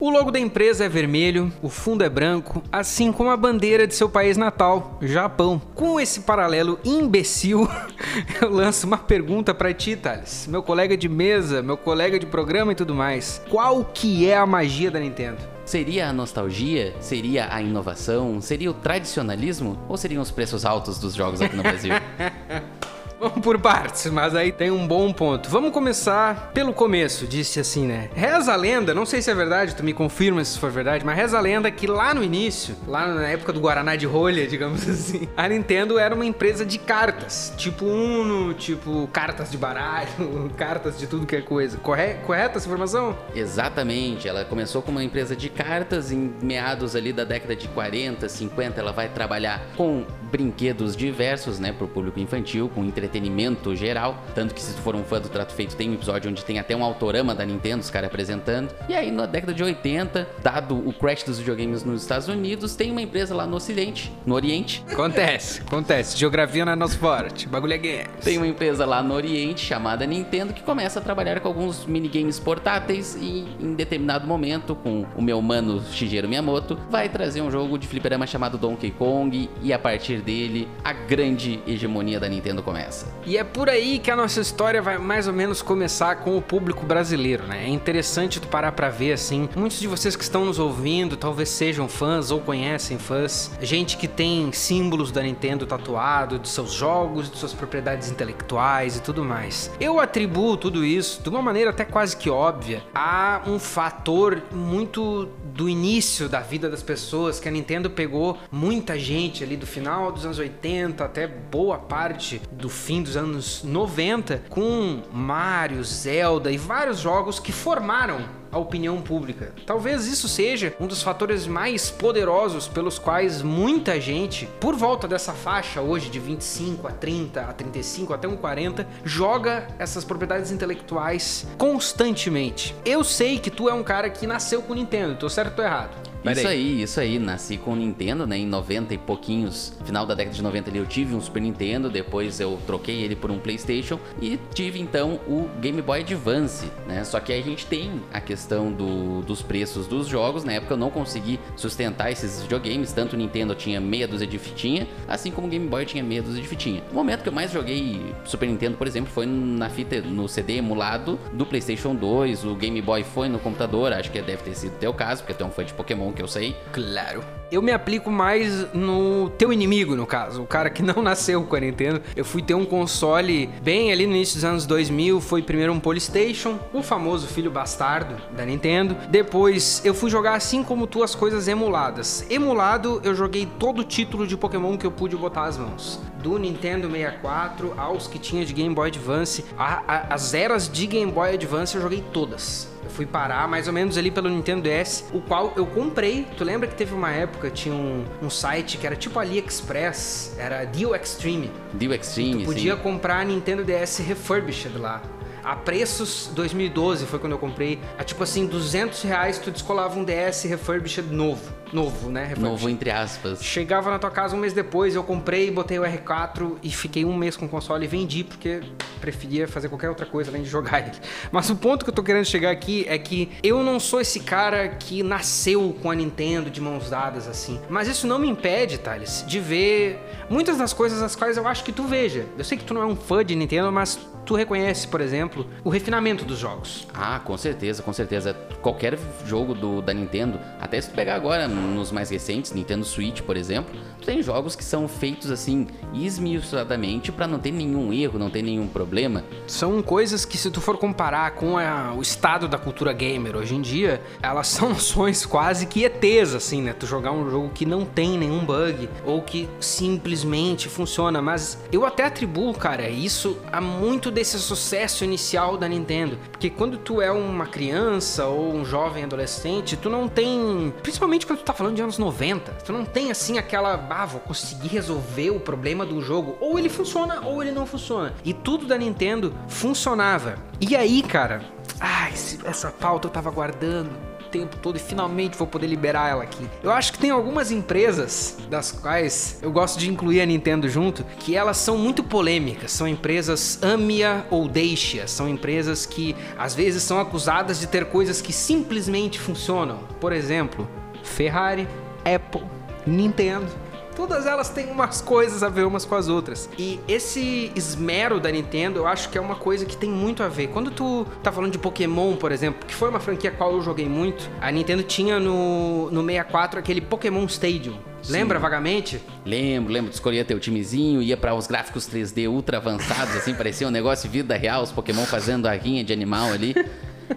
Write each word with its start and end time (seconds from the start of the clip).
O 0.00 0.08
logo 0.08 0.30
da 0.30 0.38
empresa 0.38 0.86
é 0.86 0.88
vermelho, 0.88 1.52
o 1.60 1.68
fundo 1.68 2.02
é 2.02 2.08
branco, 2.08 2.62
assim 2.72 3.12
como 3.12 3.28
a 3.28 3.36
bandeira 3.36 3.86
de 3.86 3.94
seu 3.94 4.08
país 4.08 4.38
natal, 4.38 4.98
Japão. 5.02 5.60
Com 5.74 6.00
esse 6.00 6.20
paralelo 6.20 6.80
imbecil, 6.82 7.68
eu 8.40 8.48
lanço 8.48 8.86
uma 8.86 8.96
pergunta 8.96 9.52
para 9.52 9.74
ti, 9.74 9.96
Thales, 9.96 10.46
meu 10.46 10.62
colega 10.62 10.96
de 10.96 11.06
mesa, 11.06 11.60
meu 11.60 11.76
colega 11.76 12.18
de 12.18 12.24
programa 12.24 12.72
e 12.72 12.74
tudo 12.74 12.94
mais. 12.94 13.42
Qual 13.50 13.84
que 13.84 14.26
é 14.26 14.38
a 14.38 14.46
magia 14.46 14.90
da 14.90 14.98
Nintendo? 14.98 15.36
Seria 15.66 16.08
a 16.08 16.14
nostalgia? 16.14 16.94
Seria 16.98 17.52
a 17.54 17.60
inovação? 17.60 18.40
Seria 18.40 18.70
o 18.70 18.74
tradicionalismo? 18.74 19.78
Ou 19.86 19.98
seriam 19.98 20.22
os 20.22 20.30
preços 20.30 20.64
altos 20.64 20.98
dos 20.98 21.14
jogos 21.14 21.42
aqui 21.42 21.54
no 21.54 21.62
Brasil? 21.62 21.92
Vamos 23.20 23.40
por 23.40 23.58
partes, 23.58 24.06
mas 24.06 24.34
aí 24.34 24.50
tem 24.50 24.70
um 24.70 24.86
bom 24.86 25.12
ponto. 25.12 25.50
Vamos 25.50 25.72
começar 25.72 26.52
pelo 26.54 26.72
começo, 26.72 27.26
disse 27.26 27.60
assim, 27.60 27.86
né? 27.86 28.08
Reza 28.14 28.50
a 28.50 28.56
lenda, 28.56 28.94
não 28.94 29.04
sei 29.04 29.20
se 29.20 29.30
é 29.30 29.34
verdade, 29.34 29.76
tu 29.76 29.84
me 29.84 29.92
confirma 29.92 30.42
se 30.42 30.58
for 30.58 30.70
verdade, 30.70 31.04
mas 31.04 31.14
reza 31.18 31.36
a 31.36 31.40
lenda 31.42 31.70
que 31.70 31.86
lá 31.86 32.14
no 32.14 32.24
início, 32.24 32.74
lá 32.88 33.06
na 33.06 33.28
época 33.28 33.52
do 33.52 33.60
Guaraná 33.60 33.94
de 33.94 34.06
rolha, 34.06 34.46
digamos 34.48 34.88
assim, 34.88 35.28
a 35.36 35.46
Nintendo 35.46 35.98
era 35.98 36.14
uma 36.14 36.24
empresa 36.24 36.64
de 36.64 36.78
cartas, 36.78 37.52
tipo 37.58 37.84
Uno, 37.84 38.54
tipo 38.54 39.06
cartas 39.12 39.50
de 39.50 39.58
baralho, 39.58 40.08
cartas 40.56 40.98
de 40.98 41.06
tudo 41.06 41.26
que 41.26 41.36
é 41.36 41.42
coisa. 41.42 41.76
Corre 41.76 42.14
correta 42.24 42.56
essa 42.56 42.66
informação? 42.66 43.14
Exatamente, 43.34 44.28
ela 44.28 44.46
começou 44.46 44.80
como 44.80 44.96
uma 44.96 45.04
empresa 45.04 45.36
de 45.36 45.50
cartas 45.50 46.10
em 46.10 46.32
meados 46.40 46.96
ali 46.96 47.12
da 47.12 47.24
década 47.24 47.54
de 47.54 47.68
40, 47.68 48.26
50, 48.26 48.80
ela 48.80 48.92
vai 48.92 49.10
trabalhar 49.10 49.60
com 49.76 50.06
brinquedos 50.30 50.96
diversos, 50.96 51.58
né, 51.58 51.70
pro 51.70 51.86
público 51.86 52.18
infantil, 52.18 52.70
com 52.74 52.82
entretenimento 52.82 53.09
entretenimento 53.10 53.74
geral. 53.74 54.22
Tanto 54.34 54.54
que 54.54 54.62
se 54.62 54.74
tu 54.74 54.80
for 54.80 54.94
um 54.94 55.02
fã 55.02 55.20
do 55.20 55.28
Trato 55.28 55.52
Feito, 55.52 55.76
tem 55.76 55.90
um 55.90 55.94
episódio 55.94 56.30
onde 56.30 56.44
tem 56.44 56.58
até 56.58 56.76
um 56.76 56.84
autorama 56.84 57.34
da 57.34 57.44
Nintendo, 57.44 57.80
os 57.80 57.90
caras 57.90 58.08
apresentando. 58.08 58.72
E 58.88 58.94
aí, 58.94 59.10
na 59.10 59.26
década 59.26 59.52
de 59.52 59.62
80, 59.62 60.28
dado 60.42 60.76
o 60.76 60.92
crash 60.92 61.24
dos 61.24 61.38
videogames 61.38 61.84
nos 61.84 62.02
Estados 62.02 62.28
Unidos, 62.28 62.76
tem 62.76 62.90
uma 62.90 63.02
empresa 63.02 63.34
lá 63.34 63.46
no 63.46 63.56
Ocidente, 63.56 64.12
no 64.24 64.34
Oriente. 64.34 64.84
Acontece, 64.90 65.60
acontece. 65.62 66.16
Geografia 66.16 66.64
não 66.64 66.72
é 66.72 66.76
nosso 66.76 66.98
forte. 66.98 67.48
Bagulho 67.48 67.74
é 67.74 67.78
games. 67.78 68.24
Tem 68.24 68.36
uma 68.36 68.46
empresa 68.46 68.86
lá 68.86 69.02
no 69.02 69.14
Oriente 69.14 69.64
chamada 69.64 70.06
Nintendo 70.06 70.52
que 70.52 70.62
começa 70.62 71.00
a 71.00 71.02
trabalhar 71.02 71.40
com 71.40 71.48
alguns 71.48 71.84
minigames 71.84 72.38
portáteis 72.38 73.16
e 73.20 73.46
em 73.60 73.74
determinado 73.74 74.26
momento, 74.26 74.74
com 74.74 75.04
o 75.16 75.22
meu 75.22 75.40
mano 75.42 75.82
Shigeru 75.92 76.28
Miyamoto, 76.28 76.78
vai 76.88 77.08
trazer 77.08 77.40
um 77.42 77.50
jogo 77.50 77.78
de 77.78 77.88
fliperama 77.88 78.26
chamado 78.26 78.56
Donkey 78.56 78.90
Kong 78.90 79.50
e 79.62 79.72
a 79.72 79.78
partir 79.78 80.20
dele 80.20 80.68
a 80.84 80.92
grande 80.92 81.60
hegemonia 81.66 82.20
da 82.20 82.28
Nintendo 82.28 82.62
começa. 82.62 82.99
E 83.24 83.36
é 83.36 83.44
por 83.44 83.68
aí 83.68 83.98
que 83.98 84.10
a 84.10 84.16
nossa 84.16 84.40
história 84.40 84.80
vai 84.80 84.98
mais 84.98 85.26
ou 85.26 85.32
menos 85.32 85.62
começar 85.62 86.16
com 86.16 86.36
o 86.36 86.42
público 86.42 86.84
brasileiro, 86.84 87.44
né? 87.46 87.64
É 87.64 87.68
interessante 87.68 88.40
tu 88.40 88.48
parar 88.48 88.72
pra 88.72 88.88
ver 88.88 89.12
assim. 89.12 89.48
Muitos 89.54 89.78
de 89.78 89.86
vocês 89.86 90.16
que 90.16 90.22
estão 90.22 90.44
nos 90.44 90.58
ouvindo 90.58 91.16
talvez 91.16 91.48
sejam 91.48 91.88
fãs 91.88 92.30
ou 92.30 92.40
conhecem 92.40 92.98
fãs. 92.98 93.50
Gente 93.60 93.96
que 93.96 94.08
tem 94.08 94.50
símbolos 94.52 95.12
da 95.12 95.22
Nintendo 95.22 95.66
tatuado, 95.66 96.38
de 96.38 96.48
seus 96.48 96.72
jogos, 96.72 97.30
de 97.30 97.36
suas 97.36 97.52
propriedades 97.52 98.10
intelectuais 98.10 98.96
e 98.96 99.02
tudo 99.02 99.24
mais. 99.24 99.70
Eu 99.80 100.00
atribuo 100.00 100.56
tudo 100.56 100.84
isso, 100.84 101.22
de 101.22 101.28
uma 101.28 101.42
maneira 101.42 101.70
até 101.70 101.84
quase 101.84 102.16
que 102.16 102.30
óbvia, 102.30 102.82
a 102.94 103.42
um 103.46 103.58
fator 103.58 104.42
muito 104.52 105.28
do 105.54 105.68
início 105.68 106.28
da 106.28 106.40
vida 106.40 106.70
das 106.70 106.82
pessoas, 106.82 107.38
que 107.38 107.48
a 107.48 107.52
Nintendo 107.52 107.90
pegou 107.90 108.38
muita 108.50 108.98
gente 108.98 109.44
ali 109.44 109.56
do 109.56 109.66
final 109.66 110.10
dos 110.10 110.24
anos 110.24 110.38
80 110.38 111.04
até 111.04 111.26
boa 111.26 111.78
parte 111.78 112.40
do 112.50 112.68
fim 112.68 112.89
dos 112.98 113.16
anos 113.16 113.62
90 113.62 114.42
com 114.48 115.02
Mario, 115.12 115.84
Zelda 115.84 116.50
e 116.50 116.58
vários 116.58 116.98
jogos 116.98 117.38
que 117.38 117.52
formaram 117.52 118.40
a 118.52 118.58
opinião 118.58 119.00
pública. 119.00 119.52
Talvez 119.64 120.06
isso 120.06 120.28
seja 120.28 120.74
um 120.80 120.86
dos 120.86 121.02
fatores 121.02 121.46
mais 121.46 121.90
poderosos 121.90 122.66
pelos 122.66 122.98
quais 122.98 123.42
muita 123.42 124.00
gente, 124.00 124.48
por 124.58 124.74
volta 124.74 125.06
dessa 125.06 125.32
faixa 125.32 125.80
hoje 125.80 126.10
de 126.10 126.18
25 126.18 126.88
a 126.88 126.90
30, 126.90 127.42
a 127.42 127.52
35, 127.52 128.12
até 128.12 128.26
um 128.26 128.36
40, 128.36 128.86
joga 129.04 129.68
essas 129.78 130.04
propriedades 130.04 130.50
intelectuais 130.50 131.46
constantemente. 131.56 132.74
Eu 132.84 133.04
sei 133.04 133.38
que 133.38 133.50
tu 133.50 133.68
é 133.68 133.74
um 133.74 133.82
cara 133.84 134.10
que 134.10 134.26
nasceu 134.26 134.62
com 134.62 134.74
Nintendo, 134.74 135.14
tô 135.14 135.28
certo 135.28 135.60
ou 135.60 135.64
errado? 135.64 136.10
Isso 136.24 136.48
aí. 136.48 136.82
isso 136.82 137.00
aí. 137.00 137.18
Nasci 137.18 137.56
com 137.56 137.72
o 137.72 137.76
Nintendo, 137.76 138.26
né? 138.26 138.38
Em 138.38 138.46
90 138.46 138.94
e 138.94 138.98
pouquinhos, 138.98 139.72
final 139.84 140.04
da 140.06 140.14
década 140.14 140.36
de 140.36 140.42
90 140.42 140.70
ali, 140.70 140.78
eu 140.78 140.86
tive 140.86 141.14
um 141.14 141.20
Super 141.20 141.40
Nintendo, 141.40 141.88
depois 141.88 142.40
eu 142.40 142.58
troquei 142.66 143.02
ele 143.02 143.16
por 143.16 143.30
um 143.30 143.38
PlayStation 143.38 143.98
e 144.20 144.38
tive 144.52 144.80
então 144.80 145.20
o 145.26 145.48
Game 145.60 145.80
Boy 145.80 146.00
Advance, 146.00 146.66
né? 146.86 147.04
Só 147.04 147.20
que 147.20 147.32
aí 147.32 147.40
a 147.40 147.44
gente 147.44 147.66
tem 147.66 148.00
a 148.12 148.20
questão 148.20 148.72
do, 148.72 149.22
dos 149.22 149.42
preços 149.42 149.86
dos 149.86 150.06
jogos. 150.06 150.44
Na 150.44 150.52
época 150.52 150.74
eu 150.74 150.78
não 150.78 150.90
consegui 150.90 151.38
sustentar 151.56 152.10
esses 152.10 152.42
videogames, 152.42 152.92
tanto 152.92 153.14
o 153.14 153.16
Nintendo 153.16 153.54
tinha 153.54 153.80
meia 153.80 154.06
dúzia 154.06 154.26
de 154.26 154.38
fitinha, 154.38 154.86
assim 155.08 155.30
como 155.30 155.46
o 155.46 155.50
Game 155.50 155.66
Boy 155.66 155.84
tinha 155.84 156.02
meia 156.02 156.22
dúzia 156.22 156.42
de 156.42 156.48
fitinha. 156.48 156.82
O 156.90 156.94
momento 156.94 157.22
que 157.22 157.28
eu 157.28 157.32
mais 157.32 157.50
joguei 157.50 158.00
Super 158.24 158.46
Nintendo, 158.46 158.76
por 158.76 158.86
exemplo, 158.86 159.10
foi 159.10 159.26
na 159.26 159.68
fita, 159.68 160.00
no 160.00 160.28
CD 160.28 160.56
emulado 160.56 161.18
do 161.32 161.46
PlayStation 161.46 161.94
2, 161.94 162.44
o 162.44 162.54
Game 162.54 162.80
Boy 162.82 163.04
foi 163.04 163.28
no 163.28 163.38
computador, 163.38 163.92
acho 163.92 164.10
que 164.10 164.20
deve 164.20 164.42
ter 164.42 164.54
sido 164.54 164.78
teu 164.78 164.92
caso, 164.92 165.22
porque 165.22 165.34
tu 165.34 165.44
é 165.44 165.46
um 165.46 165.50
fã 165.50 165.64
de 165.64 165.72
Pokémon 165.72 166.09
que 166.12 166.22
eu 166.22 166.28
sei. 166.28 166.56
Claro. 166.72 167.22
Eu 167.50 167.60
me 167.60 167.72
aplico 167.72 168.12
mais 168.12 168.72
no 168.72 169.28
teu 169.30 169.52
inimigo, 169.52 169.96
no 169.96 170.06
caso, 170.06 170.42
o 170.42 170.46
cara 170.46 170.70
que 170.70 170.82
não 170.84 171.02
nasceu 171.02 171.42
com 171.42 171.56
a 171.56 171.60
Nintendo. 171.60 172.00
Eu 172.14 172.24
fui 172.24 172.40
ter 172.42 172.54
um 172.54 172.64
console 172.64 173.48
bem 173.60 173.90
ali 173.90 174.06
no 174.06 174.14
início 174.14 174.36
dos 174.36 174.44
anos 174.44 174.66
2000, 174.66 175.20
foi 175.20 175.42
primeiro 175.42 175.72
um 175.72 175.80
Polystation, 175.80 176.60
o 176.72 176.80
famoso 176.80 177.26
filho 177.26 177.50
bastardo 177.50 178.14
da 178.36 178.46
Nintendo. 178.46 178.96
Depois 179.08 179.82
eu 179.84 179.92
fui 179.92 180.08
jogar 180.08 180.34
assim 180.34 180.62
como 180.62 180.86
tu 180.86 181.02
as 181.02 181.14
coisas 181.14 181.48
emuladas. 181.48 182.24
Emulado, 182.30 183.00
eu 183.02 183.16
joguei 183.16 183.48
todo 183.58 183.80
o 183.80 183.84
título 183.84 184.28
de 184.28 184.36
Pokémon 184.36 184.78
que 184.78 184.86
eu 184.86 184.92
pude 184.92 185.16
botar 185.16 185.44
as 185.44 185.58
mãos. 185.58 186.00
Do 186.22 186.38
Nintendo 186.38 186.88
64 186.88 187.74
aos 187.76 188.06
que 188.06 188.18
tinha 188.18 188.44
de 188.44 188.52
Game 188.52 188.74
Boy 188.74 188.88
Advance, 188.88 189.44
a, 189.58 189.82
a, 189.88 190.14
as 190.14 190.34
eras 190.34 190.68
de 190.68 190.86
Game 190.86 191.10
Boy 191.10 191.34
Advance 191.34 191.74
eu 191.74 191.82
joguei 191.82 192.04
todas 192.12 192.70
fui 193.00 193.06
parar 193.06 193.48
mais 193.48 193.66
ou 193.66 193.72
menos 193.72 193.96
ali 193.96 194.10
pelo 194.10 194.28
Nintendo 194.28 194.60
DS, 194.60 195.06
o 195.10 195.22
qual 195.22 195.54
eu 195.56 195.64
comprei. 195.64 196.26
Tu 196.36 196.44
lembra 196.44 196.68
que 196.68 196.74
teve 196.74 196.92
uma 196.92 197.10
época, 197.10 197.48
tinha 197.48 197.74
um, 197.74 198.04
um 198.22 198.28
site 198.28 198.76
que 198.76 198.86
era 198.86 198.94
tipo 198.94 199.18
AliExpress, 199.18 200.34
era 200.36 200.66
Deal 200.66 200.94
Extreme. 200.94 201.50
Deal 201.72 201.94
Extreme, 201.94 202.42
tu 202.42 202.44
podia 202.44 202.76
sim. 202.76 202.82
comprar 202.82 203.24
Nintendo 203.24 203.64
DS 203.64 204.00
refurbished 204.00 204.76
lá 204.76 205.00
a 205.44 205.56
preços 205.56 206.30
2012 206.34 207.06
foi 207.06 207.18
quando 207.18 207.32
eu 207.32 207.38
comprei. 207.38 207.78
A 207.98 208.04
tipo 208.04 208.22
assim, 208.22 208.46
200 208.46 209.02
reais 209.02 209.38
tu 209.38 209.50
descolava 209.50 209.98
um 209.98 210.04
DS 210.04 210.44
refurbished 210.44 211.12
novo 211.12 211.60
novo, 211.72 212.10
né? 212.10 212.34
Novo 212.36 212.68
entre 212.68 212.90
aspas. 212.90 213.42
Chegava 213.42 213.90
na 213.90 213.98
tua 213.98 214.10
casa 214.10 214.36
um 214.36 214.38
mês 214.38 214.52
depois, 214.52 214.94
eu 214.94 215.02
comprei, 215.02 215.50
botei 215.50 215.78
o 215.78 215.82
R4 215.82 216.56
e 216.62 216.70
fiquei 216.70 217.04
um 217.04 217.16
mês 217.16 217.36
com 217.36 217.46
o 217.46 217.48
console 217.48 217.84
e 217.84 217.88
vendi 217.88 218.24
porque 218.24 218.60
preferia 219.00 219.48
fazer 219.48 219.68
qualquer 219.68 219.88
outra 219.88 220.06
coisa 220.06 220.30
além 220.30 220.42
de 220.42 220.48
jogar 220.48 220.80
ele. 220.80 220.98
Mas 221.30 221.48
o 221.50 221.56
ponto 221.56 221.84
que 221.84 221.90
eu 221.90 221.94
tô 221.94 222.02
querendo 222.02 222.24
chegar 222.24 222.50
aqui 222.50 222.84
é 222.88 222.98
que 222.98 223.30
eu 223.42 223.62
não 223.62 223.80
sou 223.80 224.00
esse 224.00 224.20
cara 224.20 224.68
que 224.68 225.02
nasceu 225.02 225.76
com 225.82 225.90
a 225.90 225.94
Nintendo 225.94 226.50
de 226.50 226.60
mãos 226.60 226.90
dadas 226.90 227.28
assim. 227.28 227.60
Mas 227.68 227.88
isso 227.88 228.06
não 228.06 228.18
me 228.18 228.28
impede, 228.28 228.78
Thales, 228.78 229.24
de 229.26 229.40
ver 229.40 229.98
muitas 230.28 230.58
das 230.58 230.72
coisas 230.72 231.02
as 231.02 231.16
quais 231.16 231.36
eu 231.36 231.46
acho 231.46 231.64
que 231.64 231.72
tu 231.72 231.84
veja. 231.84 232.26
Eu 232.36 232.44
sei 232.44 232.58
que 232.58 232.64
tu 232.64 232.74
não 232.74 232.82
é 232.82 232.86
um 232.86 232.96
fã 232.96 233.24
de 233.24 233.34
Nintendo, 233.34 233.70
mas 233.70 233.98
tu 234.24 234.34
reconhece, 234.34 234.86
por 234.86 235.00
exemplo, 235.00 235.46
o 235.64 235.70
refinamento 235.70 236.24
dos 236.24 236.38
jogos. 236.38 236.86
Ah, 236.94 237.20
com 237.20 237.36
certeza, 237.36 237.82
com 237.82 237.92
certeza. 237.92 238.34
Qualquer 238.62 238.98
jogo 239.26 239.54
do, 239.54 239.80
da 239.80 239.92
Nintendo, 239.92 240.38
até 240.60 240.80
se 240.80 240.90
tu 240.90 240.94
pegar 240.94 241.14
agora 241.14 241.48
nos 241.48 241.90
mais 241.90 242.10
recentes, 242.10 242.52
Nintendo 242.52 242.84
Switch, 242.84 243.22
por 243.22 243.36
exemplo, 243.36 243.74
tem 244.04 244.22
jogos 244.22 244.54
que 244.54 244.64
são 244.64 244.88
feitos 244.88 245.30
assim 245.30 245.66
esmiuçadamente 245.94 247.12
para 247.12 247.26
não 247.26 247.38
ter 247.38 247.50
nenhum 247.50 247.92
erro, 247.92 248.18
não 248.18 248.30
ter 248.30 248.42
nenhum 248.42 248.66
problema. 248.66 249.24
São 249.46 249.82
coisas 249.82 250.24
que 250.24 250.36
se 250.36 250.50
tu 250.50 250.60
for 250.60 250.76
comparar 250.78 251.32
com 251.32 251.58
a, 251.58 251.92
o 251.94 252.02
estado 252.02 252.48
da 252.48 252.58
cultura 252.58 252.92
gamer 252.92 253.36
hoje 253.36 253.54
em 253.54 253.60
dia, 253.60 254.02
elas 254.22 254.48
são 254.48 254.70
noções 254.70 255.24
quase 255.24 255.66
que 255.66 255.84
ETs 255.84 256.34
assim, 256.34 256.62
né? 256.62 256.72
Tu 256.72 256.86
jogar 256.86 257.12
um 257.12 257.30
jogo 257.30 257.50
que 257.50 257.64
não 257.64 257.84
tem 257.84 258.18
nenhum 258.18 258.44
bug 258.44 258.88
ou 259.04 259.22
que 259.22 259.48
simplesmente 259.58 260.68
funciona, 260.68 261.20
mas 261.22 261.58
eu 261.72 261.84
até 261.84 262.04
atribuo, 262.04 262.54
cara, 262.54 262.88
isso 262.88 263.38
a 263.52 263.60
muito 263.60 264.09
desse 264.10 264.38
sucesso 264.38 265.04
inicial 265.04 265.56
da 265.56 265.68
Nintendo, 265.68 266.18
porque 266.30 266.50
quando 266.50 266.78
tu 266.78 267.00
é 267.00 267.10
uma 267.10 267.46
criança 267.46 268.26
ou 268.26 268.54
um 268.54 268.64
jovem 268.64 269.04
adolescente, 269.04 269.76
tu 269.76 269.88
não 269.88 270.08
tem, 270.08 270.72
principalmente 270.82 271.26
quando 271.26 271.40
tu 271.40 271.44
tá 271.44 271.52
falando 271.52 271.76
de 271.76 271.82
anos 271.82 271.98
90, 271.98 272.52
tu 272.64 272.72
não 272.72 272.84
tem 272.84 273.10
assim 273.10 273.38
aquela 273.38 273.86
ah, 273.90 274.06
vou 274.06 274.20
conseguir 274.20 274.68
resolver 274.68 275.30
o 275.30 275.40
problema 275.40 275.84
do 275.84 276.00
jogo. 276.00 276.36
Ou 276.40 276.58
ele 276.58 276.68
funciona 276.68 277.20
ou 277.20 277.42
ele 277.42 277.52
não 277.52 277.66
funciona. 277.66 278.14
E 278.24 278.32
tudo 278.32 278.66
da 278.66 278.78
Nintendo 278.78 279.34
funcionava. 279.48 280.36
E 280.60 280.74
aí, 280.76 281.02
cara, 281.02 281.42
ah, 281.78 282.08
esse, 282.10 282.38
essa 282.46 282.70
pauta 282.70 283.08
eu 283.08 283.12
tava 283.12 283.30
guardando 283.30 284.09
tempo 284.30 284.56
todo 284.56 284.76
e 284.76 284.78
finalmente 284.78 285.36
vou 285.36 285.46
poder 285.46 285.66
liberar 285.66 286.08
ela 286.08 286.22
aqui. 286.22 286.48
Eu 286.62 286.70
acho 286.70 286.92
que 286.92 286.98
tem 286.98 287.10
algumas 287.10 287.50
empresas, 287.50 288.36
das 288.48 288.72
quais 288.72 289.38
eu 289.42 289.50
gosto 289.50 289.78
de 289.78 289.90
incluir 289.90 290.20
a 290.20 290.26
Nintendo 290.26 290.68
junto, 290.68 291.04
que 291.18 291.36
elas 291.36 291.56
são 291.56 291.76
muito 291.76 292.02
polêmicas. 292.02 292.72
São 292.72 292.86
empresas 292.86 293.58
ame-a 293.62 294.24
ou 294.30 294.48
deixe-a. 294.48 295.06
São 295.06 295.28
empresas 295.28 295.84
que 295.84 296.16
às 296.38 296.54
vezes 296.54 296.82
são 296.82 297.00
acusadas 297.00 297.60
de 297.60 297.66
ter 297.66 297.86
coisas 297.86 298.20
que 298.20 298.32
simplesmente 298.32 299.18
funcionam. 299.18 299.80
Por 300.00 300.12
exemplo, 300.12 300.68
Ferrari, 301.02 301.68
Apple, 302.04 302.42
Nintendo 302.86 303.59
todas 304.00 304.24
elas 304.24 304.48
têm 304.48 304.70
umas 304.70 305.02
coisas 305.02 305.42
a 305.42 305.50
ver 305.50 305.66
umas 305.66 305.84
com 305.84 305.94
as 305.94 306.08
outras. 306.08 306.48
E 306.58 306.80
esse 306.88 307.52
esmero 307.54 308.18
da 308.18 308.30
Nintendo, 308.30 308.78
eu 308.78 308.86
acho 308.86 309.10
que 309.10 309.18
é 309.18 309.20
uma 309.20 309.34
coisa 309.34 309.66
que 309.66 309.76
tem 309.76 309.90
muito 309.90 310.22
a 310.22 310.28
ver. 310.28 310.46
Quando 310.48 310.70
tu 310.70 311.06
tá 311.22 311.30
falando 311.30 311.52
de 311.52 311.58
Pokémon, 311.58 312.16
por 312.16 312.32
exemplo, 312.32 312.66
que 312.66 312.74
foi 312.74 312.88
uma 312.88 312.98
franquia 312.98 313.30
qual 313.30 313.52
eu 313.52 313.60
joguei 313.60 313.86
muito, 313.86 314.30
a 314.40 314.50
Nintendo 314.50 314.82
tinha 314.82 315.20
no, 315.20 315.90
no 315.90 316.02
64 316.02 316.58
aquele 316.58 316.80
Pokémon 316.80 317.26
Stadium. 317.26 317.74
Sim. 318.00 318.12
Lembra 318.12 318.38
vagamente? 318.38 319.02
Lembro, 319.22 319.70
lembro. 319.70 319.90
Tu 319.90 319.94
escolhia 319.94 320.24
teu 320.24 320.40
timezinho, 320.40 321.02
ia 321.02 321.18
para 321.18 321.34
os 321.34 321.46
gráficos 321.46 321.86
3D 321.86 322.26
ultra 322.26 322.56
avançados, 322.56 323.14
assim, 323.14 323.34
parecia 323.36 323.68
um 323.68 323.70
negócio 323.70 324.08
de 324.08 324.16
vida 324.16 324.34
real, 324.34 324.62
os 324.62 324.72
Pokémon 324.72 325.04
fazendo 325.04 325.46
a 325.46 325.52
rinha 325.52 325.84
de 325.84 325.92
animal 325.92 326.32
ali. 326.32 326.54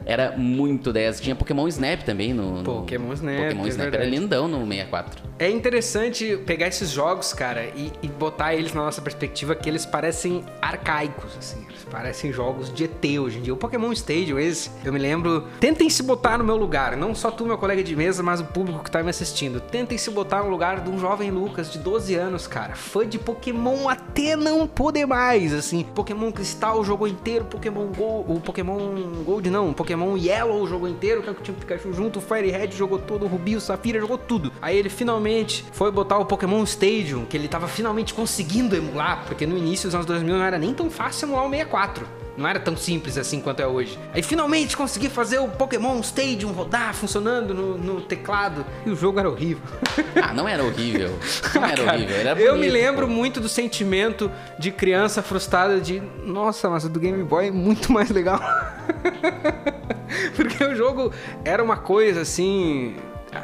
Era 0.05 0.35
muito 0.37 0.91
10. 0.91 1.21
Tinha 1.21 1.35
Pokémon 1.35 1.67
Snap 1.67 2.03
também 2.03 2.33
no. 2.33 2.63
Pokémon 2.63 3.13
Snap. 3.13 3.43
Pokémon 3.43 3.65
é 3.65 3.69
Snap 3.69 3.89
verdade. 3.89 4.03
era 4.03 4.05
lindão 4.05 4.47
no 4.47 4.65
64. 4.65 5.23
É 5.39 5.49
interessante 5.49 6.37
pegar 6.45 6.67
esses 6.67 6.89
jogos, 6.89 7.33
cara, 7.33 7.65
e, 7.75 7.91
e, 8.01 8.07
botar 8.07 8.53
eles 8.53 8.73
na 8.73 8.81
nossa 8.81 9.01
perspectiva 9.01 9.55
que 9.55 9.67
eles 9.67 9.85
parecem 9.85 10.43
arcaicos, 10.61 11.35
assim. 11.37 11.65
Eles 11.67 11.83
parecem 11.89 12.31
jogos 12.31 12.73
de 12.73 12.85
ET 12.85 13.19
hoje 13.19 13.39
em 13.39 13.41
dia. 13.41 13.53
O 13.53 13.57
Pokémon 13.57 13.91
Stadium, 13.91 14.39
esse, 14.39 14.69
eu 14.83 14.93
me 14.93 14.99
lembro. 14.99 15.47
Tentem 15.59 15.89
se 15.89 16.03
botar 16.03 16.37
no 16.37 16.43
meu 16.43 16.55
lugar. 16.55 16.95
Não 16.95 17.15
só 17.15 17.31
tu, 17.31 17.45
meu 17.45 17.57
colega 17.57 17.83
de 17.83 17.95
mesa, 17.95 18.21
mas 18.21 18.39
o 18.39 18.45
público 18.45 18.83
que 18.83 18.91
tá 18.91 19.01
me 19.01 19.09
assistindo. 19.09 19.59
Tentem 19.59 19.97
se 19.97 20.09
botar 20.11 20.43
no 20.43 20.49
lugar 20.49 20.81
de 20.81 20.89
um 20.89 20.99
jovem 20.99 21.31
Lucas 21.31 21.71
de 21.71 21.79
12 21.79 22.15
anos, 22.15 22.47
cara. 22.47 22.75
Fã 22.75 23.07
de 23.07 23.17
Pokémon 23.17 23.89
até 23.89 24.35
não 24.35 24.67
poder 24.67 25.05
mais, 25.05 25.53
assim. 25.53 25.83
Pokémon 25.83 26.31
Cristal 26.31 26.83
jogou 26.83 27.07
inteiro, 27.07 27.45
Pokémon 27.45 27.87
Gold. 27.87 28.31
O 28.31 28.39
Pokémon 28.39 28.77
Gold 29.25 29.49
não, 29.49 29.73
Pokémon 29.73 29.92
Yellow 30.17 30.67
jogou 30.67 30.87
inteiro, 30.87 31.21
que 31.21 31.29
é 31.29 31.31
o 31.31 31.35
que 31.35 31.43
tinha 31.43 31.55
o 31.55 31.59
Pikachu 31.59 31.93
junto, 31.93 32.19
o 32.19 32.21
Fire 32.21 32.49
Red 32.49 32.71
jogou 32.71 32.99
todo, 32.99 33.25
o 33.25 33.27
Rubi, 33.27 33.55
o 33.55 33.61
Safira 33.61 33.99
jogou 33.99 34.17
tudo. 34.17 34.51
Aí 34.61 34.77
ele 34.77 34.89
finalmente 34.89 35.65
foi 35.71 35.91
botar 35.91 36.17
o 36.17 36.25
Pokémon 36.25 36.63
Stadium, 36.63 37.25
que 37.25 37.37
ele 37.37 37.47
tava 37.47 37.67
finalmente 37.67 38.13
conseguindo 38.13 38.75
emular, 38.75 39.25
porque 39.25 39.45
no 39.45 39.57
início 39.57 39.87
dos 39.87 39.95
anos 39.95 40.05
2000 40.05 40.37
não 40.37 40.43
era 40.43 40.57
nem 40.57 40.73
tão 40.73 40.89
fácil 40.89 41.27
emular 41.27 41.45
o 41.45 41.49
64. 41.49 42.22
Não 42.35 42.47
era 42.47 42.59
tão 42.59 42.75
simples 42.75 43.17
assim 43.17 43.39
quanto 43.39 43.61
é 43.61 43.67
hoje. 43.67 43.97
Aí 44.13 44.23
finalmente 44.23 44.75
consegui 44.75 45.09
fazer 45.09 45.39
o 45.39 45.47
Pokémon 45.47 45.99
Stadium 45.99 46.51
rodar 46.51 46.93
funcionando 46.93 47.53
no, 47.53 47.77
no 47.77 48.01
teclado. 48.01 48.65
E 48.85 48.89
o 48.89 48.95
jogo 48.95 49.19
era 49.19 49.29
horrível. 49.29 49.63
Ah, 50.21 50.33
não 50.33 50.47
era 50.47 50.63
horrível. 50.63 51.13
Não 51.53 51.65
era 51.65 51.83
Cara, 51.83 51.97
horrível. 51.97 52.15
Era 52.15 52.39
eu 52.39 52.53
bonito, 52.53 52.59
me 52.59 52.69
lembro 52.69 53.07
pô. 53.07 53.13
muito 53.13 53.39
do 53.39 53.47
sentimento 53.47 54.31
de 54.57 54.71
criança 54.71 55.21
frustrada 55.21 55.79
de 55.79 56.01
nossa, 56.25 56.69
mas 56.69 56.83
o 56.85 56.89
do 56.89 56.99
Game 56.99 57.23
Boy 57.23 57.47
é 57.47 57.51
muito 57.51 57.91
mais 57.91 58.09
legal. 58.09 58.39
Porque 60.35 60.63
o 60.63 60.75
jogo 60.75 61.11
era 61.43 61.63
uma 61.63 61.77
coisa 61.77 62.21
assim. 62.21 62.95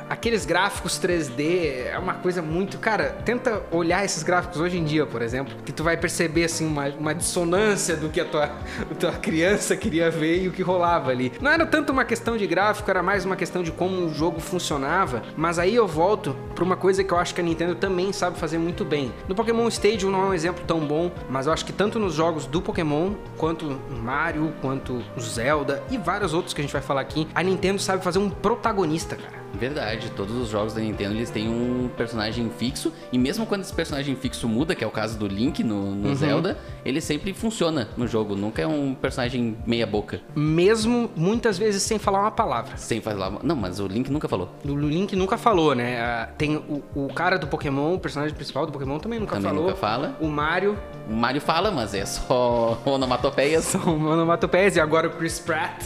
Aqueles 0.10 0.46
gráficos 0.46 1.00
3D 1.00 1.88
é 1.92 1.98
uma 1.98 2.16
coisa 2.16 2.42
muito. 2.42 2.78
Cara, 2.78 3.18
tenta 3.26 3.64
olhar 3.72 4.04
esses 4.04 4.24
gráficos 4.24 4.60
hoje 4.60 4.78
em 4.78 4.84
dia, 4.84 5.06
por 5.06 5.22
exemplo, 5.22 5.56
que 5.66 5.72
tu 5.72 5.84
vai 5.84 5.98
perceber 5.98 6.46
assim 6.46 6.66
uma, 6.66 6.88
uma 6.90 7.14
dissonância 7.16 7.96
do 7.96 8.10
que 8.10 8.20
a 8.20 8.26
tua, 8.26 8.46
a 8.46 8.96
tua 8.96 9.12
criança 9.14 9.76
queria 9.76 10.10
ver 10.10 10.44
e 10.44 10.48
o 10.48 10.52
que 10.52 10.62
rolava 10.62 11.12
ali. 11.12 11.32
Não 11.42 11.52
era 11.52 11.66
tanto 11.66 11.92
uma 11.92 12.06
questão 12.06 12.38
de 12.38 12.46
gráfico, 12.48 12.90
era 12.90 13.04
mais 13.04 13.26
uma 13.26 13.36
questão 13.36 13.64
de 13.64 13.72
como 13.72 14.06
o 14.06 14.14
jogo 14.14 14.40
funcionava. 14.40 15.24
Mas 15.36 15.60
aí 15.60 15.76
eu 15.76 15.88
volto 15.88 16.36
pra 16.56 16.64
uma 16.64 16.76
coisa 16.76 17.04
que 17.04 17.14
eu 17.14 17.18
acho 17.18 17.34
que 17.34 17.42
a 17.42 17.44
Nintendo 17.44 17.76
também 17.76 18.12
sabe 18.12 18.38
fazer 18.38 18.58
muito 18.58 18.84
bem. 18.84 19.14
No 19.28 19.36
Pokémon 19.36 19.68
Stadium 19.68 20.12
não 20.12 20.24
é 20.24 20.26
um 20.28 20.34
exemplo 20.34 20.64
tão 20.66 20.80
bom, 20.80 21.12
mas 21.30 21.48
eu 21.48 21.54
acho 21.54 21.66
que 21.66 21.74
tanto 21.74 22.00
nos 22.00 22.14
jogos 22.14 22.46
do 22.46 22.62
Pokémon, 22.62 23.14
quanto 23.38 23.80
Mario, 23.90 24.54
quanto 24.62 25.02
Zelda 25.20 25.84
e 25.90 25.98
vários 25.98 26.34
outros 26.34 26.54
que 26.54 26.62
a 26.62 26.64
gente 26.64 26.74
vai 26.74 26.82
falar 26.82 27.02
aqui, 27.02 27.28
a 27.34 27.44
Nintendo 27.44 27.82
sabe 27.82 28.04
fazer 28.04 28.20
um 28.20 28.30
protagonista, 28.30 29.16
cara. 29.16 29.39
Verdade, 29.54 30.12
todos 30.16 30.36
os 30.36 30.48
jogos 30.50 30.74
da 30.74 30.82
Nintendo 30.82 31.16
eles 31.16 31.30
têm 31.30 31.50
um 31.50 31.90
personagem 31.98 32.50
fixo 32.58 32.94
e 33.12 33.18
mesmo 33.18 33.46
quando 33.46 33.62
esse 33.62 33.74
personagem 33.74 34.16
fixo 34.16 34.48
muda, 34.48 34.76
que 34.76 34.84
é 34.84 34.88
o 34.88 34.92
caso 34.92 35.18
do 35.18 35.28
Link 35.28 35.64
no, 35.64 35.94
no 35.96 36.16
Zelda, 36.16 36.58
ele 36.86 37.02
sempre 37.02 37.34
funciona 37.34 37.90
no 37.98 38.08
jogo, 38.08 38.36
nunca 38.36 38.62
é 38.62 38.68
um 38.68 38.94
personagem 38.94 39.58
meia 39.66 39.86
boca, 39.88 40.22
Mesmo 40.36 41.10
muitas 41.16 41.58
vezes 41.58 41.82
sem 41.84 41.98
falar 42.00 42.22
uma 42.22 42.32
palavra. 42.32 42.78
sem 42.78 43.02
falar. 43.02 43.32
Não, 43.44 43.56
mas 43.56 43.80
o 43.80 43.88
Link 43.88 44.10
nunca 44.12 44.28
falou. 44.28 44.50
O 44.66 44.76
Link 44.76 45.16
nunca 45.16 45.38
falou, 45.38 45.74
né? 45.76 46.00
Ah, 46.00 46.30
Tem 46.38 46.56
o, 46.56 46.84
o 46.96 47.08
cara 47.14 47.38
do 47.38 47.48
Pokémon, 47.48 47.96
o 47.96 48.00
personagem 48.00 48.36
principal 48.36 48.66
do 48.66 48.72
Pokémon 48.72 49.00
também 49.00 49.20
nunca 49.20 49.36
Também 49.36 49.50
falou. 49.50 49.66
nunca 49.66 49.76
fala. 49.76 50.16
O 50.20 50.28
Mario, 50.28 50.78
O 51.10 51.14
Mario 51.14 51.42
fala, 51.42 51.72
mas 51.72 51.94
é 51.94 52.06
só 52.06 52.80
onomatopeias. 52.86 53.66
são 53.66 53.98
onomatopeias 54.12 54.76
e 54.76 54.80
agora 54.80 55.08
o 55.08 55.12
Chris 55.12 55.40
Pratt. 55.40 55.84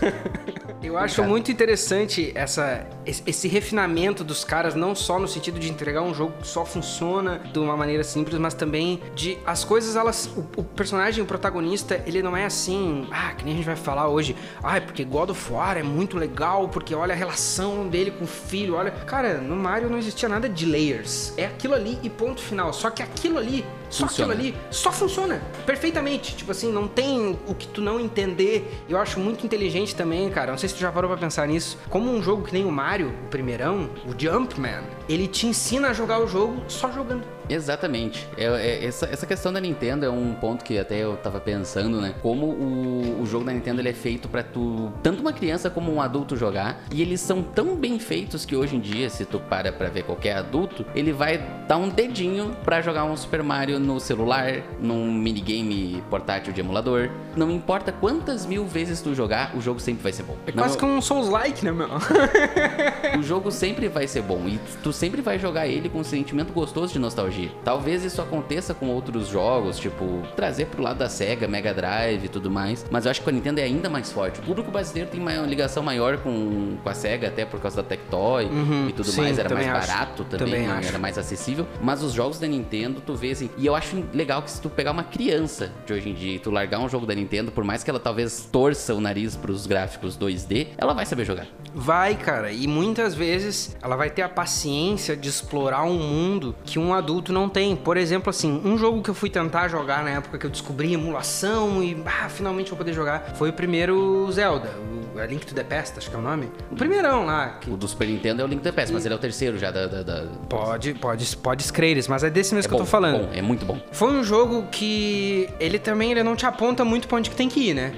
Eu 0.82 0.96
acho 0.96 1.16
Cara. 1.16 1.28
muito 1.28 1.52
interessante 1.52 2.32
essa, 2.34 2.86
esse 3.26 3.48
refinamento 3.48 4.22
dos 4.24 4.44
caras, 4.44 4.74
não 4.74 4.94
só 4.94 5.18
no 5.18 5.28
sentido 5.28 5.58
de 5.58 5.70
entregar 5.70 6.02
um 6.02 6.14
jogo 6.14 6.34
que 6.40 6.46
só 6.46 6.64
funciona 6.64 7.40
de 7.52 7.58
uma 7.58 7.76
maneira 7.76 8.04
simples, 8.04 8.38
mas 8.38 8.54
também 8.54 9.00
de 9.14 9.38
as 9.46 9.64
coisas, 9.64 9.96
elas. 9.96 10.26
O, 10.36 10.60
o 10.60 10.64
personagem, 10.64 11.22
o 11.22 11.26
protagonista, 11.26 12.02
ele 12.06 12.22
não 12.22 12.36
é 12.36 12.44
assim, 12.44 13.06
ah, 13.10 13.32
que 13.34 13.44
nem 13.44 13.54
a 13.54 13.56
gente 13.56 13.66
vai 13.66 13.76
falar 13.76 14.08
hoje, 14.08 14.36
ah, 14.62 14.80
porque 14.80 15.04
God 15.04 15.30
of 15.30 15.52
War 15.52 15.76
é 15.76 15.82
muito 15.82 16.16
legal, 16.16 16.68
porque 16.68 16.94
olha 16.94 17.12
a 17.12 17.16
relação 17.16 17.88
dele 17.88 18.10
com 18.10 18.24
o 18.24 18.28
filho, 18.28 18.74
olha. 18.74 18.90
Cara, 18.90 19.38
no 19.38 19.56
Mario 19.56 19.88
não 19.90 19.98
existia 19.98 20.28
nada 20.28 20.48
de 20.48 20.66
layers. 20.66 21.32
É 21.36 21.46
aquilo 21.46 21.74
ali 21.74 21.98
e 22.02 22.10
ponto 22.10 22.40
final. 22.40 22.72
Só 22.72 22.90
que 22.90 23.02
aquilo 23.02 23.38
ali, 23.38 23.64
só 23.88 24.06
Funciona. 24.06 24.34
aquilo 24.34 24.48
ali, 24.48 24.58
só 24.70 24.92
funciona 24.92 25.42
perfeitamente. 25.66 26.36
Tipo 26.36 26.52
assim, 26.52 26.70
não 26.72 26.86
tem 26.86 27.38
o 27.46 27.54
que 27.54 27.66
tu 27.66 27.80
não 27.80 27.98
entender. 27.98 28.70
Eu 28.88 28.98
acho 28.98 29.18
muito 29.18 29.44
inteligente 29.44 29.94
também, 29.94 30.28
cara. 30.30 30.50
Não 30.50 30.58
sei 30.58 30.68
se 30.68 30.74
tu 30.74 30.80
já 30.80 30.92
parou 30.92 31.10
pra 31.10 31.18
pensar 31.18 31.46
nisso. 31.48 31.78
Como 31.88 32.10
um 32.10 32.22
jogo 32.22 32.44
que 32.44 32.52
nem 32.52 32.64
o 32.64 32.70
Mario, 32.70 32.99
o 33.02 33.12
primeirão, 33.30 33.90
o 34.06 34.18
Jumpman, 34.18 34.82
ele 35.08 35.26
te 35.26 35.46
ensina 35.46 35.88
a 35.88 35.92
jogar 35.92 36.20
o 36.20 36.26
jogo 36.26 36.62
só 36.68 36.90
jogando. 36.90 37.39
Exatamente. 37.48 38.26
É, 38.36 38.44
é- 38.44 38.84
essa, 38.84 39.06
essa 39.06 39.26
questão 39.26 39.52
da 39.52 39.60
Nintendo 39.60 40.04
é 40.04 40.10
um 40.10 40.34
ponto 40.34 40.64
que 40.64 40.78
até 40.78 40.98
eu 40.98 41.16
tava 41.16 41.40
pensando, 41.40 42.00
né? 42.00 42.14
Como 42.22 42.46
o, 42.46 43.20
o 43.22 43.26
jogo 43.26 43.44
da 43.44 43.52
Nintendo 43.52 43.80
ele 43.80 43.88
é 43.88 43.92
feito 43.92 44.28
pra 44.28 44.42
tu, 44.42 44.92
tanto 45.02 45.20
uma 45.20 45.32
criança 45.32 45.68
como 45.70 45.92
um 45.92 46.00
adulto 46.00 46.36
jogar. 46.36 46.80
E 46.92 47.02
eles 47.02 47.20
são 47.20 47.42
tão 47.42 47.76
bem 47.76 47.98
feitos 47.98 48.44
que 48.44 48.54
hoje 48.56 48.76
em 48.76 48.80
dia, 48.80 49.08
se 49.10 49.24
tu 49.24 49.38
para 49.40 49.72
pra 49.72 49.88
ver 49.88 50.04
qualquer 50.04 50.36
adulto, 50.36 50.84
ele 50.94 51.12
vai 51.12 51.38
dar 51.68 51.76
um 51.76 51.88
dedinho 51.88 52.56
pra 52.64 52.80
jogar 52.80 53.04
um 53.04 53.16
Super 53.16 53.42
Mario 53.42 53.78
no 53.78 53.98
celular, 54.00 54.62
num 54.80 55.10
minigame 55.12 56.02
portátil 56.10 56.52
de 56.52 56.60
emulador. 56.60 57.10
Não 57.36 57.50
importa 57.50 57.92
quantas 57.92 58.44
mil 58.46 58.64
vezes 58.66 59.00
tu 59.00 59.14
jogar, 59.14 59.56
o 59.56 59.60
jogo 59.60 59.80
sempre 59.80 60.02
vai 60.02 60.12
ser 60.12 60.22
bom. 60.24 60.36
É 60.46 60.52
Não- 60.52 60.62
quase 60.64 60.76
que 60.78 60.84
um 60.84 61.00
Souls-like, 61.00 61.64
né, 61.64 61.70
meu? 61.72 61.88
o 63.18 63.22
jogo 63.22 63.50
sempre 63.50 63.88
vai 63.88 64.06
ser 64.06 64.22
bom 64.22 64.42
e 64.46 64.58
tu 64.82 64.92
sempre 64.92 65.20
vai 65.22 65.38
jogar 65.38 65.66
ele 65.66 65.88
com 65.88 66.00
um 66.00 66.04
sentimento 66.04 66.52
gostoso 66.52 66.92
de 66.92 66.98
nostalgia. 66.98 67.39
Talvez 67.64 68.04
isso 68.04 68.20
aconteça 68.20 68.74
com 68.74 68.88
outros 68.88 69.28
jogos, 69.28 69.78
tipo, 69.78 70.22
trazer 70.36 70.66
pro 70.66 70.82
lado 70.82 70.98
da 70.98 71.08
Sega, 71.08 71.46
Mega 71.48 71.72
Drive 71.72 72.24
e 72.24 72.28
tudo 72.28 72.50
mais, 72.50 72.84
mas 72.90 73.04
eu 73.04 73.10
acho 73.10 73.22
que 73.22 73.28
a 73.28 73.32
Nintendo 73.32 73.60
é 73.60 73.64
ainda 73.64 73.88
mais 73.88 74.10
forte. 74.12 74.40
O 74.40 74.42
público 74.42 74.70
brasileiro 74.70 75.10
tem 75.10 75.20
uma 75.20 75.32
ligação 75.46 75.82
maior 75.82 76.18
com, 76.18 76.76
com 76.82 76.88
a 76.88 76.94
Sega, 76.94 77.28
até 77.28 77.44
por 77.44 77.60
causa 77.60 77.76
da 77.82 77.88
Tectoy 77.88 78.46
Uhum, 78.46 78.88
e 78.88 78.92
tudo 78.92 79.10
sim, 79.10 79.20
mais, 79.20 79.38
era 79.38 79.54
mais 79.54 79.68
acho. 79.68 79.86
barato 79.88 80.24
também, 80.24 80.46
Também 80.46 80.68
né? 80.68 80.80
era 80.86 80.98
mais 80.98 81.16
acessível. 81.18 81.66
Mas 81.82 82.02
os 82.02 82.12
jogos 82.12 82.38
da 82.38 82.46
Nintendo, 82.46 83.00
tu 83.04 83.14
vê 83.14 83.30
assim, 83.30 83.50
e 83.56 83.66
eu 83.66 83.74
acho 83.74 84.02
legal 84.12 84.42
que 84.42 84.50
se 84.50 84.60
tu 84.60 84.68
pegar 84.70 84.90
uma 84.92 85.04
criança 85.04 85.70
de 85.86 85.92
hoje 85.92 86.08
em 86.08 86.14
dia 86.14 86.34
e 86.36 86.38
tu 86.38 86.50
largar 86.50 86.78
um 86.80 86.88
jogo 86.88 87.06
da 87.06 87.14
Nintendo, 87.14 87.50
por 87.52 87.64
mais 87.64 87.82
que 87.84 87.90
ela 87.90 88.00
talvez 88.00 88.48
torça 88.50 88.94
o 88.94 89.00
nariz 89.00 89.36
pros 89.36 89.66
gráficos 89.66 90.16
2D, 90.18 90.68
ela 90.78 90.94
vai 90.94 91.04
saber 91.06 91.24
jogar. 91.24 91.46
Vai, 91.74 92.14
cara, 92.16 92.50
e 92.50 92.66
muitas 92.66 93.14
vezes 93.14 93.76
ela 93.82 93.96
vai 93.96 94.10
ter 94.10 94.22
a 94.22 94.28
paciência 94.28 95.16
de 95.16 95.28
explorar 95.28 95.84
um 95.84 95.98
mundo 95.98 96.54
que 96.64 96.78
um 96.78 96.94
adulto 96.94 97.19
não 97.28 97.48
tem. 97.48 97.76
Por 97.76 97.96
exemplo, 97.96 98.30
assim, 98.30 98.60
um 98.64 98.76
jogo 98.78 99.02
que 99.02 99.10
eu 99.10 99.14
fui 99.14 99.28
tentar 99.30 99.68
jogar 99.68 100.02
na 100.02 100.10
época 100.10 100.38
que 100.38 100.46
eu 100.46 100.50
descobri 100.50 100.92
emulação 100.94 101.82
e 101.82 101.96
ah, 102.06 102.28
finalmente 102.28 102.70
vou 102.70 102.78
poder 102.78 102.92
jogar 102.92 103.34
foi 103.36 103.50
o 103.50 103.52
primeiro 103.52 104.26
Zelda, 104.32 104.70
o 105.14 105.18
A 105.18 105.26
Link 105.26 105.44
to 105.44 105.54
the 105.54 105.62
Past, 105.64 105.98
acho 105.98 106.08
que 106.08 106.16
é 106.16 106.18
o 106.18 106.22
nome. 106.22 106.48
O 106.70 106.76
primeirão 106.76 107.26
lá, 107.26 107.58
que 107.60 107.70
O 107.70 107.76
do 107.76 107.86
Super 107.86 108.08
Nintendo 108.08 108.42
é 108.42 108.44
o 108.44 108.48
Link 108.48 108.60
to 108.60 108.64
the 108.64 108.72
Past, 108.72 108.92
mas 108.92 109.04
ele 109.04 109.14
é 109.14 109.16
o 109.16 109.20
terceiro 109.20 109.58
já 109.58 109.70
da. 109.70 109.86
da, 109.86 110.02
da- 110.02 110.24
pode, 110.48 110.94
pode, 110.94 111.36
pode 111.36 111.62
escrever, 111.62 112.04
mas 112.08 112.24
é 112.24 112.30
desse 112.30 112.54
mesmo 112.54 112.66
É 112.66 112.68
que 112.68 112.74
eu 112.74 112.78
tô 112.78 112.84
bom, 112.84 112.90
falando. 112.90 113.26
bom, 113.26 113.30
é 113.32 113.42
muito 113.42 113.64
bom. 113.66 113.78
Foi 113.92 114.10
um 114.12 114.22
jogo 114.24 114.64
que 114.70 115.48
ele 115.60 115.78
também 115.78 116.10
ele 116.12 116.22
não 116.22 116.34
te 116.36 116.46
aponta 116.46 116.84
muito 116.84 117.06
pra 117.08 117.18
onde 117.18 117.28
que 117.30 117.36
tem 117.36 117.48
que 117.48 117.70
ir, 117.70 117.74
né? 117.74 117.92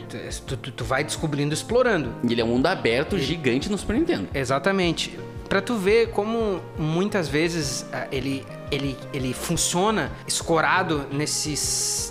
Tu, 0.47 0.57
tu- 0.57 0.73
tu 0.73 0.85
vai 0.85 1.05
descobrindo, 1.05 1.52
explorando. 1.55 2.11
E 2.26 2.33
ele 2.33 2.41
é 2.41 2.45
um 2.45 2.49
mundo 2.49 2.67
aberto 2.67 3.19
gigante 3.19 3.71
no 3.71 3.76
Super 3.79 3.95
Nintendo. 3.97 4.29
Exatamente. 4.35 5.19
Pra 5.49 5.61
tu 5.61 5.75
ver 5.76 6.09
como 6.11 6.61
muitas 6.79 7.29
vezes 7.29 7.85
ah, 7.93 8.07
ele 8.11 8.45
ele, 8.73 8.97
ele 9.12 9.35
funciona 9.35 10.11
escorado 10.26 11.07
nesse, 11.12 11.50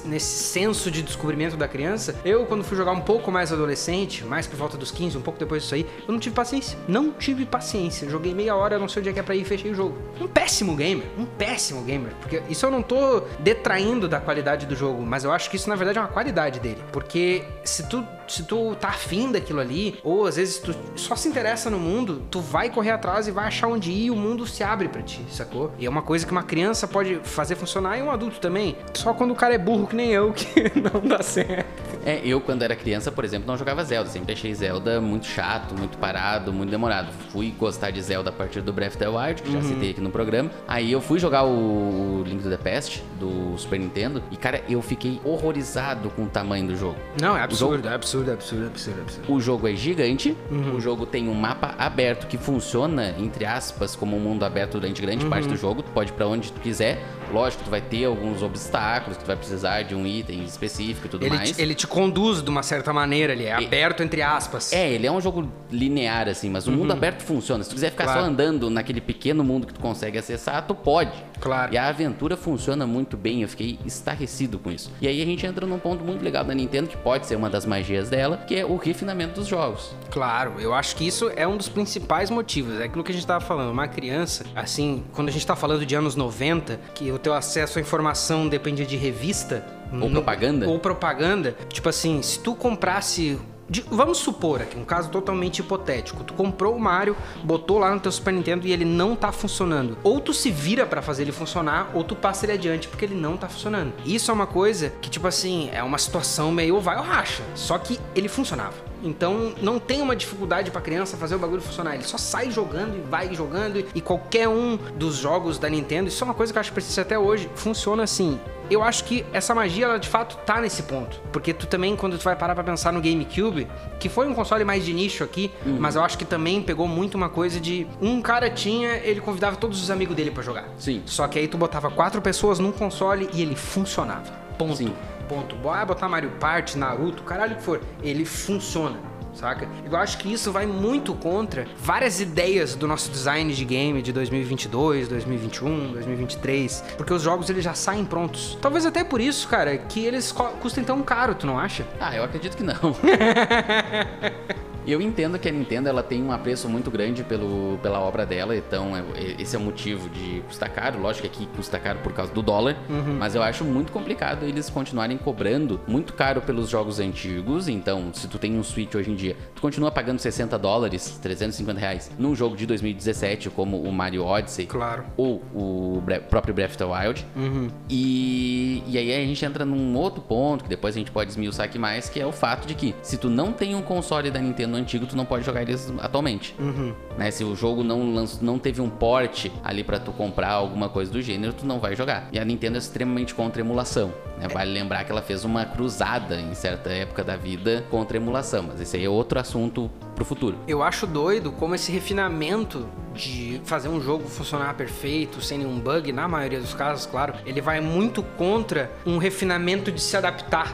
nesse 0.06 0.44
senso 0.44 0.92
de 0.92 1.02
descobrimento 1.02 1.58
da 1.58 1.68
criança. 1.68 2.16
Eu, 2.24 2.46
quando 2.46 2.64
fui 2.64 2.78
jogar 2.78 2.92
um 2.92 3.02
pouco 3.02 3.32
mais 3.32 3.52
adolescente, 3.52 4.24
mais 4.24 4.46
por 4.46 4.56
volta 4.58 4.78
dos 4.78 4.92
15, 4.92 5.18
um 5.18 5.22
pouco 5.22 5.40
depois 5.40 5.64
disso 5.64 5.74
aí, 5.74 5.88
eu 6.08 6.12
não 6.12 6.20
tive 6.20 6.36
paciência. 6.36 6.78
Não 6.88 7.12
tive 7.12 7.46
paciência. 7.46 8.08
Joguei 8.08 8.36
meia 8.36 8.56
hora, 8.56 8.78
não 8.78 8.88
sei 8.88 9.02
onde 9.02 9.10
é 9.10 9.14
que 9.14 9.20
é 9.20 9.24
pra 9.24 9.36
ir 9.36 9.44
fechei 9.44 9.72
o 9.72 9.76
jogo. 9.76 9.98
Um 10.20 10.28
péssimo 10.28 10.76
gamer. 10.76 11.08
Um 11.18 11.26
péssimo 11.26 11.84
gamer. 11.84 12.14
Porque 12.22 12.44
isso 12.48 12.66
eu 12.66 12.72
não 12.72 12.84
tô 12.84 13.22
detraindo 13.40 14.08
da 14.08 14.20
qualidade 14.20 14.68
do 14.68 14.76
jogo, 14.76 15.04
mas 15.04 15.24
eu 15.24 15.32
acho 15.32 15.50
que 15.50 15.56
isso 15.56 15.68
na 15.68 15.76
verdade 15.76 15.98
é 15.98 16.02
uma 16.02 16.08
qualidade 16.08 16.60
dele. 16.60 16.84
Porque 16.92 17.44
se 17.64 17.90
tu 17.90 18.06
se 18.32 18.44
tu 18.44 18.76
tá 18.76 18.90
afim 18.90 19.32
daquilo 19.32 19.60
ali, 19.60 20.00
ou 20.04 20.26
às 20.26 20.38
vezes 20.38 20.58
tu 20.58 20.74
só 20.96 21.16
se 21.16 21.28
interessa 21.28 21.70
no 21.70 21.78
mundo, 21.78 22.24
tu 22.32 22.40
vai 22.40 22.70
correr 22.70 22.92
atrás 22.92 23.28
e 23.28 23.32
vai 23.32 23.48
achar 23.48 23.68
onde 23.68 23.92
ir 23.92 24.06
e 24.06 24.12
o 24.12 24.16
mundo 24.16 24.48
se 24.48 24.64
abre 24.64 24.88
para 24.88 25.02
ti, 25.02 25.26
sacou? 25.30 25.74
E 25.78 25.86
é 25.86 25.90
uma 25.90 26.02
coisa 26.02 26.26
que 26.26 26.32
uma 26.32 26.44
criança 26.52 26.86
pode 26.86 27.16
fazer 27.24 27.56
funcionar 27.56 27.98
e 27.98 28.02
um 28.02 28.12
adulto 28.12 28.38
também. 28.42 28.76
Só 28.94 29.14
quando 29.14 29.32
o 29.32 29.36
cara 29.36 29.56
é 29.56 29.58
burro 29.58 29.88
que 29.88 29.96
nem 29.96 30.10
eu 30.10 30.34
que 30.34 30.46
não 30.78 31.00
dá 31.08 31.24
certo. 31.24 31.91
É, 32.06 32.22
eu 32.24 32.42
quando 32.42 32.64
era 32.64 32.76
criança, 32.76 33.12
por 33.12 33.24
exemplo, 33.24 33.48
não 33.48 33.58
jogava 33.58 33.84
Zelda. 33.84 34.10
Sempre 34.10 34.34
achei 34.34 34.54
Zelda 34.54 35.00
muito 35.00 35.26
chato, 35.26 35.76
muito 35.78 35.98
parado, 35.98 36.52
muito 36.52 36.70
demorado. 36.70 37.12
Fui 37.32 37.54
gostar 37.58 37.92
de 37.92 38.02
Zelda 38.02 38.30
a 38.30 38.34
partir 38.34 38.62
do 38.62 38.74
Breath 38.74 38.92
of 38.92 38.98
the 38.98 39.08
Wild, 39.08 39.42
que 39.42 39.52
já 39.52 39.60
uhum. 39.60 39.64
citei 39.64 39.92
aqui 39.92 40.02
no 40.02 40.10
programa. 40.10 40.50
Aí 40.68 40.92
eu 40.92 41.02
fui 41.02 41.20
jogar 41.20 41.44
o 41.44 42.24
Link 42.26 42.44
to 42.44 42.50
the 42.50 42.58
Past 42.58 43.04
do 43.20 43.58
Super 43.58 43.80
Nintendo 43.80 44.24
e, 44.32 44.38
cara, 44.38 44.64
eu 44.68 44.82
fiquei 44.82 45.20
horrorizado 45.24 46.10
com 46.10 46.24
o 46.24 46.28
tamanho 46.28 46.68
do 46.68 46.76
jogo. 46.76 46.98
Não, 47.22 47.38
é 47.38 47.42
absurdo, 47.42 47.76
jogo... 47.78 47.88
é 47.88 47.94
absurdo, 47.94 48.32
é 48.32 48.34
absurdo, 48.34 48.64
é 48.64 48.68
absurdo, 48.68 49.00
é 49.00 49.02
absurdo. 49.02 49.34
O 49.34 49.40
jogo 49.40 49.68
é 49.68 49.76
gigante, 49.76 50.36
uhum. 50.50 50.76
o 50.76 50.82
jogo 50.82 51.06
tem 51.06 51.30
um 51.30 51.34
mapa 51.34 51.76
aberto 51.78 52.28
que 52.28 52.38
funciona, 52.38 53.16
entre 53.18 53.46
aspas, 53.46 53.96
como 53.96 54.18
um 54.18 54.20
mundo 54.20 54.44
aberto 54.44 54.80
durante 54.80 55.02
grande 55.02 55.24
uhum. 55.24 55.30
parte 55.30 55.48
do 55.48 55.56
jogo. 55.56 55.84
Tu 55.84 55.92
pode 55.92 56.12
ir 56.12 56.14
pra 56.14 56.28
onde 56.28 56.52
tu 56.52 56.60
quiser. 56.60 57.04
Lógico, 57.32 57.64
tu 57.64 57.70
vai 57.70 57.80
ter 57.80 58.06
alguns 58.06 58.44
obstáculos, 58.44 59.18
que 59.18 59.24
tu 59.24 59.28
vai 59.28 59.38
precisar 59.38 59.84
de 59.84 59.96
um 59.96 60.06
item 60.06 60.44
específico 60.44 61.08
e 61.08 61.10
tudo 61.10 61.26
ele 61.26 61.36
mais. 61.36 61.52
Te, 61.52 61.62
ele 61.62 61.74
te 61.74 61.88
conduz 61.92 62.42
de 62.42 62.50
uma 62.50 62.64
certa 62.64 62.94
maneira, 62.94 63.34
ele 63.34 63.46
é 63.46 63.54
aberto 63.54 64.02
entre 64.02 64.22
aspas. 64.22 64.72
É, 64.72 64.90
ele 64.90 65.06
é 65.06 65.12
um 65.12 65.20
jogo 65.20 65.52
linear, 65.70 66.30
assim, 66.30 66.50
mas 66.50 66.66
o 66.66 66.72
uhum. 66.72 66.78
mundo 66.78 66.94
aberto 66.94 67.22
funciona. 67.22 67.64
Se 67.64 67.70
tu 67.70 67.74
quiser 67.74 67.92
ficar 67.92 68.06
claro. 68.06 68.22
só 68.22 68.26
andando 68.28 68.70
naquele 68.70 69.02
pequeno 69.02 69.44
mundo 69.44 69.68
que 69.68 69.74
tu 69.74 69.80
consegue 69.80 70.18
acessar, 70.18 70.66
tu 70.66 70.74
pode. 70.74 71.12
Claro. 71.42 71.74
E 71.74 71.78
a 71.78 71.88
aventura 71.88 72.38
funciona 72.38 72.86
muito 72.88 73.18
bem, 73.18 73.42
eu 73.42 73.50
fiquei 73.50 73.80
estarrecido 73.86 74.60
com 74.60 74.72
isso. 74.72 74.92
E 75.02 75.08
aí 75.08 75.22
a 75.22 75.26
gente 75.26 75.46
entra 75.46 75.66
num 75.66 75.80
ponto 75.80 76.04
muito 76.04 76.24
legal 76.24 76.44
da 76.44 76.54
Nintendo, 76.54 76.88
que 76.88 76.96
pode 76.96 77.26
ser 77.26 77.36
uma 77.36 77.50
das 77.50 77.66
magias 77.66 78.10
dela, 78.10 78.38
que 78.38 78.56
é 78.56 78.66
o 78.66 78.78
refinamento 78.78 79.34
dos 79.34 79.48
jogos. 79.48 79.94
Claro, 80.12 80.54
eu 80.60 80.74
acho 80.74 80.96
que 80.96 81.06
isso 81.06 81.32
é 81.36 81.48
um 81.48 81.58
dos 81.58 81.68
principais 81.68 82.30
motivos. 82.30 82.80
É 82.80 82.84
aquilo 82.86 83.04
que 83.04 83.12
a 83.12 83.16
gente 83.16 83.26
tava 83.26 83.44
falando. 83.44 83.72
Uma 83.72 83.88
criança, 83.88 84.46
assim, 84.56 85.04
quando 85.14 85.30
a 85.30 85.32
gente 85.32 85.46
tá 85.46 85.56
falando 85.56 85.86
de 85.86 85.96
anos 85.96 86.16
90, 86.16 86.80
que 86.94 87.12
o 87.12 87.18
teu 87.18 87.34
acesso 87.34 87.80
à 87.80 87.82
informação 87.82 88.48
dependia 88.48 88.86
de 88.86 88.96
revista, 88.96 89.66
ou 90.00 90.10
propaganda? 90.10 90.68
Ou 90.70 90.80
propaganda. 90.80 91.56
Tipo 91.70 91.90
assim, 91.90 92.22
se 92.22 92.40
tu 92.40 92.56
comprasse 92.56 93.40
de, 93.72 93.86
vamos 93.90 94.18
supor 94.18 94.62
aqui, 94.62 94.78
um 94.78 94.84
caso 94.84 95.10
totalmente 95.10 95.60
hipotético. 95.60 96.26
Tu 96.26 96.34
comprou 96.34 96.76
o 96.76 96.80
Mario, 96.80 97.16
botou 97.42 97.80
lá 97.80 97.94
no 97.94 98.02
teu 98.02 98.12
Super 98.12 98.34
Nintendo 98.34 98.68
e 98.68 98.74
ele 98.74 98.84
não 98.84 99.16
tá 99.16 99.32
funcionando. 99.32 99.98
Ou 100.04 100.20
tu 100.20 100.34
se 100.34 100.52
vira 100.52 100.86
para 100.86 101.02
fazer 101.02 101.22
ele 101.22 101.32
funcionar, 101.32 101.90
ou 101.94 102.04
tu 102.04 102.14
passa 102.14 102.46
ele 102.46 102.52
adiante 102.52 102.90
porque 102.90 103.06
ele 103.06 103.16
não 103.16 103.38
tá 103.38 103.48
funcionando. 103.48 103.94
Isso 104.06 104.30
é 104.30 104.34
uma 104.34 104.46
coisa 104.46 104.92
que, 105.02 105.10
tipo 105.10 105.26
assim, 105.26 105.70
é 105.72 105.82
uma 105.82 105.98
situação 105.98 106.52
meio 106.52 106.82
vai 106.82 106.98
ou 106.98 107.04
racha. 107.04 107.44
Só 107.56 107.78
que 107.78 107.98
ele 108.14 108.28
funcionava. 108.28 108.91
Então 109.04 109.54
não 109.62 109.80
tem 109.80 110.02
uma 110.02 110.16
dificuldade 110.16 110.72
para 110.72 110.82
criança 110.82 111.18
fazer 111.18 111.36
o 111.36 111.40
bagulho 111.40 111.62
funcionar. 111.62 111.96
Ele 111.96 112.04
só 112.04 112.18
sai 112.18 112.52
jogando 112.52 112.98
e 112.98 113.02
vai 113.02 113.34
jogando. 113.34 113.86
E 113.94 114.02
qualquer 114.02 114.48
um 114.48 114.78
dos 114.96 115.16
jogos 115.16 115.58
da 115.58 115.70
Nintendo, 115.70 116.10
isso 116.10 116.24
é 116.24 116.26
uma 116.26 116.34
coisa 116.34 116.52
que 116.52 116.58
eu 116.58 116.62
acho 116.62 116.70
que 116.70 116.76
precisa 116.76 117.02
até 117.02 117.18
hoje, 117.18 117.50
funciona 117.56 118.04
assim 118.04 118.40
eu 118.72 118.82
acho 118.82 119.04
que 119.04 119.26
essa 119.34 119.54
magia, 119.54 119.86
ela 119.86 120.00
de 120.00 120.08
fato 120.08 120.38
tá 120.46 120.62
nesse 120.62 120.84
ponto. 120.84 121.22
Porque 121.32 121.54
tu 121.54 121.68
também, 121.68 121.94
quando 121.96 122.18
tu 122.18 122.24
vai 122.24 122.38
parar 122.38 122.56
pra 122.56 122.64
pensar 122.64 122.94
no 122.94 123.02
GameCube, 123.02 123.68
que 124.00 124.08
foi 124.08 124.28
um 124.28 124.34
console 124.34 124.64
mais 124.64 124.86
de 124.86 124.94
nicho 124.94 125.26
aqui, 125.26 125.52
uhum. 125.66 125.76
mas 125.78 125.96
eu 125.96 126.04
acho 126.04 126.18
que 126.18 126.24
também 126.24 126.62
pegou 126.62 126.88
muito 126.88 127.16
uma 127.16 127.28
coisa 127.28 127.60
de. 127.60 127.86
Um 128.02 128.22
cara 128.22 128.50
tinha, 128.50 128.96
ele 129.04 129.20
convidava 129.20 129.58
todos 129.58 129.84
os 129.84 129.92
amigos 129.92 130.16
dele 130.16 130.32
para 130.32 130.42
jogar. 130.42 130.70
Sim. 130.78 131.04
Só 131.06 131.28
que 131.28 131.38
aí 131.38 131.50
tu 131.50 131.58
botava 131.58 131.92
quatro 131.92 132.22
pessoas 132.22 132.60
num 132.60 132.72
console 132.72 133.30
e 133.34 133.42
ele 133.42 133.56
funcionava. 133.58 134.32
Ponto. 134.58 134.78
Sim. 134.78 134.94
Ponto. 135.32 135.56
Bora 135.56 135.86
botar 135.86 136.10
Mario 136.10 136.32
Party, 136.32 136.78
Naruto, 136.78 137.24
caralho 137.24 137.56
que 137.56 137.64
for. 137.64 137.80
Ele 138.04 138.26
funciona 138.26 139.12
saca? 139.34 139.66
Eu 139.90 139.96
acho 139.96 140.18
que 140.18 140.32
isso 140.32 140.52
vai 140.52 140.66
muito 140.66 141.14
contra 141.14 141.66
várias 141.78 142.20
ideias 142.20 142.76
do 142.76 142.86
nosso 142.86 143.10
design 143.10 143.54
de 143.54 143.64
game 143.64 144.02
de 144.02 144.12
2022, 144.12 145.08
2021, 145.08 145.94
2023, 145.94 146.84
porque 146.98 147.14
os 147.14 147.22
jogos 147.22 147.50
eles 147.50 147.64
já 147.64 147.74
saem 147.74 148.04
prontos. 148.04 148.58
Talvez 148.62 148.86
até 148.86 149.06
por 149.06 149.22
isso, 149.22 149.48
cara, 149.48 149.78
que 149.78 150.06
eles 150.06 150.34
custem 150.62 150.84
tão 150.84 151.02
caro, 151.02 151.34
tu 151.34 151.48
não 151.48 151.58
acha? 151.58 151.88
Ah, 151.98 152.14
eu 152.14 152.26
acredito 152.26 152.58
que 152.58 152.64
não. 152.64 152.76
E 154.86 154.92
eu 154.92 155.02
entendo 155.02 155.38
que 155.38 155.48
a 155.48 155.52
Nintendo 155.52 155.90
ela 155.90 156.04
tem 156.04 156.22
um 156.24 156.32
apreço 156.32 156.68
muito 156.68 156.90
grande 156.90 157.24
pelo, 157.24 157.78
pela 157.82 158.00
obra 158.00 158.26
dela, 158.26 158.56
então 158.56 158.96
é, 158.96 159.04
esse 159.40 159.56
é 159.56 159.60
o 159.60 159.62
motivo 159.62 160.10
de 160.10 160.42
custar 160.48 160.72
caro. 160.72 161.00
Lógico 161.00 161.28
que 161.28 161.44
aqui 161.44 161.50
custa 161.56 161.80
caro 161.80 162.00
por 162.00 162.14
causa 162.14 162.34
do 162.34 162.42
dólar, 162.42 162.76
uhum. 162.90 163.18
mas 163.20 163.36
eu 163.36 163.44
acho 163.44 163.64
muito 163.64 163.92
complicado 163.92 164.46
eles 164.46 164.70
continuarem 164.70 165.18
cobrando 165.18 165.80
muito 165.88 166.14
caro 166.14 166.42
pelos 166.42 166.70
jogos 166.70 167.00
antigos. 167.00 167.68
Então, 167.68 168.12
se 168.14 168.28
tu 168.28 168.38
tem 168.38 168.58
um 168.58 168.64
Switch 168.64 168.94
hoje 168.96 169.12
em 169.12 169.16
dia, 169.16 169.36
tu 169.56 169.62
continua 169.62 169.92
pagando 169.92 170.20
60 170.20 170.58
dólares, 170.58 171.20
350 171.22 171.80
reais, 171.80 172.12
num 172.18 172.36
jogo 172.36 172.56
de 172.56 172.66
2017 172.66 173.50
como 173.50 173.82
o 173.82 173.92
Mario 173.92 174.26
Odyssey, 174.26 174.66
claro. 174.66 175.04
ou 175.16 175.42
o 175.54 176.02
próprio 176.30 176.54
Breath 176.54 176.72
of 176.72 176.78
the 176.78 176.86
Wild. 176.86 177.26
Uhum. 177.36 177.70
E, 177.90 178.84
e 178.88 178.98
aí 178.98 179.14
a 179.14 179.26
gente 179.26 179.44
entra 179.46 179.66
num 179.66 179.96
outro 179.96 180.22
ponto 180.22 180.64
que 180.64 180.70
depois 180.70 180.96
a 180.96 181.00
gente 181.00 181.12
pode 181.12 181.30
esmiuçar 181.30 181.66
aqui 181.66 181.78
mais, 181.78 182.10
que 182.10 182.20
é 182.20 182.26
o 182.26 182.32
fato 182.32 182.68
de 182.68 182.74
que 182.74 182.96
se 183.02 183.18
tu 183.18 183.30
não 183.30 183.52
tem 183.52 183.76
um 183.76 183.82
console 183.82 184.32
da 184.32 184.40
Nintendo 184.40 184.71
no 184.72 184.78
antigo, 184.78 185.06
tu 185.06 185.16
não 185.16 185.26
pode 185.26 185.46
jogar 185.46 185.62
eles 185.62 185.92
atualmente. 186.00 186.56
Uhum. 186.60 186.94
Né? 187.18 187.30
Se 187.30 187.44
o 187.44 187.56
jogo 187.56 187.84
não, 187.84 188.26
não 188.42 188.58
teve 188.58 188.82
um 188.82 188.90
porte 188.90 189.52
ali 189.64 189.84
para 189.84 190.00
tu 190.00 190.12
comprar 190.12 190.52
alguma 190.52 190.90
coisa 190.90 191.12
do 191.12 191.22
gênero, 191.22 191.54
tu 191.54 191.66
não 191.66 191.80
vai 191.80 191.96
jogar. 191.96 192.28
E 192.32 192.40
a 192.40 192.46
Nintendo 192.46 192.78
é 192.78 192.80
extremamente 192.80 193.36
contra 193.36 193.62
emulação. 193.62 194.14
Né? 194.38 194.48
Vale 194.48 194.72
lembrar 194.72 195.04
que 195.04 195.12
ela 195.12 195.22
fez 195.22 195.46
uma 195.46 195.66
cruzada 195.66 196.40
em 196.40 196.54
certa 196.54 196.90
época 196.90 197.24
da 197.24 197.36
vida 197.36 197.86
contra 197.90 198.18
emulação, 198.18 198.64
mas 198.64 198.82
esse 198.82 198.98
aí 198.98 199.06
é 199.06 199.10
outro 199.10 199.40
assunto 199.40 199.90
pro 200.16 200.26
futuro. 200.26 200.58
Eu 200.68 200.82
acho 200.82 201.06
doido 201.06 201.52
como 201.52 201.76
esse 201.76 201.92
refinamento 201.92 202.88
de 203.14 203.62
fazer 203.66 203.90
um 203.90 204.02
jogo 204.02 204.28
funcionar 204.28 204.74
perfeito, 204.76 205.42
sem 205.42 205.60
nenhum 205.60 205.80
bug, 205.80 206.12
na 206.12 206.28
maioria 206.28 206.60
dos 206.60 206.74
casos, 206.74 207.06
claro, 207.06 207.34
ele 207.46 207.62
vai 207.62 207.82
muito 207.82 208.24
contra 208.24 208.90
um 209.06 209.18
refinamento 209.18 209.92
de 209.92 210.02
se 210.02 210.16
adaptar 210.16 210.74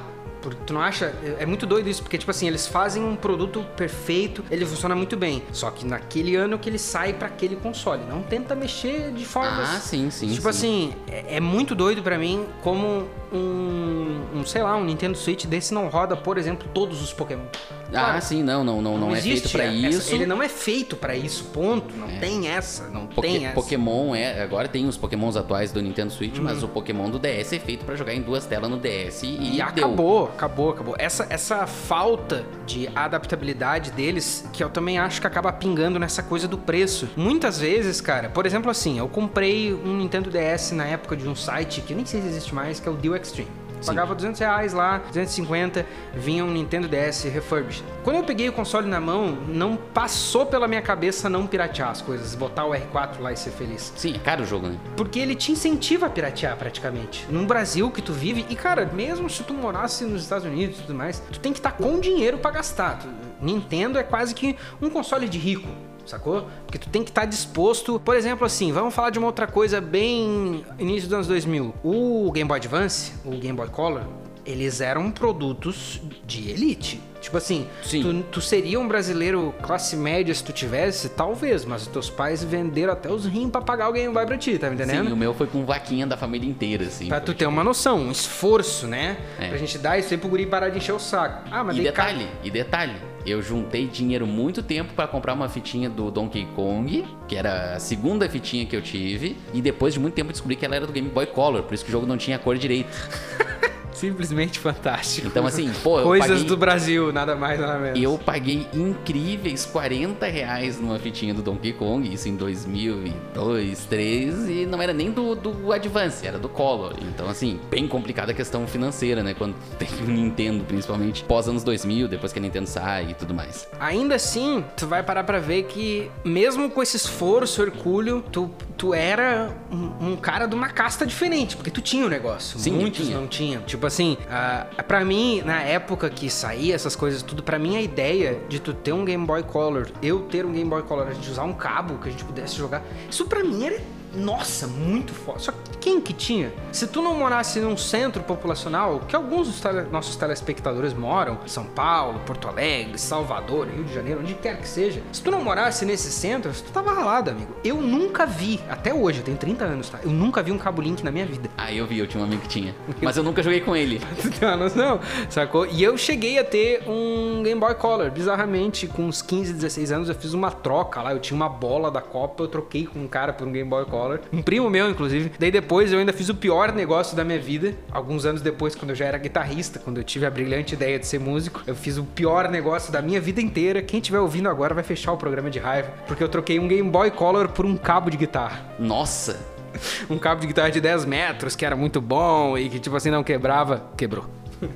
porque 0.55 0.63
tu 0.65 0.73
não 0.73 0.81
acha? 0.81 1.13
É, 1.23 1.43
é 1.43 1.45
muito 1.45 1.65
doido 1.65 1.89
isso, 1.89 2.01
porque, 2.01 2.17
tipo 2.17 2.31
assim, 2.31 2.47
eles 2.47 2.67
fazem 2.67 3.03
um 3.03 3.15
produto 3.15 3.65
perfeito, 3.75 4.43
ele 4.49 4.65
funciona 4.65 4.95
muito 4.95 5.17
bem. 5.17 5.43
Só 5.51 5.69
que 5.69 5.85
naquele 5.85 6.35
ano 6.35 6.57
que 6.57 6.69
ele 6.69 6.79
sai 6.79 7.13
para 7.13 7.27
aquele 7.27 7.55
console. 7.55 8.03
Não 8.07 8.21
tenta 8.21 8.55
mexer 8.55 9.11
de 9.11 9.25
forma. 9.25 9.61
Ah, 9.61 9.79
sim, 9.79 10.09
sim. 10.09 10.27
Tipo 10.29 10.43
sim. 10.43 10.49
assim, 10.49 10.93
é, 11.07 11.37
é 11.37 11.39
muito 11.39 11.75
doido 11.75 12.01
para 12.01 12.17
mim 12.17 12.45
como 12.61 13.07
um, 13.31 14.21
um, 14.35 14.45
sei 14.45 14.63
lá, 14.63 14.75
um 14.75 14.83
Nintendo 14.83 15.17
Switch 15.17 15.45
desse 15.45 15.73
não 15.73 15.87
roda, 15.87 16.15
por 16.15 16.37
exemplo, 16.37 16.67
todos 16.73 17.01
os 17.01 17.11
Pokémon. 17.13 17.45
Ah, 17.94 18.20
sim, 18.20 18.44
não, 18.44 18.63
não, 18.63 18.82
não, 18.82 18.98
não, 18.98 19.08
não 19.10 19.15
é 19.15 19.22
feito 19.22 19.50
para 19.50 19.65
isso. 19.67 20.13
Ele 20.13 20.25
não 20.25 20.41
é 20.41 20.50
feito 20.50 20.96
para 20.96 21.15
isso, 21.15 21.46
ponto. 21.46 21.96
Não 21.96 22.08
é. 22.08 22.20
tem 22.20 22.48
essa, 22.48 22.89
não 22.89 23.08
Poké, 23.08 23.27
tem 23.27 23.46
essa. 23.46 23.56
Pokémon 23.56 24.15
é, 24.15 24.41
agora 24.41 24.67
tem 24.67 24.88
os 24.88 24.98
Pokémons 24.98 25.36
atuais 25.36 25.72
do 25.72 25.82
Nintendo 25.82 26.12
Switch, 26.12 26.38
hum. 26.38 26.44
mas 26.44 26.63
o 26.63 26.67
Pokémon 26.67 27.10
do 27.10 27.20
DS 27.20 27.53
é 27.53 27.60
feito 27.60 27.86
para 27.86 27.96
jogar 27.96 28.13
em 28.13 28.22
duas 28.22 28.46
telas 28.46 28.70
no 28.70 28.77
DS 28.77 29.24
e, 29.24 29.56
e 29.56 29.62
acabou, 29.62 30.25
acabou, 30.25 30.72
acabou. 30.72 30.96
Essa 30.98 31.27
essa 31.29 31.67
falta 31.67 32.46
de 32.65 32.89
adaptabilidade 32.96 33.91
deles, 33.91 34.48
que 34.51 34.63
eu 34.63 34.70
também 34.70 34.98
acho 34.98 35.22
que 35.22 35.27
acaba 35.27 35.51
pingando 35.51 36.00
nessa 36.00 36.22
coisa 36.22 36.48
do 36.48 36.58
preço. 36.58 37.08
Muitas 37.15 37.60
vezes, 37.60 38.01
cara, 38.01 38.29
por 38.29 38.46
exemplo 38.46 38.70
assim, 38.70 39.00
eu 39.00 39.08
comprei 39.08 39.74
um 39.74 39.98
Nintendo 39.98 40.29
DS 40.29 40.72
na 40.72 40.86
época 40.86 41.15
de 41.15 41.27
um 41.27 41.36
site 41.36 41.82
que 41.82 41.94
eu 41.94 41.98
nem 41.98 42.06
sei 42.06 42.22
se 42.22 42.27
existe 42.27 42.53
mais, 42.53 42.79
que 42.79 42.88
é 42.88 42.91
o 42.91 42.96
Deal 42.96 43.15
Extreme. 43.15 43.66
Pagava 43.86 44.15
200 44.15 44.39
reais 44.39 44.74
lá, 44.74 44.98
250, 44.98 45.86
vinha 46.13 46.43
um 46.43 46.51
Nintendo 46.51 46.88
DS 46.88 47.24
refurbished. 47.24 47.84
Quando 48.03 48.17
eu 48.17 48.24
peguei 48.24 48.50
o 48.50 48.53
console 48.53 48.88
na 48.88 49.00
mão, 49.00 49.38
não 49.48 49.75
passou 49.75 50.46
pela 50.46 50.67
minha 50.67 50.81
cabeça 50.81 51.29
não 51.29 51.46
piratear 51.46 51.89
as 51.89 52.01
coisas, 52.01 52.36
botar 52.36 52.65
o 52.65 52.72
R4 52.72 53.19
lá 53.19 53.31
e 53.31 53.38
ser 53.38 53.51
feliz. 53.51 53.93
Sim, 53.96 54.15
é 54.15 54.19
caro 54.19 54.43
o 54.43 54.46
jogo, 54.46 54.67
né? 54.67 54.77
Porque 54.96 55.19
ele 55.19 55.36
te 55.36 55.51
incentiva 55.51 56.07
a 56.07 56.10
piratear 56.10 56.55
praticamente. 56.57 57.25
Num 57.29 57.46
Brasil 57.46 57.89
que 57.91 58.01
tu 58.01 58.13
vive, 58.13 58.46
e 58.50 58.55
cara, 58.55 58.86
mesmo 58.86 59.29
se 59.29 59.43
tu 59.43 59.53
morasse 59.53 60.05
nos 60.05 60.24
Estados 60.24 60.46
Unidos 60.46 60.79
e 60.79 60.81
tudo 60.81 60.96
mais, 60.96 61.19
tu 61.31 61.39
tem 61.39 61.53
que 61.53 61.60
estar 61.60 61.72
tá 61.72 61.84
com 61.84 62.00
dinheiro 62.00 62.38
para 62.38 62.51
gastar. 62.51 63.00
Nintendo 63.41 64.00
é 64.00 64.03
quase 64.03 64.34
que 64.34 64.55
um 64.81 64.89
console 64.89 65.27
de 65.29 65.38
rico 65.38 65.67
sacou? 66.09 66.47
Porque 66.65 66.77
tu 66.77 66.89
tem 66.89 67.03
que 67.03 67.09
estar 67.09 67.21
tá 67.21 67.27
disposto. 67.27 67.99
Por 67.99 68.15
exemplo, 68.15 68.45
assim, 68.45 68.71
vamos 68.71 68.93
falar 68.93 69.09
de 69.09 69.19
uma 69.19 69.27
outra 69.27 69.47
coisa 69.47 69.81
bem 69.81 70.65
início 70.79 71.03
dos 71.09 71.13
anos 71.13 71.27
2000. 71.27 71.73
O 71.83 72.31
Game 72.31 72.47
Boy 72.47 72.57
Advance, 72.57 73.13
o 73.25 73.31
Game 73.31 73.55
Boy 73.55 73.69
Color, 73.69 74.03
eles 74.45 74.81
eram 74.81 75.11
produtos 75.11 76.01
de 76.25 76.49
elite. 76.49 77.01
Tipo 77.27 77.38
assim, 77.39 77.67
Sim. 77.84 78.01
Tu, 78.01 78.24
tu 78.31 78.41
seria 78.41 78.79
um 78.79 78.88
brasileiro 78.88 79.53
classe 79.62 79.98
média 79.98 80.34
se 80.34 80.41
tu 80.41 80.53
tivesse? 80.53 81.10
Talvez, 81.10 81.65
mas 81.65 81.81
os 81.81 81.88
teus 81.89 82.10
pais 82.10 82.41
venderam 82.41 82.93
até 82.93 83.12
os 83.12 83.25
rins 83.25 83.51
pra 83.51 83.60
pagar 83.60 83.91
Game 83.91 84.13
Boy 84.13 84.25
pra 84.25 84.38
ti, 84.38 84.57
tá 84.57 84.69
me 84.69 84.75
entendendo? 84.75 85.07
Sim, 85.07 85.12
o 85.12 85.17
meu 85.17 85.34
foi 85.34 85.46
com 85.46 85.65
vaquinha 85.65 86.07
da 86.07 86.15
família 86.15 86.50
inteira, 86.50 86.86
assim. 86.86 87.10
Pra 87.10 87.19
tu 87.19 87.34
ter 87.34 87.46
uma 87.46 87.65
noção, 87.65 88.00
um 88.00 88.12
esforço, 88.12 88.88
né? 88.88 89.17
É. 89.38 89.50
Pra 89.50 89.57
gente 89.57 89.77
dar 89.77 90.00
isso 90.00 90.13
aí 90.13 90.17
pro 90.17 90.29
guri 90.29 90.46
parar 90.46 90.69
de 90.69 90.77
encher 90.77 90.93
o 90.93 91.00
saco. 91.00 91.50
Ah, 91.51 91.65
mas 91.65 91.75
E 91.75 91.81
detalhe, 91.81 92.29
e 92.46 92.50
detalhe, 92.50 92.96
eu 93.25 93.41
juntei 93.41 93.88
dinheiro 93.88 94.25
muito 94.25 94.63
tempo 94.63 94.93
pra 94.93 95.05
comprar 95.05 95.34
uma 95.34 95.50
fitinha 95.50 95.89
do 95.89 96.10
Donkey 96.10 96.48
Kong, 96.55 97.05
que 97.27 97.36
era 97.36 97.75
a 97.75 97.79
segunda 97.81 98.29
fitinha 98.29 98.65
que 98.65 98.74
eu 98.74 98.81
tive, 98.81 99.36
e 99.53 99.62
depois 99.62 99.93
de 99.93 100.00
muito 100.00 100.13
tempo 100.13 100.31
descobri 100.31 100.55
que 100.55 100.65
ela 100.65 100.77
era 100.77 100.88
do 100.88 100.93
Game 100.93 101.10
Boy 101.10 101.25
Color, 101.25 101.63
por 101.63 101.74
isso 101.74 101.84
que 101.84 101.89
o 101.89 101.91
jogo 101.91 102.05
não 102.05 102.15
tinha 102.15 102.39
cor 102.39 102.57
direito. 102.57 102.88
Simplesmente 103.97 104.59
fantástico. 104.59 105.27
Então 105.27 105.45
assim, 105.45 105.71
pô, 105.83 106.01
Coisas 106.01 106.29
paguei, 106.29 106.43
do 106.45 106.57
Brasil, 106.57 107.11
nada 107.11 107.35
mais, 107.35 107.59
nada 107.59 107.77
menos. 107.79 108.01
eu 108.01 108.17
paguei 108.17 108.67
incríveis 108.73 109.65
40 109.65 110.25
reais 110.27 110.79
numa 110.79 110.99
fitinha 110.99 111.33
do 111.33 111.41
Donkey 111.41 111.73
Kong, 111.73 112.11
isso 112.13 112.29
em 112.29 112.35
2002, 112.35 113.87
2003, 113.87 114.49
e 114.49 114.65
não 114.65 114.81
era 114.81 114.93
nem 114.93 115.11
do, 115.11 115.35
do 115.35 115.71
Advance, 115.71 116.25
era 116.25 116.37
do 116.37 116.49
Color. 116.49 116.95
Então 117.01 117.27
assim, 117.27 117.59
bem 117.69 117.87
complicada 117.87 118.31
a 118.31 118.35
questão 118.35 118.67
financeira, 118.67 119.23
né, 119.23 119.33
quando 119.33 119.55
tem 119.77 119.89
o 120.01 120.07
Nintendo, 120.07 120.63
principalmente 120.63 121.23
pós 121.23 121.47
anos 121.47 121.63
2000, 121.63 122.07
depois 122.07 122.31
que 122.31 122.39
a 122.39 122.41
Nintendo 122.41 122.67
sai 122.67 123.11
e 123.11 123.13
tudo 123.13 123.33
mais. 123.33 123.67
Ainda 123.79 124.15
assim, 124.15 124.63
tu 124.75 124.87
vai 124.87 125.03
parar 125.03 125.23
pra 125.23 125.39
ver 125.39 125.63
que, 125.63 126.09
mesmo 126.23 126.69
com 126.69 126.81
esse 126.81 126.97
esforço, 126.97 127.61
hercúleo, 127.61 128.23
tu, 128.31 128.49
tu 128.77 128.93
era 128.93 129.55
um, 129.71 130.11
um 130.11 130.15
cara 130.15 130.45
de 130.45 130.55
uma 130.55 130.69
casta 130.69 131.05
diferente, 131.05 131.55
porque 131.55 131.71
tu 131.71 131.81
tinha 131.81 132.05
o 132.05 132.09
negócio. 132.09 132.59
Sim, 132.59 132.71
Muitos 132.71 133.05
tinha. 133.05 133.17
não 133.17 133.27
tinham. 133.27 133.61
Tipo 133.63 133.87
assim, 133.88 134.17
uh, 134.24 134.84
pra 134.84 135.03
mim, 135.03 135.41
na 135.46 135.62
época 135.62 136.10
que 136.10 136.29
saía 136.29 136.75
essas 136.75 136.96
coisas 136.96 137.22
tudo, 137.22 137.41
pra 137.41 137.58
mim 137.58 137.75
a 137.75 137.82
ideia 137.82 138.39
de 138.48 138.60
tu 138.60 138.74
ter 138.74 138.94
um 138.94 139.06
Game 139.06 139.25
Boy 139.25 139.44
Color, 139.44 139.89
eu 140.01 140.22
ter 140.22 140.46
um 140.46 140.51
Game 140.51 140.70
Boy 140.70 140.84
Color, 140.84 141.08
a 141.08 141.13
gente 141.13 141.29
usar 141.29 141.44
um 141.44 141.53
cabo 141.53 141.98
que 141.98 142.10
a 142.10 142.12
gente 142.12 142.24
pudesse 142.24 142.56
jogar, 142.56 142.84
isso 143.10 143.25
pra 143.25 143.44
mim 143.44 143.65
era. 143.65 143.79
Nossa, 144.13 144.67
muito 144.67 145.13
forte. 145.13 145.44
Só 145.44 145.51
que 145.51 145.76
quem 145.88 146.01
que 146.01 146.12
tinha? 146.12 146.51
Se 146.70 146.86
tu 146.86 147.01
não 147.01 147.15
morasse 147.15 147.62
num 147.62 147.77
centro 147.77 148.22
populacional, 148.22 149.00
que 149.08 149.15
alguns 149.15 149.48
dos 149.48 149.62
tele- 149.62 149.88
nossos 149.89 150.17
telespectadores 150.17 150.94
moram, 150.94 151.38
São 151.46 151.63
Paulo, 151.63 152.20
Porto 152.25 152.46
Alegre, 152.50 152.98
Salvador, 152.98 153.67
Rio 153.74 153.86
de 153.86 153.94
Janeiro, 153.94 154.20
onde 154.20 154.34
quer 154.34 154.58
que 154.60 154.67
seja. 154.67 155.01
Se 155.13 155.22
tu 155.24 155.32
não 155.32 155.41
morasse 155.41 155.86
nesses 155.86 156.13
centros, 156.13 156.60
tu 156.60 156.72
tava 156.74 156.91
ralado, 156.91 157.29
amigo. 157.32 157.56
Eu 157.63 157.77
nunca 157.82 158.25
vi, 158.25 158.60
até 158.70 158.94
hoje, 158.94 159.20
eu 159.20 159.24
tenho 159.24 159.38
30 159.38 159.63
anos, 159.63 159.88
tá? 159.89 160.00
Eu 160.03 160.12
nunca 160.12 160.44
vi 160.44 160.51
um 160.51 160.58
cabo 160.58 160.82
link 160.82 161.01
na 161.03 161.10
minha 161.12 161.25
vida. 161.25 161.50
Ah, 161.58 161.72
eu 161.74 161.88
vi, 161.88 162.00
eu 162.00 162.06
tinha 162.08 162.22
um 162.22 162.25
amigo 162.25 162.41
que 162.41 162.50
tinha. 162.50 162.75
Mas 163.01 163.15
eu 163.15 163.24
nunca 163.24 163.41
joguei 163.41 163.62
com 163.62 163.74
ele. 163.74 164.01
Tu 164.22 164.29
tem 164.32 164.46
uma 164.46 164.58
noção, 164.58 165.00
sacou? 165.29 165.65
E 165.67 165.82
eu 165.82 165.98
cheguei 165.98 166.38
a 166.38 166.44
ter 166.44 166.84
um 166.86 167.41
Game 167.44 167.60
Boy 167.62 167.75
Color. 167.75 168.12
Bizarramente, 168.12 168.88
com 168.88 169.03
uns 169.03 169.22
15, 169.22 169.53
16 169.53 169.91
anos, 169.94 170.10
eu 170.10 170.15
fiz 170.15 170.34
uma 170.34 170.51
troca 170.51 171.01
lá. 171.01 171.13
Eu 171.13 171.20
tinha 171.20 171.36
uma 171.36 171.48
bola 171.48 171.89
da 171.89 172.01
Copa, 172.01 172.44
eu 172.44 172.48
troquei 172.50 172.86
com 172.86 173.00
um 173.00 173.08
cara 173.08 173.32
por 173.32 173.48
um 173.48 173.51
Game 173.53 173.70
Boy 173.70 173.86
Color. 173.86 174.20
Um 174.34 174.41
primo 174.41 174.70
meu, 174.70 174.89
inclusive. 174.89 175.32
Daí 175.39 175.50
depois 175.50 175.76
eu 175.86 176.00
ainda 176.00 176.12
fiz 176.12 176.29
o 176.29 176.36
pior 176.36 176.74
negócio 176.74 177.15
da 177.15 177.24
minha 177.24 177.39
vida. 177.39 177.74
Alguns 177.91 178.25
anos 178.25 178.41
depois, 178.41 178.75
quando 178.75 178.91
eu 178.91 178.96
já 178.96 179.05
era 179.05 179.17
guitarrista, 179.17 179.79
quando 179.79 179.98
eu 179.98 180.03
tive 180.03 180.25
a 180.25 180.29
brilhante 180.29 180.74
ideia 180.74 180.98
de 180.98 181.05
ser 181.05 181.19
músico, 181.19 181.62
eu 181.67 181.75
fiz 181.75 181.98
o 181.98 182.03
pior 182.03 182.50
negócio 182.50 182.91
da 182.91 183.01
minha 183.01 183.22
vida 183.22 183.39
inteira. 183.39 183.81
Quem 183.81 184.00
estiver 184.00 184.19
ouvindo 184.19 184.50
agora 184.50 184.74
vai 184.74 184.84
fechar 184.84 185.12
o 185.12 185.17
programa 185.17 185.50
de 185.50 185.60
raiva. 185.60 185.89
Porque 186.07 186.24
eu 186.24 186.29
troquei 186.29 186.60
um 186.60 186.67
Game 186.67 186.89
Boy 186.89 187.12
Color 187.12 187.50
por 187.50 187.65
um 187.65 187.77
cabo 187.77 188.10
de 188.10 188.17
guitarra 188.17 188.65
Nossa! 188.79 189.39
um 190.10 190.17
cabo 190.17 190.41
de 190.41 190.48
guitarra 190.48 190.69
de 190.72 190.81
10 190.81 191.05
metros, 191.05 191.55
que 191.55 191.65
era 191.65 191.75
muito 191.75 192.01
bom 192.01 192.57
e 192.57 192.69
que, 192.69 192.79
tipo 192.79 192.96
assim, 192.96 193.10
não 193.10 193.24
quebrava. 193.24 193.86
Quebrou. 193.96 194.25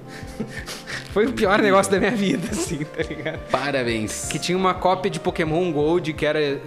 Foi 1.12 1.26
o 1.26 1.34
pior 1.34 1.62
negócio 1.62 1.92
da 1.92 2.00
minha 2.00 2.12
vida, 2.12 2.48
assim, 2.52 2.86
tá 2.86 3.04
ligado? 3.04 3.40
Parabéns. 3.50 4.30
Que 4.30 4.40
tinha 4.40 4.58
uma 4.58 4.74
cópia 4.74 5.12
de 5.12 5.20
Pokémon 5.20 5.72
Gold 5.72 6.14
que 6.14 6.26
era 6.26 6.60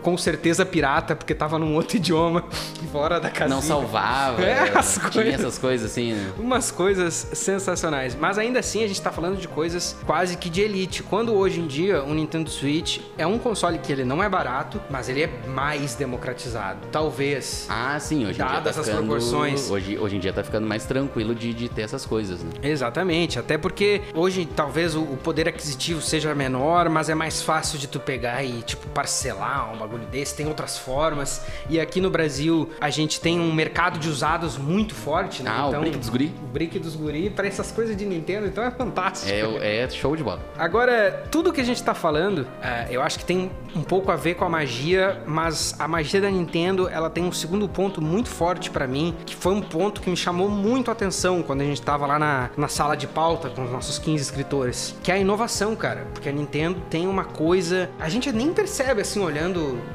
com 0.00 0.16
certeza 0.16 0.64
pirata, 0.66 1.14
porque 1.14 1.34
tava 1.34 1.58
num 1.58 1.74
outro 1.74 1.96
idioma, 1.98 2.44
fora 2.90 3.20
da 3.20 3.30
casinha. 3.30 3.56
Não 3.56 3.62
salvava. 3.62 4.42
É, 4.42 4.76
as 4.76 4.94
tinha 4.94 5.10
coisas. 5.10 5.34
essas 5.34 5.58
coisas 5.58 5.90
assim, 5.90 6.14
né? 6.14 6.32
Umas 6.38 6.70
coisas 6.70 7.28
sensacionais. 7.32 8.14
Mas 8.14 8.38
ainda 8.38 8.58
assim, 8.58 8.82
a 8.82 8.86
gente 8.86 9.00
tá 9.00 9.12
falando 9.12 9.38
de 9.38 9.46
coisas 9.46 9.96
quase 10.04 10.36
que 10.36 10.50
de 10.50 10.60
elite. 10.60 11.02
Quando 11.02 11.34
hoje 11.34 11.60
em 11.60 11.66
dia 11.66 12.02
o 12.02 12.12
Nintendo 12.12 12.50
Switch 12.50 13.00
é 13.16 13.26
um 13.26 13.38
console 13.38 13.78
que 13.78 13.92
ele 13.92 14.04
não 14.04 14.22
é 14.22 14.28
barato, 14.28 14.80
mas 14.90 15.08
ele 15.08 15.22
é 15.22 15.30
mais 15.46 15.94
democratizado. 15.94 16.88
Talvez. 16.90 17.66
Ah, 17.68 17.98
sim, 18.00 18.24
hoje 18.24 18.32
em 18.32 18.34
dia 18.34 18.44
tá 18.46 18.52
Dadas 18.54 18.78
as 18.78 18.86
ficando... 18.86 19.06
proporções. 19.06 19.70
Hoje, 19.70 19.98
hoje 19.98 20.16
em 20.16 20.20
dia 20.20 20.32
tá 20.32 20.42
ficando 20.42 20.66
mais 20.66 20.84
tranquilo 20.84 21.34
de, 21.34 21.54
de 21.54 21.68
ter 21.68 21.82
essas 21.82 22.04
coisas, 22.04 22.42
né? 22.42 22.50
Exatamente, 22.62 23.38
até 23.38 23.56
porque 23.56 24.02
hoje 24.14 24.46
talvez 24.46 24.94
o 24.94 25.02
o 25.12 25.16
poder 25.16 25.48
aquisitivo 25.48 26.00
seja 26.00 26.34
menor, 26.34 26.88
mas 26.88 27.08
é 27.08 27.14
mais 27.14 27.42
fácil 27.42 27.78
de 27.78 27.86
tu 27.86 28.00
pegar 28.00 28.42
e 28.42 28.62
tipo 28.62 28.86
parcelar 28.88 29.61
um 29.66 29.76
bagulho 29.76 30.06
desse, 30.06 30.34
tem 30.34 30.46
outras 30.46 30.78
formas. 30.78 31.42
E 31.68 31.80
aqui 31.80 32.00
no 32.00 32.10
Brasil 32.10 32.70
a 32.80 32.90
gente 32.90 33.20
tem 33.20 33.40
um 33.40 33.52
mercado 33.52 33.98
de 33.98 34.08
usados 34.08 34.56
muito 34.56 34.94
forte, 34.94 35.42
né? 35.42 35.50
Ah, 35.52 35.68
o 35.68 35.80
brick 35.80 35.98
dos 35.98 36.08
guri. 36.08 36.34
O 36.42 36.46
brick 36.46 36.78
dos 36.78 36.96
guri 36.96 37.30
para 37.30 37.46
essas 37.46 37.70
coisas 37.70 37.96
de 37.96 38.04
Nintendo, 38.04 38.46
então 38.46 38.64
é 38.64 38.70
fantástico. 38.70 39.30
É, 39.30 39.84
é 39.84 39.90
show 39.90 40.16
de 40.16 40.22
bola. 40.22 40.40
Agora, 40.56 41.26
tudo 41.30 41.52
que 41.52 41.60
a 41.60 41.64
gente 41.64 41.82
tá 41.82 41.94
falando, 41.94 42.46
é, 42.62 42.88
eu 42.90 43.02
acho 43.02 43.18
que 43.18 43.24
tem 43.24 43.50
um 43.74 43.82
pouco 43.82 44.10
a 44.10 44.16
ver 44.16 44.34
com 44.34 44.44
a 44.44 44.48
magia, 44.48 45.22
mas 45.26 45.74
a 45.78 45.88
magia 45.88 46.20
da 46.20 46.30
Nintendo, 46.30 46.88
ela 46.88 47.08
tem 47.08 47.24
um 47.24 47.32
segundo 47.32 47.68
ponto 47.68 48.00
muito 48.00 48.28
forte 48.28 48.70
pra 48.70 48.86
mim, 48.86 49.14
que 49.24 49.34
foi 49.34 49.52
um 49.54 49.60
ponto 49.60 50.00
que 50.00 50.10
me 50.10 50.16
chamou 50.16 50.48
muito 50.48 50.90
a 50.90 50.92
atenção 50.92 51.42
quando 51.42 51.62
a 51.62 51.64
gente 51.64 51.80
tava 51.80 52.06
lá 52.06 52.18
na, 52.18 52.50
na 52.56 52.68
sala 52.68 52.96
de 52.96 53.06
pauta 53.06 53.50
com 53.50 53.64
os 53.64 53.70
nossos 53.70 53.98
15 53.98 54.22
escritores, 54.22 54.94
que 55.02 55.10
é 55.10 55.14
a 55.14 55.18
inovação, 55.18 55.74
cara. 55.74 56.06
Porque 56.12 56.28
a 56.28 56.32
Nintendo 56.32 56.80
tem 56.90 57.06
uma 57.06 57.24
coisa, 57.24 57.90
a 57.98 58.08
gente 58.08 58.30
nem 58.32 58.52
percebe 58.52 59.00
assim 59.00 59.20
olhando 59.20 59.51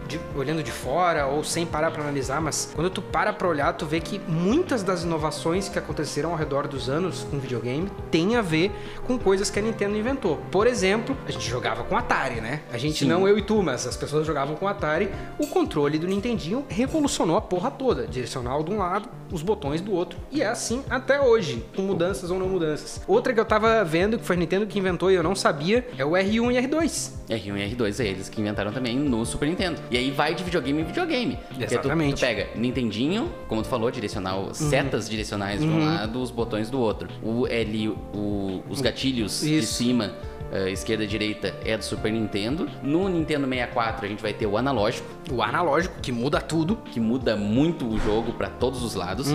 de, 0.08 0.20
olhando 0.36 0.63
de 0.63 0.72
fora 0.72 1.28
ou 1.28 1.43
sem 1.43 1.65
parar 1.65 1.91
pra 1.91 2.02
analisar, 2.02 2.41
mas 2.41 2.72
quando 2.74 2.89
tu 2.89 3.02
para 3.02 3.34
pra 3.34 3.48
olhar, 3.48 3.74
tu 3.74 3.86
vê 3.86 4.00
que 4.00 4.20
muitas 4.28 4.84
das 4.84 5.04
inovações 5.04 5.70
que 5.70 5.80
aconteceram 5.80 6.32
ao 6.32 6.36
redor 6.36 6.67
dos 6.67 6.89
anos 6.89 7.26
com 7.30 7.39
videogame 7.39 7.89
tem 8.12 8.36
a 8.36 8.41
ver 8.41 8.72
com 9.06 9.17
coisas 9.17 9.50
que 9.50 9.60
a 9.60 9.62
Nintendo 9.62 9.98
inventou. 9.98 10.38
Por 10.52 10.67
exemplo, 10.67 11.15
a 11.28 11.32
gente 11.32 11.50
jogava 11.50 11.84
com 11.84 11.96
Atari, 11.98 12.41
né? 12.41 12.62
A 12.72 12.78
gente 12.78 13.00
Sim. 13.00 13.10
não 13.10 13.28
eu 13.28 13.38
e 13.38 13.41
tu, 13.41 13.62
mas 13.63 13.86
as 13.88 13.98
pessoas 13.98 14.26
jogavam 14.26 14.56
com 14.56 14.67
Atari. 14.67 15.10
O 15.38 15.48
controle 15.48 15.98
do 15.98 16.08
Nintendinho 16.08 16.65
revolucionou 16.70 17.38
a 17.38 17.41
porra 17.41 17.72
toda, 17.72 18.08
direcional 18.08 18.63
de 18.63 18.72
um 18.72 18.78
lado, 18.78 19.10
os 19.32 19.41
botões 19.41 19.82
do 19.82 19.93
outro. 19.93 20.20
E 20.32 20.41
é 20.41 20.48
assim 20.48 20.84
até 20.89 21.20
hoje, 21.20 21.65
com 21.76 21.82
mudanças 21.82 22.32
ou 22.32 22.39
não 22.39 22.48
mudanças. 22.48 23.02
Outra 23.08 23.34
que 23.34 23.39
eu 23.39 23.46
tava 23.46 23.84
vendo 23.84 24.17
que 24.17 24.26
foi 24.26 24.36
a 24.36 24.39
Nintendo 24.39 24.65
que 24.67 24.80
inventou 24.80 25.12
e 25.12 25.15
eu 25.15 25.24
não 25.24 25.36
sabia 25.36 25.88
é 25.98 26.06
o 26.06 26.12
R1 26.12 26.54
e 26.54 26.67
R2. 26.67 27.12
R1 27.30 27.58
e 27.58 27.76
R2 27.76 28.00
é 28.00 28.08
eles 28.08 28.30
que 28.30 28.39
inventaram 28.39 28.72
também 28.72 28.98
no 28.98 29.26
Super 29.38 29.47
Nintendo. 29.50 29.80
E 29.91 29.97
aí 29.97 30.10
vai 30.10 30.34
de 30.34 30.43
videogame 30.43 30.82
em 30.82 30.84
videogame. 30.84 31.38
Porque 31.47 31.65
tu- 31.65 31.73
Exatamente. 31.73 32.15
Tu, 32.15 32.19
pega 32.21 32.47
Nintendinho, 32.56 33.30
como 33.47 33.62
tu 33.62 33.67
falou, 33.69 33.91
direcional, 33.91 34.52
setas 34.54 35.08
direcionais 35.08 35.62
de 35.62 35.67
um 35.67 35.86
lado, 35.86 36.19
os 36.21 36.32
botões 36.32 36.69
do 36.71 36.80
outro. 36.80 37.08
O 37.21 37.45
L, 37.47 37.89
o- 38.13 38.63
os 38.67 38.82
gatilhos 38.82 39.41
de 39.41 39.60
Isso. 39.60 39.73
cima, 39.76 40.12
eh, 40.51 40.69
esquerda 40.71 41.03
e 41.03 41.07
direita, 41.07 41.53
é 41.65 41.77
do 41.77 41.83
Super 41.83 42.12
Nintendo. 42.12 42.69
No 42.83 43.07
Nintendo 43.10 43.47
64 43.47 44.05
a 44.05 44.10
gente 44.10 44.21
vai 44.21 44.33
ter 44.33 44.45
o 44.45 44.57
analógico, 44.57 45.07
O 45.31 45.41
analógico, 45.41 45.95
que 46.01 46.12
muda 46.12 46.39
tudo. 46.39 46.77
que 46.91 46.99
muda 46.99 47.36
muito 47.36 47.86
o 47.88 47.99
jogo 47.99 48.31
pra 48.33 48.49
todos 48.49 48.81
os 48.83 48.95
lados, 48.95 49.27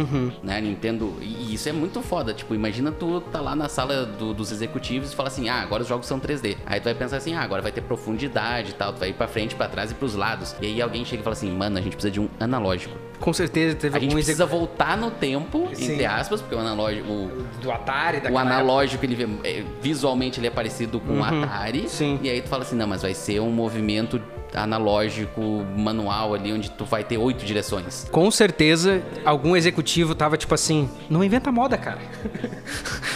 né? 0.43 0.61
Nintendo, 0.61 1.13
e 1.21 1.55
isso 1.55 1.69
é 1.69 1.73
muito 1.73 2.01
foda. 2.03 2.33
Tipo, 2.33 2.55
imagina 2.55 2.91
tu 2.93 3.21
tá 3.33 3.41
lá 3.41 3.55
na 3.55 3.69
sala 3.69 4.07
do- 4.07 4.33
dos 4.33 4.51
executivos 4.53 5.13
e 5.13 5.17
fala 5.17 5.29
assim: 5.29 5.49
"Ah, 5.49 5.61
agora 5.63 5.83
os 5.83 5.89
jogos 5.89 6.07
são 6.07 6.19
3D". 6.19 6.57
Aí 6.67 6.81
tu 6.81 6.85
vai 6.85 6.95
pensar 6.95 7.19
assim: 7.19 7.35
"Ah, 7.35 7.43
agora 7.43 7.61
vai 7.63 7.73
ter 7.73 7.83
profundidade 7.83 8.71
e 8.71 8.75
tal". 8.75 8.93
Tu 8.93 9.01
vai 9.01 9.11
ir 9.11 9.15
pra 9.15 9.29
frente, 9.29 9.55
pra 9.55 9.69
trás 9.69 9.91
e 9.91 9.95
pros 9.95 10.15
lados. 10.15 10.55
E 10.61 10.67
aí 10.67 10.83
alguém 10.83 11.05
chega 11.05 11.21
e 11.21 11.25
fala 11.25 11.35
assim: 11.35 11.51
"Mano, 11.51 11.79
a 11.79 11.81
gente 11.83 11.93
precisa 11.95 12.11
de 12.11 12.21
um 12.21 12.29
analógico". 12.41 12.97
Com 13.23 13.33
certeza 13.33 13.77
teve 13.77 13.97
A 13.97 14.01
gente 14.01 14.13
precisa 14.13 14.45
voltar 14.45 14.97
no 14.97 15.09
tempo, 15.09 15.69
Sim. 15.73 15.93
entre 15.93 16.05
aspas, 16.05 16.41
porque 16.41 16.57
o 16.57 16.59
analógico, 16.59 17.09
o, 17.09 17.47
do 17.63 17.71
Atari, 17.71 18.21
o 18.29 18.37
analógico, 18.37 19.05
ele 19.05 19.39
é, 19.45 19.63
visualmente 19.81 20.41
ele 20.41 20.49
é 20.49 20.51
parecido 20.51 20.99
com 20.99 21.21
o 21.21 21.25
Atari. 21.25 21.83
Uhum. 21.83 21.89
sim. 21.89 22.21
E 22.21 22.29
aí 22.29 22.43
tu 22.43 22.49
fala 22.49 22.65
assim, 22.65 22.75
não, 22.75 22.89
mas 22.89 23.03
vai 23.03 23.15
ser 23.15 23.39
um 23.41 23.53
movimento 23.53 24.21
analógico, 24.53 25.41
manual 25.77 26.35
ali, 26.35 26.53
onde 26.53 26.69
tu 26.73 26.85
vai 26.85 27.05
ter 27.05 27.17
oito 27.17 27.45
direções. 27.45 28.09
Com 28.11 28.29
certeza, 28.29 29.01
algum 29.25 29.55
executivo 29.55 30.17
tava 30.17 30.37
tipo 30.37 30.53
assim: 30.53 30.91
não 31.09 31.23
inventa 31.23 31.53
moda, 31.53 31.79
cara. 31.79 32.01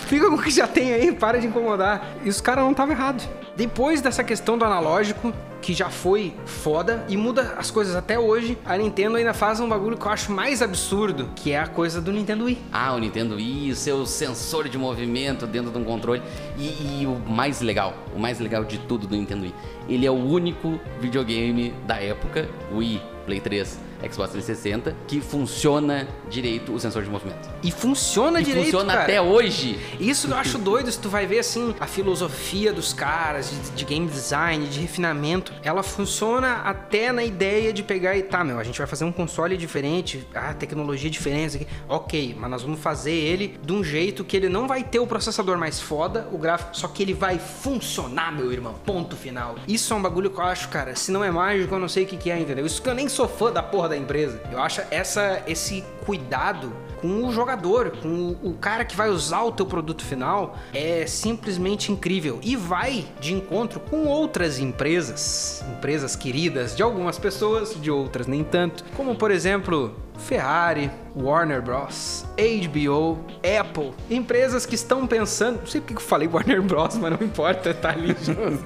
Fica 0.06 0.28
com 0.28 0.36
o 0.36 0.42
que 0.42 0.50
já 0.50 0.68
tem 0.68 0.92
aí, 0.92 1.10
para 1.10 1.40
de 1.40 1.48
incomodar. 1.48 2.16
E 2.24 2.28
os 2.28 2.40
caras 2.40 2.62
não 2.64 2.70
estavam 2.70 2.94
errados. 2.94 3.28
Depois 3.56 4.00
dessa 4.00 4.22
questão 4.22 4.56
do 4.56 4.64
analógico, 4.64 5.34
que 5.66 5.74
já 5.74 5.90
foi 5.90 6.32
foda 6.44 7.04
e 7.08 7.16
muda 7.16 7.56
as 7.58 7.72
coisas 7.72 7.96
até 7.96 8.16
hoje, 8.16 8.56
a 8.64 8.76
Nintendo 8.76 9.16
ainda 9.16 9.34
faz 9.34 9.58
um 9.58 9.68
bagulho 9.68 9.96
que 9.96 10.06
eu 10.06 10.12
acho 10.12 10.30
mais 10.30 10.62
absurdo, 10.62 11.28
que 11.34 11.50
é 11.50 11.58
a 11.58 11.66
coisa 11.66 12.00
do 12.00 12.12
Nintendo 12.12 12.44
Wii. 12.44 12.56
Ah, 12.72 12.94
o 12.94 12.98
Nintendo 13.00 13.34
Wii, 13.34 13.72
o 13.72 13.74
seu 13.74 14.06
sensor 14.06 14.68
de 14.68 14.78
movimento 14.78 15.44
dentro 15.44 15.72
de 15.72 15.76
um 15.76 15.82
controle. 15.82 16.22
E, 16.56 17.00
e 17.00 17.04
o 17.04 17.18
mais 17.28 17.60
legal, 17.60 17.94
o 18.14 18.18
mais 18.20 18.38
legal 18.38 18.64
de 18.64 18.78
tudo 18.78 19.08
do 19.08 19.16
Nintendo 19.16 19.42
Wii, 19.42 19.54
ele 19.88 20.06
é 20.06 20.10
o 20.10 20.14
único 20.14 20.78
videogame 21.00 21.74
da 21.84 22.00
época, 22.00 22.48
Wii, 22.72 23.02
Play 23.24 23.40
3, 23.40 23.80
Xbox 24.12 24.30
360, 24.32 24.94
que 25.06 25.20
funciona 25.20 26.08
direito 26.28 26.72
o 26.72 26.80
sensor 26.80 27.02
de 27.02 27.10
movimento. 27.10 27.48
E 27.62 27.70
funciona 27.70 28.40
E 28.40 28.44
direito, 28.44 28.64
funciona 28.66 28.92
cara. 28.92 29.04
até 29.04 29.20
hoje. 29.20 29.78
Isso 30.00 30.28
eu 30.28 30.36
acho 30.36 30.58
doido, 30.58 30.90
se 30.90 30.98
tu 30.98 31.08
vai 31.08 31.26
ver 31.26 31.38
assim, 31.40 31.74
a 31.80 31.86
filosofia 31.86 32.72
dos 32.72 32.92
caras, 32.92 33.50
de, 33.50 33.70
de 33.70 33.84
game 33.84 34.06
design, 34.06 34.66
de 34.66 34.80
refinamento, 34.80 35.52
ela 35.62 35.82
funciona 35.82 36.56
até 36.64 37.12
na 37.12 37.24
ideia 37.24 37.72
de 37.72 37.82
pegar 37.82 38.16
e 38.16 38.22
tá, 38.22 38.42
meu, 38.44 38.58
a 38.58 38.64
gente 38.64 38.78
vai 38.78 38.86
fazer 38.86 39.04
um 39.04 39.12
console 39.12 39.56
diferente, 39.56 40.26
ah, 40.34 40.54
tecnologia 40.54 41.10
diferente, 41.10 41.48
isso 41.48 41.56
aqui. 41.56 41.66
ok, 41.88 42.36
mas 42.38 42.50
nós 42.50 42.62
vamos 42.62 42.80
fazer 42.80 43.12
ele 43.12 43.58
de 43.62 43.72
um 43.72 43.82
jeito 43.82 44.24
que 44.24 44.36
ele 44.36 44.48
não 44.48 44.66
vai 44.66 44.82
ter 44.82 44.98
o 44.98 45.06
processador 45.06 45.56
mais 45.58 45.80
foda, 45.80 46.28
o 46.32 46.38
gráfico, 46.38 46.76
só 46.76 46.88
que 46.88 47.02
ele 47.02 47.14
vai 47.14 47.38
funcionar, 47.38 48.32
meu 48.32 48.52
irmão, 48.52 48.74
ponto 48.84 49.16
final. 49.16 49.56
Isso 49.66 49.92
é 49.92 49.96
um 49.96 50.02
bagulho 50.02 50.30
que 50.30 50.38
eu 50.38 50.44
acho, 50.44 50.68
cara, 50.68 50.94
se 50.94 51.10
não 51.10 51.22
é 51.22 51.30
mágico, 51.30 51.74
eu 51.74 51.78
não 51.78 51.88
sei 51.88 52.04
o 52.04 52.06
que, 52.06 52.16
que 52.16 52.30
é, 52.30 52.38
entendeu? 52.38 52.64
Isso 52.66 52.80
que 52.80 52.88
eu 52.88 52.94
nem 52.94 53.08
sou 53.08 53.28
fã 53.28 53.50
da 53.52 53.62
porra 53.62 53.90
da 53.90 53.95
empresa. 53.96 54.40
Eu 54.50 54.60
acho 54.60 54.82
essa, 54.90 55.42
esse 55.46 55.84
cuidado 56.04 56.72
com 57.00 57.26
o 57.26 57.32
jogador, 57.32 57.90
com 58.02 58.08
o, 58.08 58.50
o 58.50 58.54
cara 58.54 58.84
que 58.84 58.96
vai 58.96 59.08
usar 59.08 59.42
o 59.42 59.52
teu 59.52 59.66
produto 59.66 60.04
final, 60.04 60.56
é 60.72 61.06
simplesmente 61.06 61.92
incrível. 61.92 62.38
E 62.42 62.56
vai 62.56 63.06
de 63.20 63.34
encontro 63.34 63.80
com 63.80 64.06
outras 64.06 64.58
empresas, 64.58 65.64
empresas 65.76 66.16
queridas 66.16 66.74
de 66.74 66.82
algumas 66.82 67.18
pessoas, 67.18 67.80
de 67.80 67.90
outras 67.90 68.26
nem 68.26 68.42
tanto, 68.42 68.84
como 68.96 69.14
por 69.14 69.30
exemplo 69.30 69.94
Ferrari, 70.18 70.90
Warner 71.16 71.62
Bros, 71.62 72.26
HBO, 72.36 73.18
Apple, 73.60 73.92
empresas 74.10 74.66
que 74.66 74.74
estão 74.74 75.06
pensando, 75.06 75.60
não 75.60 75.66
sei 75.66 75.80
porque 75.80 75.94
eu 75.94 76.00
falei 76.00 76.28
Warner 76.28 76.60
Bros, 76.60 76.96
mas 76.96 77.18
não 77.18 77.26
importa, 77.26 77.72
tá 77.72 77.90
ali 77.90 78.14
junto, 78.20 78.64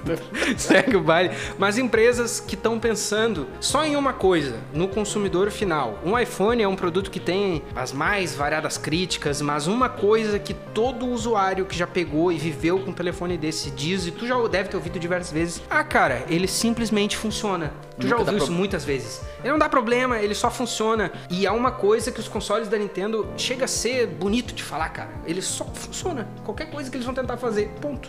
segue 0.56 0.96
o 0.96 1.00
baile, 1.00 1.30
mas 1.58 1.78
empresas 1.78 2.40
que 2.40 2.56
estão 2.56 2.78
pensando 2.78 3.46
só 3.60 3.84
em 3.84 3.94
uma 3.94 4.12
coisa, 4.12 4.56
no 4.72 4.88
consumidor 4.88 5.50
final. 5.50 5.98
Um 6.04 6.18
iPhone 6.18 6.62
é 6.62 6.66
um 6.66 6.74
produto 6.74 7.10
que 7.10 7.20
tem 7.20 7.62
as 7.74 7.92
mais 7.92 8.34
variadas 8.34 8.76
críticas, 8.76 9.40
mas 9.40 9.66
uma 9.66 9.88
coisa 9.88 10.38
que 10.38 10.54
todo 10.54 11.06
usuário 11.06 11.66
que 11.66 11.76
já 11.76 11.86
pegou 11.86 12.32
e 12.32 12.36
viveu 12.36 12.80
com 12.80 12.90
um 12.90 12.94
telefone 12.94 13.38
desse 13.38 13.70
diz, 13.70 14.06
e 14.06 14.10
tu 14.10 14.26
já 14.26 14.36
deve 14.48 14.68
ter 14.68 14.76
ouvido 14.76 14.98
diversas 14.98 15.32
vezes, 15.32 15.62
ah 15.70 15.84
cara, 15.84 16.24
ele 16.28 16.48
simplesmente 16.48 17.16
funciona. 17.16 17.72
Tu 18.00 18.08
já 18.08 18.16
ouviu 18.16 18.36
isso 18.38 18.46
pro- 18.46 18.54
muitas 18.54 18.84
vezes. 18.84 19.20
Ele 19.40 19.52
não 19.52 19.58
dá 19.58 19.68
problema, 19.68 20.18
ele 20.18 20.34
só 20.34 20.50
funciona. 20.50 21.12
E 21.30 21.46
é 21.46 21.50
uma 21.52 21.70
coisa 21.70 22.10
que 22.10 22.18
os 22.20 22.28
consoles 22.28 22.68
da 22.68 22.76
Nintendo 22.78 23.28
chega 23.36 23.66
a 23.66 23.68
ser 23.68 24.06
bonito 24.06 24.52
de 24.54 24.62
falar, 24.62 24.88
cara. 24.90 25.10
Ele 25.26 25.42
só 25.42 25.64
funciona. 25.66 26.26
Qualquer 26.44 26.70
coisa 26.70 26.90
que 26.90 26.96
eles 26.96 27.04
vão 27.04 27.14
tentar 27.14 27.36
fazer, 27.36 27.68
ponto. 27.80 28.08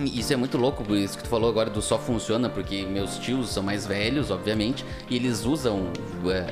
Isso 0.00 0.32
é 0.32 0.36
muito 0.36 0.56
louco, 0.58 0.84
isso 0.94 1.16
que 1.16 1.24
tu 1.24 1.28
falou 1.28 1.48
agora 1.50 1.70
do 1.70 1.82
só 1.82 1.98
funciona, 1.98 2.48
porque 2.48 2.84
meus 2.84 3.16
tios 3.18 3.48
são 3.50 3.62
mais 3.64 3.84
velhos, 3.84 4.30
obviamente, 4.30 4.84
e 5.10 5.16
eles 5.16 5.44
usam 5.44 5.88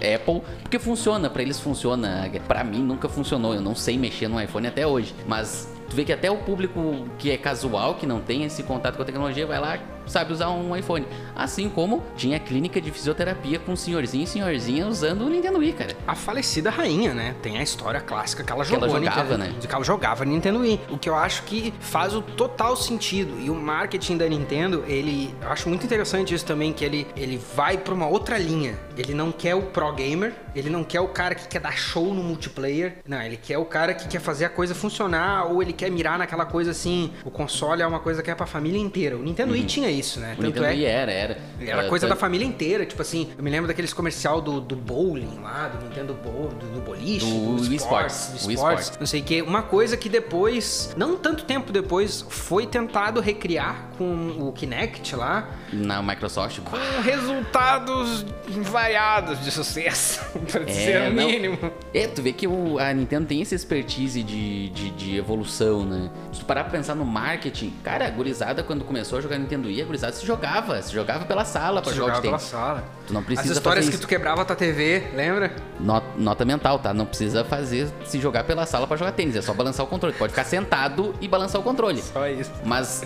eh, 0.00 0.14
Apple 0.16 0.42
porque 0.62 0.78
funciona, 0.80 1.30
pra 1.30 1.42
eles 1.42 1.60
funciona. 1.60 2.28
Pra 2.48 2.64
mim 2.64 2.80
nunca 2.82 3.08
funcionou, 3.08 3.54
eu 3.54 3.60
não 3.60 3.74
sei 3.76 3.96
mexer 3.96 4.26
no 4.26 4.40
iPhone 4.40 4.66
até 4.66 4.84
hoje, 4.86 5.14
mas 5.28 5.68
tu 5.88 5.94
vê 5.94 6.04
que 6.04 6.12
até 6.12 6.28
o 6.28 6.38
público 6.38 7.06
que 7.18 7.30
é 7.30 7.36
casual, 7.38 7.94
que 7.94 8.06
não 8.06 8.20
tem 8.20 8.42
esse 8.42 8.64
contato 8.64 8.96
com 8.96 9.02
a 9.02 9.04
tecnologia, 9.04 9.46
vai 9.46 9.60
lá 9.60 9.78
sabe 10.06 10.32
usar 10.32 10.50
um 10.50 10.74
iPhone. 10.76 11.06
Assim 11.34 11.68
como 11.68 12.02
tinha 12.16 12.38
clínica 12.38 12.80
de 12.80 12.90
fisioterapia 12.90 13.58
com 13.58 13.76
senhorzinho 13.76 14.24
e 14.24 14.26
senhorzinha 14.26 14.86
usando 14.86 15.22
o 15.22 15.28
Nintendo 15.28 15.58
Wii, 15.58 15.72
cara. 15.72 15.96
A 16.06 16.14
falecida 16.14 16.70
rainha, 16.70 17.12
né? 17.12 17.34
Tem 17.42 17.58
a 17.58 17.62
história 17.62 18.00
clássica 18.00 18.42
que 18.42 18.52
ela 18.52 18.64
Que 18.64 18.74
ela 18.74 18.88
jogava, 18.88 19.20
Nintendo, 19.20 19.38
né? 19.38 19.54
Que 19.60 19.74
ela 19.74 19.84
jogava 19.84 20.24
Nintendo 20.24 20.60
Wii. 20.60 20.80
O 20.90 20.98
que 20.98 21.08
eu 21.08 21.14
acho 21.14 21.42
que 21.44 21.72
faz 21.80 22.14
o 22.14 22.22
total 22.22 22.76
sentido. 22.76 23.38
E 23.40 23.50
o 23.50 23.54
marketing 23.54 24.16
da 24.16 24.28
Nintendo, 24.28 24.84
ele. 24.86 25.34
Eu 25.42 25.50
acho 25.50 25.68
muito 25.68 25.84
interessante 25.84 26.34
isso 26.34 26.44
também, 26.44 26.72
que 26.72 26.84
ele, 26.84 27.06
ele 27.16 27.40
vai 27.54 27.76
pra 27.78 27.94
uma 27.94 28.06
outra 28.06 28.38
linha. 28.38 28.78
Ele 28.96 29.14
não 29.14 29.30
quer 29.32 29.54
o 29.54 29.62
pro 29.62 29.92
gamer, 29.92 30.34
ele 30.54 30.70
não 30.70 30.82
quer 30.82 31.00
o 31.00 31.08
cara 31.08 31.34
que 31.34 31.46
quer 31.48 31.60
dar 31.60 31.76
show 31.76 32.14
no 32.14 32.22
multiplayer. 32.22 32.98
Não, 33.06 33.20
ele 33.20 33.36
quer 33.36 33.58
o 33.58 33.64
cara 33.64 33.94
que 33.94 34.08
quer 34.08 34.20
fazer 34.20 34.46
a 34.46 34.48
coisa 34.48 34.74
funcionar, 34.74 35.46
ou 35.46 35.62
ele 35.62 35.72
quer 35.72 35.90
mirar 35.90 36.18
naquela 36.18 36.44
coisa 36.46 36.70
assim. 36.70 37.12
O 37.24 37.30
console 37.30 37.82
é 37.82 37.86
uma 37.86 38.00
coisa 38.00 38.22
que 38.22 38.30
é 38.30 38.34
pra 38.34 38.46
família 38.46 38.80
inteira. 38.80 39.16
O 39.16 39.22
Nintendo 39.22 39.52
Wii 39.52 39.64
tinha 39.64 39.90
isso, 39.98 40.20
né? 40.20 40.34
O 40.38 40.42
Nintendo 40.42 40.66
Wii 40.66 40.84
era, 40.84 41.12
era. 41.12 41.38
Era 41.60 41.88
coisa 41.88 42.06
tá- 42.06 42.14
da 42.14 42.20
família 42.20 42.44
inteira, 42.46 42.84
tipo 42.84 43.00
assim, 43.00 43.28
eu 43.36 43.42
me 43.42 43.50
lembro 43.50 43.66
daqueles 43.66 43.92
comercial 43.92 44.40
do, 44.40 44.60
do 44.60 44.76
bowling 44.76 45.38
lá, 45.42 45.68
do 45.68 45.84
Nintendo 45.84 46.14
Bowl, 46.14 46.48
do, 46.48 46.66
do 46.66 46.80
boliche, 46.80 47.26
Do 47.26 47.62
Wii 47.62 47.76
Sports, 47.76 48.30
do 48.44 48.52
esportes, 48.52 48.92
não 49.00 49.06
sei 49.06 49.20
o 49.20 49.24
que. 49.24 49.42
Uma 49.42 49.62
coisa 49.62 49.96
que 49.96 50.08
depois, 50.08 50.94
não 50.96 51.16
tanto 51.16 51.44
tempo 51.44 51.72
depois, 51.72 52.24
foi 52.28 52.66
tentado 52.66 53.20
recriar 53.20 53.90
com 53.96 54.36
o 54.48 54.52
Kinect 54.52 55.16
lá, 55.16 55.48
Na 55.72 56.02
Microsoft. 56.02 56.60
com 56.60 56.76
resultados 57.02 58.24
variados 58.70 59.42
de 59.42 59.50
sucesso, 59.50 60.20
pra 60.50 60.62
dizer 60.64 61.10
o 61.10 61.14
mínimo. 61.14 61.58
É, 61.94 62.06
tu 62.06 62.22
vê 62.22 62.32
que 62.32 62.46
o- 62.46 62.78
a 62.78 62.92
Nintendo 62.92 63.26
tem 63.26 63.40
essa 63.42 63.54
expertise 63.54 64.22
de, 64.22 64.68
de, 64.70 64.90
de 64.90 65.16
evolução, 65.16 65.84
né? 65.84 66.10
Se 66.32 66.40
tu 66.40 66.46
parar 66.46 66.64
pra 66.64 66.72
pensar 66.72 66.94
no 66.94 67.04
marketing, 67.04 67.72
cara, 67.82 68.06
a 68.06 68.10
gurizada 68.10 68.62
quando 68.62 68.84
começou 68.84 69.18
a 69.18 69.22
jogar 69.22 69.38
Nintendo 69.38 69.68
Wii, 69.68 69.82
a 69.82 69.84
gurizada 69.86 70.12
se 70.12 70.26
jogava, 70.26 70.80
se 70.82 70.92
jogava 70.92 71.24
pela 71.24 71.44
sala 71.44 71.80
pra 71.80 71.90
Você 71.90 71.96
jogar 71.96 72.14
de 72.16 72.20
pela 72.22 72.36
tênis. 72.38 72.50
sala. 72.50 72.84
Tu 73.06 73.14
não 73.14 73.22
precisa 73.22 73.50
As 73.52 73.56
histórias 73.56 73.88
que 73.88 73.96
tu 73.98 74.06
quebrava 74.06 74.42
a 74.42 74.44
tua 74.44 74.56
TV, 74.56 75.10
lembra? 75.14 75.54
No- 75.80 76.02
Nota 76.16 76.44
mental, 76.44 76.78
tá? 76.78 76.92
Não 76.92 77.06
precisa 77.06 77.44
fazer 77.44 77.88
se 78.04 78.20
jogar 78.20 78.44
pela 78.44 78.66
sala 78.66 78.86
pra 78.86 78.96
jogar 78.96 79.12
tênis, 79.12 79.36
é 79.36 79.42
só 79.42 79.54
balançar 79.54 79.84
o 79.86 79.88
controle. 79.88 80.14
Tu 80.14 80.18
pode 80.18 80.32
ficar 80.32 80.44
sentado 80.44 81.14
e 81.20 81.28
balançar 81.28 81.60
o 81.60 81.64
controle. 81.64 82.02
Só 82.02 82.26
isso. 82.28 82.50
Mas 82.64 83.04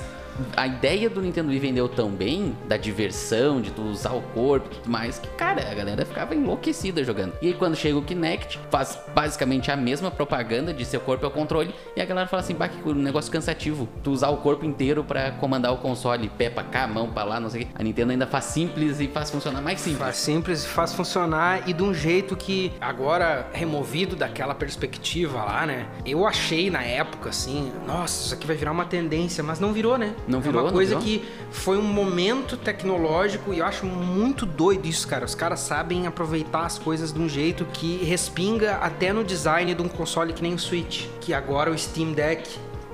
a 0.57 0.67
ideia 0.67 1.09
do 1.09 1.21
Nintendo 1.21 1.51
Wii 1.51 1.59
vendeu 1.59 1.89
tão 1.89 2.11
bem, 2.11 2.57
da 2.67 2.77
diversão, 2.77 3.61
de 3.61 3.71
tu 3.71 3.83
usar 3.83 4.13
o 4.13 4.23
corpo 4.35 4.69
e 4.71 4.77
tudo 4.77 4.91
mais, 4.91 5.19
que, 5.19 5.29
cara, 5.31 5.71
a 5.71 5.75
galera 5.75 6.05
ficava 6.05 6.35
enlouquecida 6.35 7.03
jogando. 7.05 7.33
E 7.41 7.49
aí 7.49 7.55
quando 7.55 7.77
chega 7.77 7.99
o 7.99 8.03
Kinect, 8.03 8.59
faz 8.71 8.99
basicamente 9.15 9.71
a 9.71 9.77
mesma 9.77 10.11
propaganda 10.11 10.73
de 10.73 10.85
seu 10.85 11.01
corpo 11.01 11.25
é 11.25 11.29
o 11.29 11.31
controle, 11.31 11.75
e 11.97 12.01
a 12.01 12.05
galera 12.05 12.27
fala 12.27 12.43
assim, 12.43 12.55
bah, 12.55 12.69
que 12.69 12.93
negócio 12.93 13.31
cansativo. 13.31 13.89
Tu 14.03 14.11
usar 14.11 14.29
o 14.29 14.39
corpo 14.39 14.65
inteiro 14.65 15.05
pra 15.05 15.33
comandar 15.33 15.73
o 15.73 15.79
console, 15.79 16.29
pé 16.29 16.51
pra 16.51 16.65
cá, 16.65 16.87
mão 16.87 17.11
pra 17.11 17.25
lá, 17.25 17.41
não 17.41 17.51
sei 17.51 17.63
o 17.63 17.67
quê. 17.67 17.73
A 17.75 17.83
Nintendo 17.83 18.13
ainda 18.13 18.27
faz 18.27 18.47
simples 18.47 19.01
e 19.01 19.09
faz 19.09 19.31
funcionar 19.31 19.61
mais 19.61 19.81
simples. 19.81 20.01
Faz 20.01 20.17
simples, 20.17 20.65
faz 20.65 20.93
funcionar 20.93 21.69
e 21.69 21.73
de 21.73 21.83
um 21.83 21.93
jeito 21.93 22.37
que, 22.37 22.73
agora 22.81 23.47
removido 23.53 24.17
daquela 24.17 24.55
perspectiva 24.55 25.43
lá, 25.43 25.67
né? 25.67 25.87
Eu 26.05 26.27
achei 26.27 26.71
na 26.71 26.83
época 26.83 27.31
assim, 27.31 27.73
nossa, 27.87 28.25
isso 28.27 28.35
aqui 28.35 28.47
vai 28.47 28.57
virar 28.57 28.73
uma 28.73 28.85
tendência, 28.85 29.43
mas 29.43 29.61
não 29.61 29.73
virou, 29.73 29.97
né? 29.97 30.15
Não 30.31 30.41
virou, 30.41 30.61
É 30.61 30.65
uma 30.65 30.73
coisa 30.73 30.97
que 30.97 31.25
foi 31.51 31.77
um 31.77 31.83
momento 31.83 32.57
tecnológico 32.57 33.53
e 33.53 33.59
eu 33.59 33.65
acho 33.67 33.85
muito 33.87 34.47
doido 34.47 34.87
isso, 34.87 35.07
cara. 35.09 35.25
Os 35.25 35.35
caras 35.35 35.61
sabem 35.61 36.07
aproveitar 36.07 36.65
as 36.67 36.79
coisas 36.79 37.13
de 37.13 37.21
um 37.21 37.29
jeito 37.29 37.65
que 37.73 37.97
respinga 38.05 38.77
até 38.77 39.13
no 39.13 39.25
design 39.25 39.75
de 39.75 39.83
um 39.83 39.89
console 39.89 40.33
que 40.33 40.43
nem 40.43 40.55
o 40.55 40.59
Switch, 40.59 41.07
que 41.21 41.35
agora 41.35 41.71
o 41.71 41.77
Steam 41.79 42.13
Deck 42.13 42.49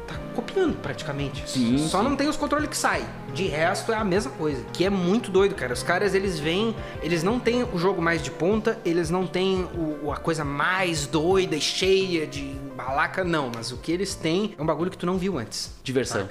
tá 0.07 0.15
copiando 0.35 0.77
praticamente. 0.81 1.49
Sim, 1.49 1.79
Só 1.89 1.99
sim. 1.99 2.05
não 2.09 2.17
tem 2.17 2.29
os 2.29 2.37
controles 2.37 2.69
que 2.69 2.77
saem. 2.77 3.05
De 3.35 3.47
resto 3.49 3.93
é 3.93 3.97
a 3.97 4.05
mesma 4.05 4.31
coisa. 4.33 4.63
Que 4.73 4.85
é 4.85 4.91
muito 4.91 5.31
doido, 5.31 5.55
cara. 5.55 5.73
Os 5.75 5.83
caras 5.83 6.15
eles 6.15 6.39
vêm, 6.39 6.75
eles 7.03 7.23
não 7.23 7.39
têm 7.39 7.65
o 7.65 7.77
jogo 7.79 8.01
mais 8.01 8.23
de 8.23 8.31
ponta, 8.31 8.79
eles 8.85 9.11
não 9.11 9.27
têm 9.27 9.67
o- 10.03 10.11
a 10.13 10.17
coisa 10.17 10.45
mais 10.45 11.07
doida 11.07 11.55
e 11.57 11.61
cheia 11.61 12.27
de 12.27 12.55
balaca, 12.77 13.23
não. 13.25 13.51
Mas 13.55 13.73
o 13.73 13.77
que 13.77 13.93
eles 13.93 14.15
têm 14.15 14.55
é 14.59 14.63
um 14.63 14.67
bagulho 14.67 14.91
que 14.91 14.97
tu 14.97 15.05
não 15.07 15.19
viu 15.19 15.39
antes. 15.39 15.71
Diversão. 15.83 16.29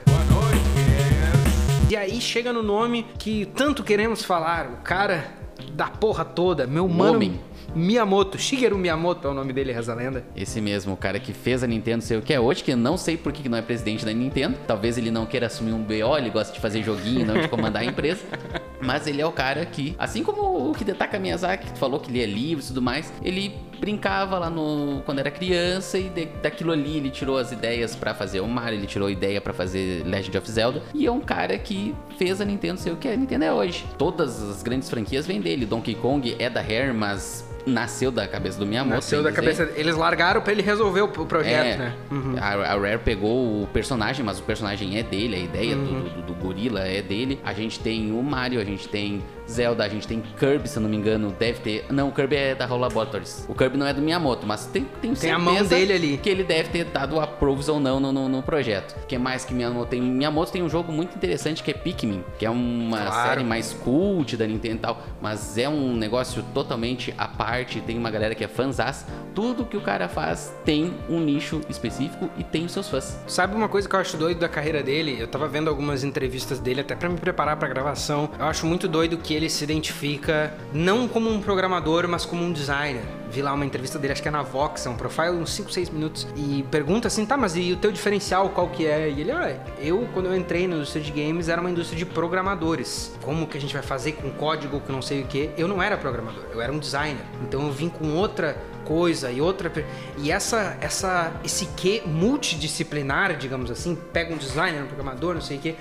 E 1.88 1.96
aí 1.96 2.20
chega 2.20 2.52
no 2.52 2.64
nome 2.64 3.06
que 3.20 3.46
tanto 3.46 3.84
queremos 3.84 4.24
falar, 4.24 4.66
o 4.68 4.78
cara 4.78 5.32
da 5.74 5.88
porra 5.88 6.26
toda, 6.26 6.66
meu 6.66 6.88
mano 6.88 7.14
homem. 7.14 7.40
Miyamoto. 7.76 8.38
Shigeru 8.40 8.78
Miyamoto 8.78 9.28
é 9.28 9.32
o 9.32 9.34
nome 9.34 9.52
dele, 9.54 9.72
reza 9.72 9.92
a 9.92 9.96
lenda. 9.96 10.24
Esse 10.36 10.62
mesmo, 10.62 10.94
o 10.94 10.98
cara 10.98 11.20
que 11.20 11.34
fez 11.34 11.64
a 11.64 11.68
Nintendo 11.68 12.04
ser 12.04 12.18
o 12.18 12.22
que 12.22 12.34
é 12.34 12.40
hoje, 12.40 12.64
que 12.64 12.72
eu 12.72 12.78
não 12.78 12.96
sei 12.98 13.18
por 13.18 13.34
que 13.34 13.48
não 13.50 13.58
é 13.58 13.62
presidente 13.62 14.06
da 14.06 14.14
Nintendo. 14.14 14.58
Talvez 14.66 14.98
ele 14.98 15.12
não 15.12 15.26
queira 15.26 15.48
assumir 15.48 15.74
um 15.74 15.84
BO, 15.84 16.18
ele 16.18 16.30
gosta 16.30 16.54
de 16.54 16.60
fazer 16.60 16.82
joguinho, 16.84 17.26
não 17.26 17.40
de 17.42 17.48
comandar 17.48 17.82
a 17.82 17.86
empresa. 17.86 18.22
Mas 18.82 19.08
ele 19.08 19.22
é 19.22 19.26
o 19.26 19.32
cara 19.32 19.66
que, 19.66 19.96
assim 19.98 20.22
como 20.24 20.42
o 20.70 20.76
Hidetaka 20.80 21.18
Miyazaki, 21.18 21.72
que 21.72 21.80
falou 21.80 22.00
que 22.00 22.12
lia 22.12 22.26
livros 22.26 22.66
e 22.66 22.68
tudo 22.70 22.82
mais, 22.82 23.12
ele 23.24 23.56
brincava 23.80 24.38
lá 24.38 24.50
no 24.50 25.02
quando 25.06 25.20
era 25.20 25.32
criança 25.32 25.98
e 25.98 26.10
de- 26.10 26.26
daquilo 26.42 26.72
ali 26.72 26.98
ele 26.98 27.10
tirou 27.10 27.38
as 27.38 27.52
ideias 27.52 27.96
pra 27.96 28.14
fazer 28.14 28.42
o 28.42 28.48
Mario, 28.48 28.78
ele 28.80 28.86
tirou 28.88 29.08
a 29.08 29.12
ideia 29.12 29.42
pra 29.42 29.54
fazer 29.54 30.04
Legend 30.06 30.38
of 30.38 30.50
Zelda 30.52 30.82
e 30.94 31.06
é 31.06 31.12
um 31.12 31.20
cara 31.20 31.58
que 31.58 31.96
fez 32.18 32.40
a 32.40 32.46
Nintendo 32.46 32.80
ser 32.80 32.92
o 32.92 32.96
que 32.96 33.08
a 33.08 33.16
Nintendo 33.16 33.46
é 33.46 33.52
hoje. 33.54 33.86
Todas 33.98 34.42
as 34.44 34.62
grandes 34.62 34.90
franquias 34.90 35.26
vêm 35.26 35.42
dele. 35.42 35.66
Donkey 35.66 35.96
Kong 35.96 36.36
é 36.38 36.50
da 36.50 36.62
Rare, 36.62 36.94
mas 36.94 37.44
nasceu 37.66 38.12
da 38.12 38.28
cabeça 38.28 38.60
do 38.60 38.66
Miyamoto. 38.66 38.96
Nasceu 38.96 39.24
da 39.24 39.32
cabeça. 39.32 39.72
Eles 39.76 39.96
largaram 39.96 40.42
pra 40.42 40.52
ele 40.52 40.62
resolver 40.62 41.02
o 41.02 41.06
o 41.06 41.26
projeto, 41.26 41.66
É, 41.66 41.78
né? 41.78 41.94
Uhum. 42.12 42.36
a, 42.40 42.74
a 42.74 42.78
Rare 42.78 43.00
pegou 43.00 43.64
o 43.64 43.68
personagem, 43.68 44.24
mas 44.26 44.38
o 44.40 44.44
personagem 44.44 44.98
é 44.98 45.04
dele, 45.04 45.36
a 45.36 45.40
ideia 45.40 45.76
Uhum. 45.76 45.86
do, 46.02 46.10
do, 46.10 46.22
do 46.24 46.34
gorila 46.36 46.82
é 46.82 47.02
dele. 47.02 47.40
A 47.44 47.54
gente 47.54 47.80
tem 47.80 48.12
o 48.12 48.22
Mario, 48.22 48.60
a 48.60 48.64
gente 48.66 48.88
tem 48.88 49.24
Zelda, 49.50 49.84
a 49.84 49.90
gente 49.90 50.08
tem 50.08 50.22
Kirby, 50.40 50.68
se 50.68 50.78
eu 50.78 50.82
não 50.84 50.90
me 50.90 50.98
engano, 50.98 51.36
deve 51.38 51.60
ter. 51.60 51.86
Não, 51.90 52.10
o 52.10 52.12
Kirby 52.12 52.36
é 52.36 52.56
da 52.56 52.66
Laboratories. 52.66 53.46
O 53.48 53.54
Kirby 53.54 53.78
não 53.78 53.86
é 53.86 53.94
do 53.94 54.02
Miyamoto, 54.02 54.46
mas 54.48 54.66
tem, 54.66 54.86
tem, 55.02 55.14
Tem 55.14 55.32
a 55.32 55.40
mão 55.40 55.64
dele 55.64 55.94
ali. 55.94 56.18
Que 56.18 56.30
ele 56.30 56.44
deve 56.44 56.70
ter 56.70 56.86
dado 56.86 57.20
approves 57.20 57.70
ou 57.70 57.80
não 57.80 58.00
no, 58.00 58.12
no, 58.12 58.28
no 58.30 58.42
projeto. 58.44 58.96
O 59.04 59.06
que 59.06 59.18
mais 59.18 59.46
que 59.46 59.54
Miyamoto 59.54 59.92
tem? 59.92 60.02
Miyamoto 60.02 60.52
tem 60.52 60.64
um 60.64 60.70
jogo 60.70 60.92
muito 60.92 61.16
interessante 61.16 61.62
que 61.64 61.72
é 61.72 61.74
Pikmin, 61.74 62.24
que 62.40 62.46
é 62.46 62.50
uma 62.50 62.98
Claro. 63.06 63.30
série 63.30 63.44
mais 63.44 63.74
cult 63.74 64.36
da 64.38 64.48
Nintendo 64.48 64.76
e 64.76 64.80
tal, 64.80 65.02
mas 65.22 65.58
é 65.58 65.70
um 65.70 65.96
negócio 65.96 66.44
totalmente 66.54 67.14
à 67.18 67.28
parte. 67.28 67.80
Tem 67.82 67.98
uma 67.98 68.10
galera 68.12 68.34
que 68.36 68.44
é 68.44 68.48
fãzás. 68.48 69.06
Tudo 69.34 69.66
que 69.66 69.78
o 69.78 69.82
cara 69.82 70.08
faz 70.08 70.54
tem 70.64 70.94
um 71.10 71.20
nicho 71.20 71.62
específico 71.70 72.30
e 72.38 72.44
tem 72.44 72.66
os 72.66 72.72
seus 72.72 72.90
fãs. 72.90 73.20
Sabe 73.28 73.56
uma 73.56 73.68
coisa 73.70 73.88
que 73.88 73.96
eu 73.96 74.00
acho 74.00 74.18
doido 74.18 74.40
da 74.40 74.50
carreira 74.50 74.82
dele? 74.82 75.18
Eu 75.20 75.28
tava 75.28 75.48
vendo 75.48 75.70
algumas 75.70 76.04
entrevistas 76.04 76.60
dele 76.60 76.82
até 76.82 76.96
pra 76.96 77.10
me 77.10 77.18
preparar 77.20 77.58
pra 77.58 77.68
gravação. 77.68 78.30
Eu 78.40 78.46
acho 78.46 78.66
muito 78.66 78.88
doido 78.88 79.18
que 79.18 79.35
ele 79.36 79.50
se 79.50 79.64
identifica 79.64 80.54
não 80.74 81.08
como 81.08 81.30
um 81.30 81.42
programador, 81.42 82.08
mas 82.08 82.26
como 82.26 82.44
um 82.44 82.52
designer. 82.52 83.04
Vi 83.30 83.42
lá 83.42 83.54
uma 83.54 83.66
entrevista 83.66 84.00
dele, 84.00 84.14
acho 84.14 84.22
que 84.22 84.28
é 84.28 84.32
na 84.32 84.42
Vox, 84.42 84.86
é 84.86 84.90
um 84.90 84.96
profile, 84.96 85.32
uns 85.32 85.52
5, 85.54 85.72
6 85.72 85.90
minutos, 85.90 86.28
e 86.36 86.64
pergunta 86.72 87.08
assim, 87.08 87.26
tá, 87.26 87.36
mas 87.36 87.56
e 87.56 87.74
o 87.74 87.76
teu 87.76 87.92
diferencial 87.92 88.50
qual 88.50 88.70
que 88.70 88.86
é? 88.86 89.10
E 89.10 89.22
ele, 89.22 89.32
ah, 89.32 89.60
eu, 89.80 90.08
quando 90.14 90.28
eu 90.28 90.36
entrei 90.36 90.68
na 90.68 90.76
indústria 90.76 91.04
de 91.04 91.12
games, 91.12 91.50
era 91.50 91.60
uma 91.60 91.70
indústria 91.70 91.98
de 91.98 92.06
programadores. 92.06 93.14
Como 93.22 93.46
que 93.46 93.58
a 93.58 93.62
gente 93.62 93.74
vai 93.74 93.84
fazer 93.84 94.14
com 94.14 94.32
código, 94.32 94.80
que 94.80 94.92
não 94.92 95.02
sei 95.02 95.22
o 95.22 95.26
que? 95.26 95.50
Eu 95.58 95.68
não 95.68 95.84
era 95.84 95.98
programador, 95.98 96.46
eu 96.52 96.62
era 96.62 96.72
um 96.72 96.80
designer. 96.80 97.26
Então 97.44 97.66
eu 97.66 97.72
vim 97.72 97.90
com 97.90 98.14
outra 98.14 98.56
coisa 98.86 99.32
e 99.32 99.42
outra 99.42 99.72
e 100.18 100.32
essa 100.32 100.78
essa 100.80 101.34
esse 101.44 101.66
que 101.78 102.02
multidisciplinar 102.06 103.36
digamos 103.36 103.72
assim 103.72 103.98
pega 104.14 104.34
um 104.34 104.38
designer 104.38 104.84
um 104.84 104.88
programador 104.88 105.34
não 105.34 105.42
sei 105.42 105.58
o 105.58 105.60
que 105.60 105.76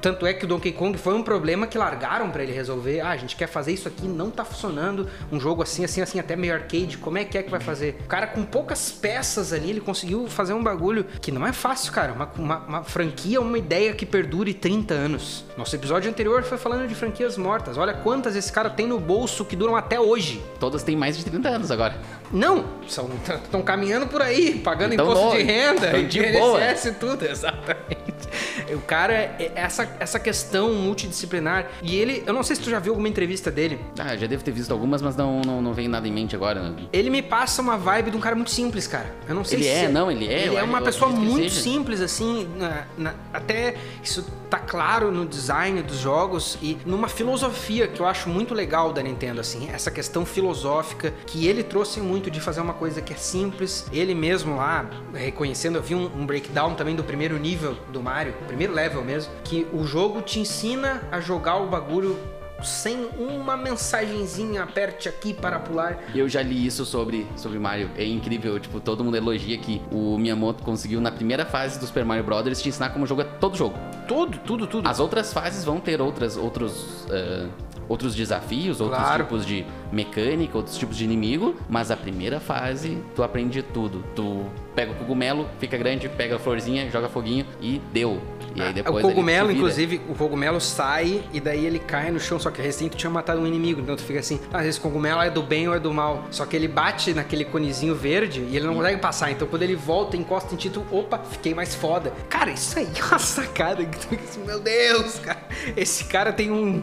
tanto 0.00 0.26
é 0.26 0.34
que 0.34 0.44
o 0.44 0.48
Donkey 0.48 0.72
Kong 0.72 0.98
foi 0.98 1.14
um 1.14 1.22
problema 1.22 1.66
que 1.66 1.78
largaram 1.78 2.30
pra 2.30 2.42
ele 2.42 2.52
resolver 2.52 3.00
ah 3.00 3.10
a 3.10 3.16
gente 3.16 3.36
quer 3.36 3.46
fazer 3.46 3.72
isso 3.72 3.88
aqui 3.88 4.06
não 4.06 4.30
tá 4.30 4.44
funcionando 4.44 5.08
um 5.30 5.38
jogo 5.38 5.62
assim 5.62 5.84
assim 5.84 6.00
assim 6.00 6.18
até 6.18 6.36
meio 6.36 6.54
arcade 6.54 6.98
como 6.98 7.18
é 7.18 7.24
que 7.24 7.38
é 7.38 7.42
que 7.42 7.50
vai 7.50 7.60
fazer? 7.60 7.98
O 8.04 8.08
cara 8.08 8.26
com 8.26 8.44
poucas 8.44 8.90
peças 8.90 9.52
ali 9.52 9.70
ele 9.70 9.80
conseguiu 9.80 10.26
fazer 10.28 10.52
um 10.52 10.62
bagulho 10.62 11.04
que 11.20 11.30
não 11.30 11.46
é 11.46 11.52
fácil 11.52 11.92
cara 11.92 12.12
uma, 12.12 12.30
uma, 12.36 12.58
uma 12.58 12.84
franquia 12.84 13.40
uma 13.40 13.58
ideia 13.58 13.92
que 13.94 14.04
perdure 14.04 14.52
30 14.54 14.94
anos. 14.94 15.44
Nosso 15.56 15.74
episódio 15.74 16.10
anterior 16.10 16.42
foi 16.42 16.58
falando 16.58 16.88
de 16.88 16.94
franquias 16.94 17.36
mortas 17.36 17.76
olha 17.78 17.94
quantas 17.94 18.36
esse 18.36 18.52
cara 18.52 18.70
tem 18.70 18.86
no 18.86 18.98
bolso 18.98 19.44
que 19.44 19.56
duram 19.56 19.76
até 19.76 20.00
hoje. 20.00 20.42
Todas 20.58 20.82
têm 20.82 20.96
mais 20.96 21.16
de 21.16 21.24
30 21.24 21.48
anos 21.48 21.70
agora. 21.70 21.94
Não, 22.32 22.64
estão 22.86 23.62
caminhando 23.62 24.06
por 24.06 24.22
aí, 24.22 24.60
pagando 24.62 24.94
Então, 24.94 25.06
imposto 25.06 25.24
no- 25.26 25.36
de 25.36 25.42
renda, 25.42 25.88
então, 25.88 26.04
de. 26.06 26.18
INSS 26.20 26.84
e 26.86 26.92
tudo, 26.92 27.24
exatamente. 27.70 28.74
O 28.74 28.80
cara, 28.80 29.12
é- 29.14 29.52
essa, 29.54 29.88
essa 29.98 30.18
questão 30.20 30.72
multidisciplinar, 30.74 31.66
e 31.82 31.96
ele, 31.96 32.22
eu 32.26 32.32
não 32.32 32.42
sei 32.42 32.56
se 32.56 32.62
tu 32.62 32.70
já 32.70 32.78
viu 32.78 32.92
alguma 32.92 33.08
entrevista 33.08 33.50
dele, 33.50 33.78
Ah, 33.98 34.16
já 34.16 34.26
devo 34.26 34.42
ter 34.44 34.52
visto 34.52 34.70
algumas, 34.70 35.02
mas 35.02 35.16
não, 35.16 35.40
não, 35.40 35.60
não 35.62 35.72
vem 35.74 35.88
nada 35.88 36.06
em 36.06 36.12
mente 36.12 36.34
agora. 36.36 36.74
ele 36.92 37.10
me 37.10 37.22
passa 37.22 37.60
uma 37.62 37.76
vibe 37.76 38.10
de 38.12 38.16
um 38.16 38.20
cara 38.20 38.36
muito 38.36 38.50
simples, 38.50 38.86
cara. 38.86 39.12
Eu 39.28 39.34
não 39.34 39.44
sei 39.44 39.58
Ele 39.58 39.64
se 39.64 39.70
é, 39.70 39.88
não, 39.88 40.10
ele 40.10 40.26
é, 40.28 40.46
Ele 40.46 40.56
é 40.56 40.62
uma 40.62 40.80
pessoa 40.80 41.10
ele 41.10 41.20
muito 41.20 41.50
simples, 41.52 42.00
assim, 42.00 42.48
na- 42.56 42.84
na- 42.96 43.14
até 43.32 43.74
isso 44.02 44.24
tá 44.48 44.58
claro 44.58 45.12
no 45.12 45.24
design 45.26 45.80
dos 45.82 45.98
jogos 45.98 46.58
e 46.60 46.76
numa 46.84 47.08
filosofia 47.08 47.86
que 47.86 48.00
eu 48.00 48.06
acho 48.06 48.28
muito 48.28 48.52
legal 48.54 48.92
da 48.92 49.00
Nintendo, 49.02 49.40
assim, 49.40 49.68
essa 49.72 49.90
questão 49.90 50.24
filosófica 50.26 51.12
que 51.26 51.46
ele 51.46 51.62
trouxe 51.62 52.00
muito 52.00 52.30
de 52.30 52.40
fazer 52.40 52.60
uma 52.60 52.74
coisa 52.74 53.00
que 53.00 53.12
é 53.12 53.16
simples. 53.16 53.86
Ele 53.92 54.14
mesmo 54.14 54.56
lá, 54.56 54.88
reconhecendo, 55.14 55.76
eu 55.76 55.82
vi 55.82 55.94
um, 55.94 56.06
um 56.16 56.26
breakdown 56.26 56.74
também 56.74 56.94
do 56.96 57.04
primeiro 57.04 57.38
nível 57.38 57.59
do 57.92 58.02
Mario, 58.02 58.34
primeiro 58.46 58.72
level 58.72 59.04
mesmo, 59.04 59.32
que 59.44 59.66
o 59.72 59.84
jogo 59.84 60.22
te 60.22 60.40
ensina 60.40 61.02
a 61.10 61.20
jogar 61.20 61.56
o 61.56 61.66
bagulho 61.66 62.18
sem 62.62 63.08
uma 63.18 63.56
mensagenzinha, 63.56 64.62
aperte 64.62 65.08
aqui 65.08 65.32
para 65.32 65.58
pular. 65.58 65.98
Eu 66.14 66.28
já 66.28 66.42
li 66.42 66.66
isso 66.66 66.84
sobre, 66.84 67.26
sobre 67.36 67.58
Mario. 67.58 67.90
É 67.96 68.04
incrível, 68.04 68.58
tipo, 68.58 68.80
todo 68.80 69.02
mundo 69.04 69.16
elogia 69.16 69.56
que 69.58 69.80
o 69.90 70.18
Miyamoto 70.18 70.62
conseguiu 70.62 71.00
na 71.00 71.10
primeira 71.10 71.44
fase 71.46 71.78
do 71.78 71.86
Super 71.86 72.04
Mario 72.04 72.24
Bros. 72.24 72.60
te 72.60 72.68
ensinar 72.68 72.90
como 72.90 73.06
jogar 73.06 73.24
todo 73.38 73.56
jogo. 73.56 73.78
Tudo, 74.06 74.38
tudo, 74.38 74.66
tudo. 74.66 74.88
As 74.88 75.00
outras 75.00 75.32
fases 75.32 75.64
vão 75.64 75.80
ter 75.80 76.00
outras, 76.00 76.36
outros, 76.36 77.06
eh, 77.10 77.46
outros 77.90 78.14
desafios, 78.14 78.80
outros 78.80 79.00
Claro. 79.02 79.24
tipos 79.24 79.44
de 79.44 79.66
mecânica, 79.90 80.56
outros 80.56 80.78
tipos 80.78 80.96
de 80.96 81.02
inimigo, 81.04 81.56
mas 81.68 81.90
a 81.90 81.96
primeira 81.96 82.38
fase 82.38 83.02
tu 83.16 83.22
aprende 83.24 83.62
tudo. 83.64 84.04
Tu 84.14 84.44
pega 84.76 84.92
o 84.92 84.94
cogumelo, 84.94 85.48
fica 85.58 85.76
grande, 85.76 86.08
pega 86.08 86.36
a 86.36 86.38
florzinha, 86.38 86.88
joga 86.88 87.08
foguinho 87.08 87.44
e 87.60 87.80
deu. 87.92 88.22
E 88.54 88.60
aí 88.62 88.72
depois 88.72 89.04
Ah, 89.04 89.06
o 89.06 89.10
cogumelo, 89.10 89.50
ele 89.50 89.54
se 89.54 89.54
vira. 89.54 89.58
inclusive, 89.88 90.00
o 90.08 90.14
cogumelo 90.14 90.60
sai 90.60 91.22
e 91.32 91.40
daí 91.40 91.64
ele 91.64 91.78
cai 91.78 92.10
no 92.10 92.18
chão, 92.20 92.38
só 92.38 92.50
que 92.50 92.60
recém 92.60 92.88
tu 92.88 92.96
tinha 92.96 93.10
matado 93.10 93.40
um 93.40 93.46
inimigo, 93.46 93.80
então 93.80 93.94
tu 93.96 94.02
fica 94.02 94.18
assim, 94.20 94.40
ah, 94.52 94.66
esse 94.66 94.78
cogumelo 94.80 95.20
é 95.22 95.30
do 95.30 95.42
bem 95.42 95.68
ou 95.68 95.74
é 95.74 95.78
do 95.80 95.92
mal. 95.92 96.24
Só 96.30 96.44
que 96.46 96.56
ele 96.56 96.68
bate 96.68 97.14
naquele 97.14 97.44
conezinho 97.44 97.94
verde 97.94 98.40
e 98.50 98.56
ele 98.56 98.66
não 98.66 98.74
consegue 98.74 99.00
passar, 99.00 99.30
então 99.30 99.46
quando 99.46 99.62
ele 99.62 99.76
volta, 99.76 100.16
encosta 100.16 100.54
em 100.54 100.56
ti, 100.56 100.70
tu, 100.70 100.84
opa, 100.90 101.18
fiquei 101.18 101.54
mais 101.54 101.74
foda. 101.74 102.12
Cara, 102.28 102.50
isso 102.50 102.78
aí 102.78 102.88
é 102.98 103.04
uma 103.04 103.18
sacada 103.18 103.84
que 103.84 103.98
tu 103.98 104.08
fica 104.08 104.24
assim, 104.24 104.44
meu 104.44 104.60
Deus, 104.60 105.18
cara, 105.18 105.40
esse 105.76 106.04
cara 106.04 106.32
tem 106.32 106.50
um, 106.50 106.82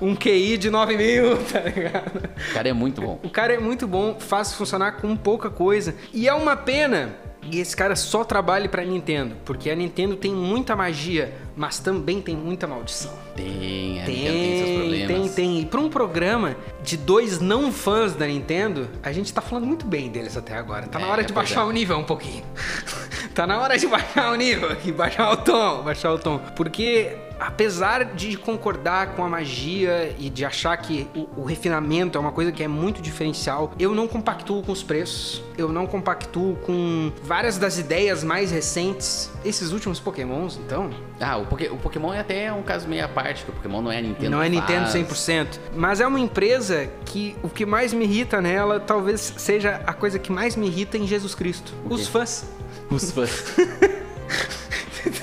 um, 0.00 0.10
um 0.10 0.14
QI 0.16 0.56
de 0.58 0.70
9 0.70 0.96
mil, 0.96 1.36
tá 1.50 1.60
ligado? 1.60 2.28
O 2.50 2.54
cara 2.54 2.68
é 2.68 2.72
muito 2.72 3.00
bom. 3.00 3.18
O 3.22 3.30
cara 3.30 3.54
é 3.54 3.58
muito 3.58 3.86
bom, 3.86 4.16
faz 4.18 4.52
funcionar 4.52 4.92
com 4.92 5.16
pouca 5.16 5.50
coisa. 5.50 5.94
E 6.12 6.28
é 6.28 6.34
uma 6.34 6.56
pena 6.56 7.16
que 7.40 7.58
esse 7.58 7.76
cara 7.76 7.96
só 7.96 8.24
trabalhe 8.24 8.68
pra 8.68 8.84
Nintendo, 8.84 9.36
porque 9.44 9.70
a 9.70 9.76
Nintendo 9.76 10.16
tem 10.16 10.32
muita 10.32 10.76
magia, 10.76 11.34
mas 11.58 11.78
também 11.78 12.22
tem 12.22 12.36
muita 12.36 12.66
maldição. 12.66 13.12
Tem, 13.36 14.00
a 14.02 14.06
Nintendo 14.06 14.32
tem 14.32 14.58
seus 14.58 14.78
problemas. 14.78 15.08
tem, 15.08 15.28
tem. 15.28 15.60
E 15.60 15.66
pra 15.66 15.80
um 15.80 15.90
programa 15.90 16.56
de 16.82 16.96
dois 16.96 17.40
não 17.40 17.70
fãs 17.72 18.14
da 18.14 18.26
Nintendo, 18.26 18.88
a 19.02 19.12
gente 19.12 19.32
tá 19.32 19.40
falando 19.42 19.66
muito 19.66 19.84
bem 19.84 20.08
deles 20.08 20.36
até 20.36 20.56
agora. 20.56 20.86
Tá 20.86 20.98
na 20.98 21.06
É, 21.06 21.10
hora 21.10 21.24
de 21.24 21.32
baixar 21.32 21.62
é. 21.62 21.64
o 21.64 21.70
nível 21.72 21.98
um 21.98 22.04
pouquinho. 22.04 22.44
tá 23.34 23.46
na 23.46 23.60
hora 23.60 23.76
de 23.76 23.86
baixar 23.86 24.32
o 24.32 24.36
nível 24.36 24.70
aqui, 24.70 24.92
baixar 24.92 25.30
o 25.32 25.36
tom, 25.38 25.82
baixar 25.82 26.12
o 26.12 26.18
tom. 26.18 26.38
Porque 26.56 27.16
apesar 27.40 28.04
de 28.04 28.36
concordar 28.36 29.14
com 29.14 29.24
a 29.24 29.28
magia 29.28 30.12
e 30.18 30.28
de 30.28 30.44
achar 30.44 30.76
que 30.76 31.06
o, 31.14 31.42
o 31.42 31.44
refinamento 31.44 32.18
é 32.18 32.20
uma 32.20 32.32
coisa 32.32 32.50
que 32.50 32.62
é 32.64 32.68
muito 32.68 33.00
diferencial, 33.00 33.72
eu 33.78 33.94
não 33.94 34.08
compactuo 34.08 34.62
com 34.62 34.72
os 34.72 34.82
preços. 34.82 35.42
Eu 35.56 35.68
não 35.72 35.86
compactuo 35.86 36.56
com 36.64 37.10
várias 37.22 37.58
das 37.58 37.78
ideias 37.78 38.22
mais 38.24 38.50
recentes. 38.52 39.30
Esses 39.44 39.72
últimos 39.72 39.98
Pokémons, 40.00 40.56
então, 40.64 40.90
Ah, 41.20 41.36
o, 41.36 41.46
o 41.70 41.76
Pokémon 41.76 42.12
é 42.12 42.20
até 42.20 42.52
um 42.52 42.62
caso 42.62 42.88
meio 42.88 43.04
à 43.04 43.08
parte, 43.08 43.44
que 43.44 43.50
o 43.50 43.52
Pokémon 43.54 43.82
não 43.82 43.90
é 43.90 43.98
a 43.98 44.02
Nintendo. 44.02 44.30
não 44.30 44.42
é 44.42 44.48
Nintendo 44.48 44.86
faz. 44.88 44.94
100%, 44.94 45.46
mas 45.74 46.00
é 46.00 46.06
uma 46.06 46.20
empresa 46.20 46.88
que 47.04 47.36
o 47.42 47.48
que 47.48 47.64
mais 47.66 47.92
me 47.92 48.04
irrita 48.04 48.40
nela 48.40 48.80
talvez 48.80 49.34
seja 49.36 49.80
a 49.86 49.92
coisa 49.92 50.18
que 50.18 50.30
mais 50.30 50.56
me 50.56 50.66
irrita 50.66 50.96
em 50.96 51.06
Jesus 51.06 51.34
Cristo. 51.34 51.72
O 51.84 51.94
Os 51.94 52.06
fãs. 52.06 52.44
Os 52.90 53.10
fãs. 53.10 53.54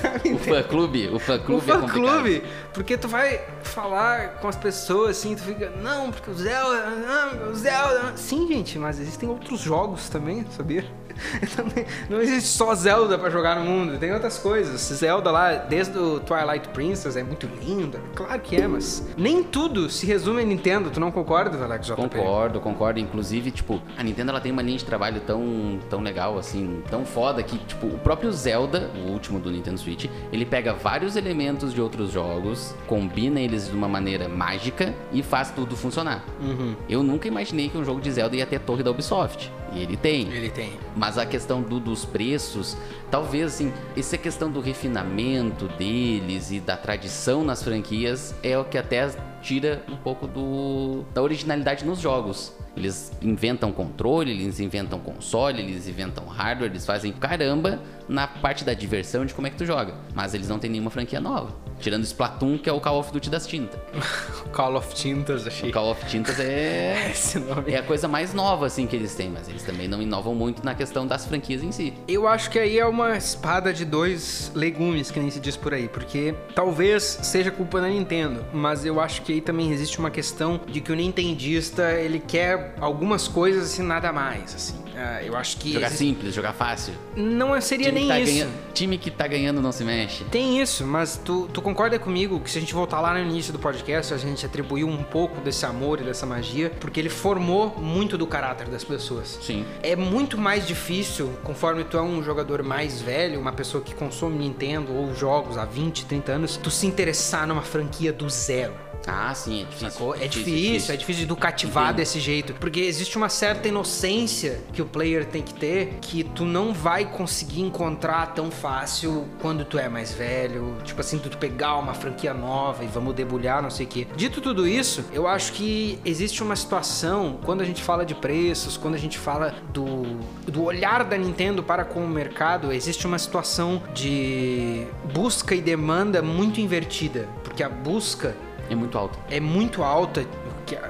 Tá 0.00 0.14
o 0.24 0.38
fã 0.38 0.62
clube, 0.62 1.08
o 1.08 1.18
fã 1.18 1.36
O 1.36 1.40
clube 1.40 1.70
é 1.70 1.74
fã 1.74 1.86
clube, 1.86 2.42
porque 2.76 2.98
tu 2.98 3.08
vai 3.08 3.40
falar 3.62 4.34
com 4.38 4.48
as 4.48 4.54
pessoas 4.54 5.16
assim, 5.16 5.34
tu 5.34 5.42
fica, 5.44 5.70
não, 5.82 6.12
porque 6.12 6.30
o 6.30 6.34
Zelda, 6.34 6.90
não, 6.90 7.50
o 7.50 7.54
Zelda. 7.54 8.14
Sim, 8.16 8.46
gente, 8.46 8.78
mas 8.78 9.00
existem 9.00 9.26
outros 9.26 9.60
jogos 9.60 10.10
também, 10.10 10.44
sabia? 10.50 10.84
Não 12.08 12.20
existe 12.20 12.48
só 12.48 12.74
Zelda 12.74 13.18
pra 13.18 13.30
jogar 13.30 13.56
no 13.56 13.64
mundo, 13.64 13.98
tem 13.98 14.12
outras 14.12 14.38
coisas. 14.38 14.80
Zelda 14.80 15.30
lá, 15.30 15.54
desde 15.54 15.98
o 15.98 16.20
Twilight 16.20 16.68
Princess, 16.68 17.16
é 17.16 17.22
muito 17.22 17.48
lindo, 17.60 17.98
claro 18.14 18.40
que 18.40 18.56
é, 18.56 18.66
mas 18.66 19.06
nem 19.16 19.42
tudo 19.42 19.88
se 19.88 20.06
resume 20.06 20.42
a 20.42 20.44
Nintendo, 20.44 20.90
tu 20.90 21.00
não 21.00 21.10
concorda, 21.10 21.62
Alex 21.62 21.86
JP? 21.86 21.96
Concordo, 21.96 22.60
concordo. 22.60 23.00
Inclusive, 23.00 23.50
tipo, 23.50 23.80
a 23.96 24.02
Nintendo 24.02 24.30
ela 24.30 24.40
tem 24.40 24.52
uma 24.52 24.62
linha 24.62 24.78
de 24.78 24.84
trabalho 24.84 25.20
tão, 25.26 25.78
tão 25.88 26.00
legal, 26.00 26.38
assim, 26.38 26.82
tão 26.90 27.04
foda 27.04 27.42
que, 27.42 27.58
tipo, 27.58 27.86
o 27.86 27.98
próprio 27.98 28.32
Zelda, 28.32 28.90
o 28.94 29.10
último 29.10 29.38
do 29.38 29.50
Nintendo 29.50 29.78
Switch, 29.78 30.06
ele 30.32 30.44
pega 30.44 30.72
vários 30.72 31.16
elementos 31.16 31.72
de 31.72 31.80
outros 31.80 32.10
jogos, 32.10 32.65
combina 32.86 33.40
eles 33.40 33.68
de 33.68 33.74
uma 33.76 33.88
maneira 33.88 34.28
mágica 34.28 34.94
e 35.12 35.22
faz 35.22 35.50
tudo 35.50 35.76
funcionar. 35.76 36.24
Uhum. 36.40 36.74
Eu 36.88 37.02
nunca 37.02 37.28
imaginei 37.28 37.68
que 37.68 37.76
um 37.76 37.84
jogo 37.84 38.00
de 38.00 38.10
Zelda 38.10 38.36
ia 38.36 38.46
ter 38.46 38.60
torre 38.60 38.82
da 38.82 38.90
Ubisoft. 38.90 39.50
E 39.72 39.80
ele 39.82 39.96
tem. 39.96 40.28
Ele 40.32 40.48
tem. 40.48 40.72
Mas 40.94 41.18
a 41.18 41.26
questão 41.26 41.60
do- 41.60 41.80
dos 41.80 42.04
preços, 42.04 42.76
talvez 43.10 43.46
assim, 43.54 43.72
essa 43.96 44.16
questão 44.16 44.50
do 44.50 44.60
refinamento 44.60 45.66
deles 45.76 46.50
e 46.50 46.60
da 46.60 46.76
tradição 46.76 47.44
nas 47.44 47.62
franquias 47.62 48.34
é 48.42 48.56
o 48.58 48.64
que 48.64 48.78
até 48.78 49.10
tira 49.42 49.82
um 49.88 49.96
pouco 49.96 50.26
do, 50.26 51.04
da 51.12 51.22
originalidade 51.22 51.84
nos 51.84 52.00
jogos. 52.00 52.52
Eles 52.76 53.12
inventam 53.22 53.72
controle, 53.72 54.30
eles 54.30 54.60
inventam 54.60 54.98
console, 54.98 55.60
eles 55.60 55.88
inventam 55.88 56.26
hardware, 56.26 56.70
eles 56.70 56.84
fazem 56.84 57.12
caramba 57.12 57.80
na 58.08 58.26
parte 58.26 58.64
da 58.64 58.74
diversão 58.74 59.24
de 59.24 59.34
como 59.34 59.46
é 59.46 59.50
que 59.50 59.56
tu 59.56 59.64
joga. 59.64 59.94
Mas 60.14 60.34
eles 60.34 60.48
não 60.48 60.58
têm 60.58 60.70
nenhuma 60.70 60.90
franquia 60.90 61.20
nova. 61.20 61.54
Tirando 61.80 62.04
Splatoon, 62.04 62.58
que 62.58 62.68
é 62.68 62.72
o 62.72 62.80
Call 62.80 62.98
of 62.98 63.12
Duty 63.12 63.28
das 63.28 63.46
tintas. 63.46 63.78
Call 64.52 64.76
of 64.76 64.94
Tintas, 64.94 65.46
achei. 65.46 65.70
O 65.70 65.72
Call 65.72 65.90
of 65.90 66.06
Tintas 66.06 66.40
é. 66.40 67.10
Esse 67.12 67.38
nome. 67.38 67.72
É 67.72 67.78
a 67.78 67.82
coisa 67.82 68.08
mais 68.08 68.32
nova, 68.32 68.66
assim, 68.66 68.86
que 68.86 68.96
eles 68.96 69.14
têm, 69.14 69.30
mas 69.30 69.48
eles 69.48 69.62
também 69.62 69.86
não 69.86 70.00
inovam 70.00 70.34
muito 70.34 70.64
na 70.64 70.74
questão 70.74 71.06
das 71.06 71.26
franquias 71.26 71.62
em 71.62 71.72
si. 71.72 71.92
Eu 72.08 72.26
acho 72.26 72.50
que 72.50 72.58
aí 72.58 72.78
é 72.78 72.86
uma 72.86 73.16
espada 73.16 73.72
de 73.72 73.84
dois 73.84 74.50
legumes, 74.54 75.10
que 75.10 75.20
nem 75.20 75.30
se 75.30 75.40
diz 75.40 75.56
por 75.56 75.74
aí, 75.74 75.88
porque 75.88 76.34
talvez 76.54 77.02
seja 77.02 77.50
culpa 77.50 77.80
da 77.80 77.88
Nintendo, 77.88 78.44
mas 78.52 78.84
eu 78.84 79.00
acho 79.00 79.22
que 79.22 79.34
aí 79.34 79.40
também 79.40 79.70
existe 79.70 79.98
uma 79.98 80.10
questão 80.10 80.60
de 80.66 80.80
que 80.80 80.90
o 80.90 80.94
nintendista, 80.94 81.92
ele 81.92 82.18
quer 82.18 82.65
algumas 82.80 83.28
coisas 83.28 83.64
assim, 83.64 83.82
nada 83.82 84.12
mais, 84.12 84.54
assim. 84.54 84.74
Ah, 84.98 85.22
eu 85.22 85.36
acho 85.36 85.58
que 85.58 85.72
Jogar 85.74 85.88
existe- 85.88 86.04
simples, 86.04 86.34
jogar 86.34 86.52
fácil. 86.54 86.94
não 87.14 87.60
seria 87.60 87.86
Time 87.88 88.00
nem 88.00 88.08
tá 88.08 88.18
isso. 88.20 88.32
ganhando- 88.32 88.52
time 88.72 88.96
que 88.98 89.10
tá 89.10 89.26
ganhando 89.26 89.60
não 89.60 89.70
se 89.72 89.84
mexe. 89.84 90.24
Tem 90.24 90.58
isso, 90.60 90.86
mas 90.86 91.20
tu, 91.22 91.48
tu 91.52 91.60
concorda 91.60 91.98
comigo 91.98 92.40
que 92.40 92.50
se 92.50 92.56
a 92.56 92.60
gente 92.60 92.72
voltar 92.72 93.00
lá 93.00 93.12
no 93.12 93.18
início 93.20 93.52
do 93.52 93.58
podcast, 93.58 94.14
a 94.14 94.16
gente 94.16 94.44
atribuiu 94.46 94.88
um 94.88 95.02
pouco 95.02 95.40
desse 95.42 95.66
amor 95.66 96.00
e 96.00 96.04
dessa 96.04 96.24
magia, 96.24 96.70
porque 96.80 96.98
ele 96.98 97.10
formou 97.10 97.76
muito 97.78 98.16
do 98.16 98.26
caráter 98.26 98.68
das 98.68 98.84
pessoas. 98.84 99.38
Sim. 99.42 99.66
É 99.82 99.94
muito 99.94 100.38
mais 100.38 100.66
difícil, 100.66 101.30
conforme 101.44 101.84
tu 101.84 101.98
é 101.98 102.02
um 102.02 102.22
jogador 102.22 102.62
mais 102.62 103.00
velho, 103.00 103.38
uma 103.38 103.52
pessoa 103.52 103.82
que 103.84 103.94
consome 103.94 104.38
Nintendo 104.38 104.92
ou 104.94 105.14
jogos 105.14 105.58
há 105.58 105.64
20, 105.66 106.06
30 106.06 106.32
anos, 106.32 106.56
tu 106.56 106.70
se 106.70 106.86
interessar 106.86 107.46
numa 107.46 107.62
franquia 107.62 108.12
do 108.12 108.28
zero. 108.30 108.72
Ah, 109.06 109.32
sim, 109.34 109.62
é 109.62 109.64
difícil. 109.64 109.90
Sacou? 109.90 110.14
É 110.14 110.26
difícil, 110.26 110.94
é 110.94 110.96
difícil 110.96 111.22
de 111.22 111.28
tu 111.28 111.36
cativar 111.36 111.84
Entendo. 111.84 111.96
desse 111.96 112.20
jeito. 112.20 112.54
Porque 112.54 112.80
existe 112.80 113.16
uma 113.16 113.28
certa 113.28 113.68
inocência 113.68 114.60
que 114.72 114.82
o 114.82 114.86
player 114.86 115.24
tem 115.24 115.42
que 115.42 115.54
ter 115.54 115.98
que 116.00 116.24
tu 116.24 116.44
não 116.44 116.72
vai 116.72 117.04
conseguir 117.04 117.60
encontrar 117.60 118.34
tão 118.34 118.50
fácil 118.50 119.26
quando 119.40 119.64
tu 119.64 119.78
é 119.78 119.88
mais 119.88 120.12
velho. 120.12 120.76
Tipo 120.84 121.00
assim, 121.00 121.18
tu 121.18 121.36
pegar 121.38 121.76
uma 121.76 121.94
franquia 121.94 122.34
nova 122.34 122.84
e 122.84 122.86
vamos 122.86 123.14
debulhar, 123.14 123.62
não 123.62 123.70
sei 123.70 123.86
o 123.86 123.88
quê. 123.88 124.06
Dito 124.16 124.40
tudo 124.40 124.66
isso, 124.66 125.04
eu 125.12 125.26
acho 125.26 125.52
que 125.52 125.98
existe 126.04 126.42
uma 126.42 126.56
situação, 126.56 127.38
quando 127.44 127.60
a 127.60 127.64
gente 127.64 127.82
fala 127.82 128.04
de 128.04 128.14
preços, 128.14 128.76
quando 128.76 128.94
a 128.94 128.98
gente 128.98 129.18
fala 129.18 129.54
do, 129.72 130.02
do 130.46 130.64
olhar 130.64 131.04
da 131.04 131.16
Nintendo 131.16 131.62
para 131.62 131.84
com 131.84 132.04
o 132.04 132.08
mercado, 132.08 132.72
existe 132.72 133.06
uma 133.06 133.18
situação 133.18 133.82
de 133.94 134.86
busca 135.14 135.54
e 135.54 135.60
demanda 135.60 136.22
muito 136.22 136.60
invertida. 136.60 137.28
Porque 137.44 137.62
a 137.62 137.68
busca 137.68 138.34
É 138.70 138.74
muito 138.74 138.96
alto. 138.98 139.18
é 139.30 139.40
muito 139.40 139.82
alta. 139.82 140.26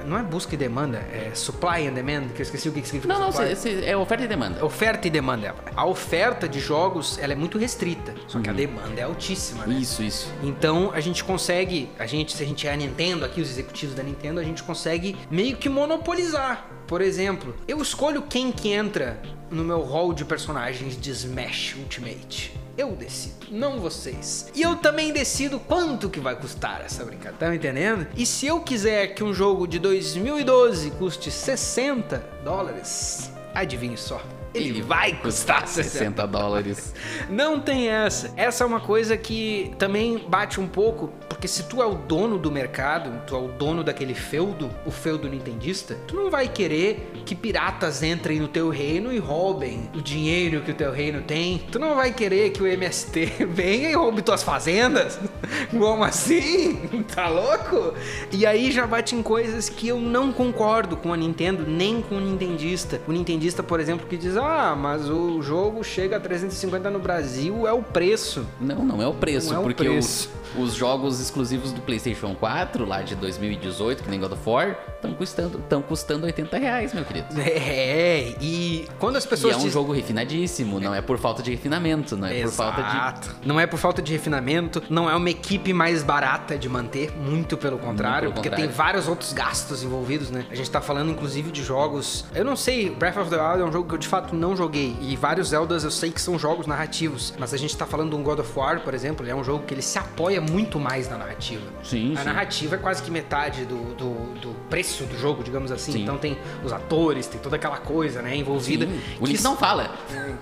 Não 0.07 0.17
é 0.17 0.23
busca 0.23 0.55
e 0.55 0.57
demanda, 0.57 0.97
é 1.13 1.29
supply 1.35 1.87
and 1.87 1.93
demand, 1.93 2.29
que 2.29 2.41
eu 2.41 2.43
esqueci 2.43 2.67
o 2.67 2.71
que 2.71 2.81
significa 2.83 3.13
Não, 3.13 3.19
não, 3.19 3.31
cê- 3.31 3.55
cê- 3.55 3.85
é 3.85 3.95
oferta 3.95 4.23
e 4.23 4.27
demanda. 4.27 4.65
Oferta 4.65 5.07
e 5.07 5.11
demanda. 5.11 5.53
A 5.75 5.85
oferta 5.85 6.49
de 6.49 6.59
jogos, 6.59 7.19
ela 7.19 7.33
é 7.33 7.35
muito 7.35 7.59
restrita, 7.59 8.15
só 8.27 8.39
que 8.39 8.49
a 8.49 8.53
demanda 8.53 8.99
é 8.99 9.03
altíssima, 9.03 9.67
né? 9.67 9.75
Isso, 9.75 10.01
isso. 10.01 10.33
Então 10.41 10.89
a 10.93 10.99
gente 10.99 11.23
consegue, 11.23 11.91
a 11.99 12.07
gente, 12.07 12.35
se 12.35 12.41
a 12.41 12.45
gente 12.47 12.67
é 12.67 12.73
a 12.73 12.75
Nintendo, 12.75 13.23
aqui 13.23 13.39
os 13.39 13.51
executivos 13.51 13.93
da 13.93 14.01
Nintendo, 14.01 14.39
a 14.39 14.43
gente 14.43 14.63
consegue 14.63 15.15
meio 15.29 15.55
que 15.57 15.69
monopolizar. 15.69 16.65
Por 16.87 16.99
exemplo, 17.01 17.55
eu 17.67 17.79
escolho 17.79 18.23
quem 18.23 18.51
que 18.51 18.69
entra 18.71 19.21
no 19.51 19.63
meu 19.63 19.81
hall 19.83 20.11
de 20.11 20.25
personagens 20.25 20.99
de 20.99 21.11
Smash 21.11 21.75
Ultimate. 21.77 22.56
Eu 22.77 22.91
decido, 22.91 23.47
não 23.49 23.79
vocês. 23.79 24.51
E 24.53 24.61
eu 24.61 24.75
também 24.75 25.11
decido 25.11 25.59
quanto 25.59 26.11
que 26.11 26.19
vai 26.19 26.35
custar 26.35 26.83
essa 26.85 27.03
brincadeira, 27.03 27.37
tá 27.37 27.49
me 27.49 27.55
entendendo? 27.55 28.05
E 28.15 28.23
se 28.23 28.45
eu 28.45 28.59
quiser 28.61 29.15
que 29.15 29.23
um 29.23 29.33
jogo 29.33 29.67
de 29.67 29.79
2012 29.79 30.91
custe 30.91 31.31
60 31.31 32.17
dólares, 32.43 33.31
adivinhe 33.55 33.97
só, 33.97 34.21
ele 34.53 34.81
vai 34.81 35.13
custar 35.13 35.67
60 35.67 35.97
60 35.97 36.27
dólares. 36.27 36.93
não 37.29 37.59
tem 37.59 37.89
essa. 37.89 38.31
Essa 38.35 38.63
é 38.63 38.67
uma 38.67 38.79
coisa 38.79 39.15
que 39.17 39.71
também 39.77 40.17
bate 40.27 40.59
um 40.59 40.67
pouco, 40.67 41.11
porque 41.29 41.47
se 41.47 41.63
tu 41.63 41.81
é 41.81 41.85
o 41.85 41.95
dono 41.95 42.37
do 42.37 42.51
mercado, 42.51 43.21
tu 43.25 43.35
é 43.35 43.39
o 43.39 43.47
dono 43.47 43.83
daquele 43.83 44.13
feudo, 44.13 44.69
o 44.85 44.91
feudo 44.91 45.27
nintendista, 45.27 45.95
tu 46.07 46.15
não 46.15 46.29
vai 46.29 46.47
querer 46.47 47.11
que 47.25 47.35
piratas 47.35 48.03
entrem 48.03 48.39
no 48.39 48.47
teu 48.47 48.69
reino 48.69 49.11
e 49.13 49.17
roubem 49.17 49.89
o 49.95 50.01
dinheiro 50.01 50.61
que 50.61 50.71
o 50.71 50.75
teu 50.75 50.91
reino 50.91 51.21
tem. 51.21 51.59
Tu 51.71 51.79
não 51.79 51.95
vai 51.95 52.11
querer 52.13 52.51
que 52.51 52.61
o 52.61 52.67
MST 52.67 53.45
venha 53.49 53.89
e 53.89 53.93
roube 53.93 54.21
tuas 54.21 54.43
fazendas. 54.43 55.19
Como 55.71 56.03
assim? 56.03 56.77
Tá 57.13 57.27
louco? 57.29 57.93
E 58.31 58.45
aí 58.45 58.71
já 58.71 58.85
bate 58.85 59.15
em 59.15 59.23
coisas 59.23 59.69
que 59.69 59.87
eu 59.87 59.99
não 59.99 60.31
concordo 60.31 60.95
com 60.97 61.13
a 61.13 61.17
Nintendo, 61.17 61.65
nem 61.67 62.01
com 62.01 62.15
o 62.15 62.19
nintendista. 62.19 63.01
O 63.07 63.11
nintendista, 63.11 63.63
por 63.63 63.79
exemplo, 63.79 64.05
que 64.07 64.17
diz: 64.17 64.35
"Ah, 64.37 64.46
mas 64.77 65.09
o 65.09 65.41
jogo 65.41 65.83
chega 65.83 66.17
a 66.17 66.19
350 66.19 66.89
no 66.89 66.99
Brasil, 66.99 67.67
é 67.67 67.73
o 67.73 67.81
preço". 67.81 68.45
Não, 68.59 68.77
não 68.83 69.01
é 69.01 69.07
o 69.07 69.13
preço, 69.13 69.49
Não 69.49 69.57
é 69.57 69.59
o 69.59 69.63
porque 69.63 69.83
preço. 69.83 70.29
Os, 70.55 70.69
os 70.69 70.73
jogos 70.73 71.19
exclusivos 71.19 71.71
do 71.71 71.81
PlayStation 71.81 72.35
4, 72.35 72.85
lá 72.85 73.01
de 73.01 73.15
2018, 73.15 74.03
que 74.03 74.09
nem 74.09 74.19
God 74.19 74.31
of 74.31 74.41
War, 74.49 74.77
estão 74.95 75.13
custando, 75.13 75.59
tão 75.69 75.81
custando 75.81 76.25
80 76.25 76.57
reais, 76.57 76.93
meu 76.93 77.03
querido. 77.05 77.27
É, 77.39 78.35
e 78.41 78.87
quando 78.99 79.15
as 79.17 79.25
E 79.25 79.27
pessoas 79.27 79.55
é 79.55 79.57
um 79.57 79.69
jogo 79.69 79.91
refinadíssimo, 79.93 80.79
não 80.79 80.93
é 80.93 81.01
por 81.01 81.17
falta 81.17 81.41
de 81.43 81.51
refinamento, 81.51 82.15
não 82.15 82.27
é 82.27 82.41
por 82.43 82.51
falta 82.51 82.81
de. 82.81 82.89
Exato. 82.89 83.35
Não 83.45 83.59
é 83.59 83.67
por 83.67 83.77
falta 83.77 84.01
de 84.01 84.11
refinamento, 84.11 84.81
não 84.89 85.09
é 85.09 85.15
uma 85.15 85.29
equipe 85.29 85.73
mais 85.73 86.03
barata 86.03 86.57
de 86.57 86.67
manter, 86.69 87.11
muito 87.17 87.57
pelo 87.57 87.77
contrário, 87.77 88.21
pelo 88.29 88.33
porque 88.33 88.49
contrário. 88.49 88.67
tem 88.69 88.75
vários 88.75 89.07
outros 89.07 89.33
gastos 89.33 89.83
envolvidos, 89.83 90.29
né? 90.29 90.45
A 90.49 90.55
gente 90.55 90.69
tá 90.69 90.81
falando 90.81 91.11
inclusive 91.11 91.51
de 91.51 91.63
jogos. 91.63 92.25
Eu 92.33 92.45
não 92.45 92.55
sei, 92.55 92.89
Breath 92.89 93.17
of 93.17 93.29
the 93.29 93.37
Wild 93.37 93.61
é 93.61 93.65
um 93.65 93.71
jogo 93.71 93.87
que 93.89 93.95
eu 93.95 93.99
de 93.99 94.07
fato 94.07 94.26
não 94.35 94.55
joguei, 94.55 94.95
e 95.01 95.15
vários 95.15 95.49
Zeldas 95.49 95.83
eu 95.83 95.91
sei 95.91 96.11
que 96.11 96.21
são 96.21 96.37
jogos 96.37 96.67
narrativos, 96.67 97.33
mas 97.37 97.53
a 97.53 97.57
gente 97.57 97.75
tá 97.75 97.85
falando 97.85 98.11
de 98.11 98.15
um 98.15 98.23
God 98.23 98.39
of 98.39 98.51
War, 98.55 98.81
por 98.81 98.93
exemplo, 98.93 99.23
ele 99.25 99.31
é 99.31 99.35
um 99.35 99.43
jogo 99.43 99.65
que 99.65 99.73
ele 99.73 99.81
se 99.81 99.97
apoia 99.97 100.41
muito 100.41 100.79
mais 100.79 101.09
na 101.09 101.17
narrativa. 101.17 101.63
Sim, 101.83 102.13
A 102.15 102.19
sim. 102.19 102.25
narrativa 102.25 102.75
é 102.75 102.77
quase 102.77 103.01
que 103.03 103.11
metade 103.11 103.65
do, 103.65 103.95
do, 103.95 104.39
do 104.39 104.55
preço 104.69 105.03
do 105.05 105.17
jogo, 105.17 105.43
digamos 105.43 105.71
assim. 105.71 105.91
Sim. 105.93 106.03
Então 106.03 106.17
tem 106.17 106.37
os 106.63 106.71
atores, 106.71 107.27
tem 107.27 107.39
toda 107.39 107.55
aquela 107.55 107.77
coisa, 107.77 108.21
né, 108.21 108.35
envolvida. 108.35 108.85
Sim. 108.85 109.01
O 109.19 109.25
que 109.25 109.33
Link 109.33 109.43
não 109.43 109.55
fala. 109.55 109.91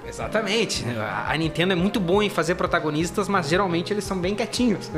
Exatamente. 0.07 0.85
A 1.27 1.35
Nintendo 1.37 1.73
é 1.73 1.75
muito 1.75 1.99
boa 1.99 2.23
em 2.23 2.29
fazer 2.29 2.55
protagonistas, 2.55 3.27
mas 3.27 3.47
geralmente 3.47 3.91
eles 3.93 4.03
são 4.03 4.17
bem 4.17 4.35
quietinhos. 4.35 4.89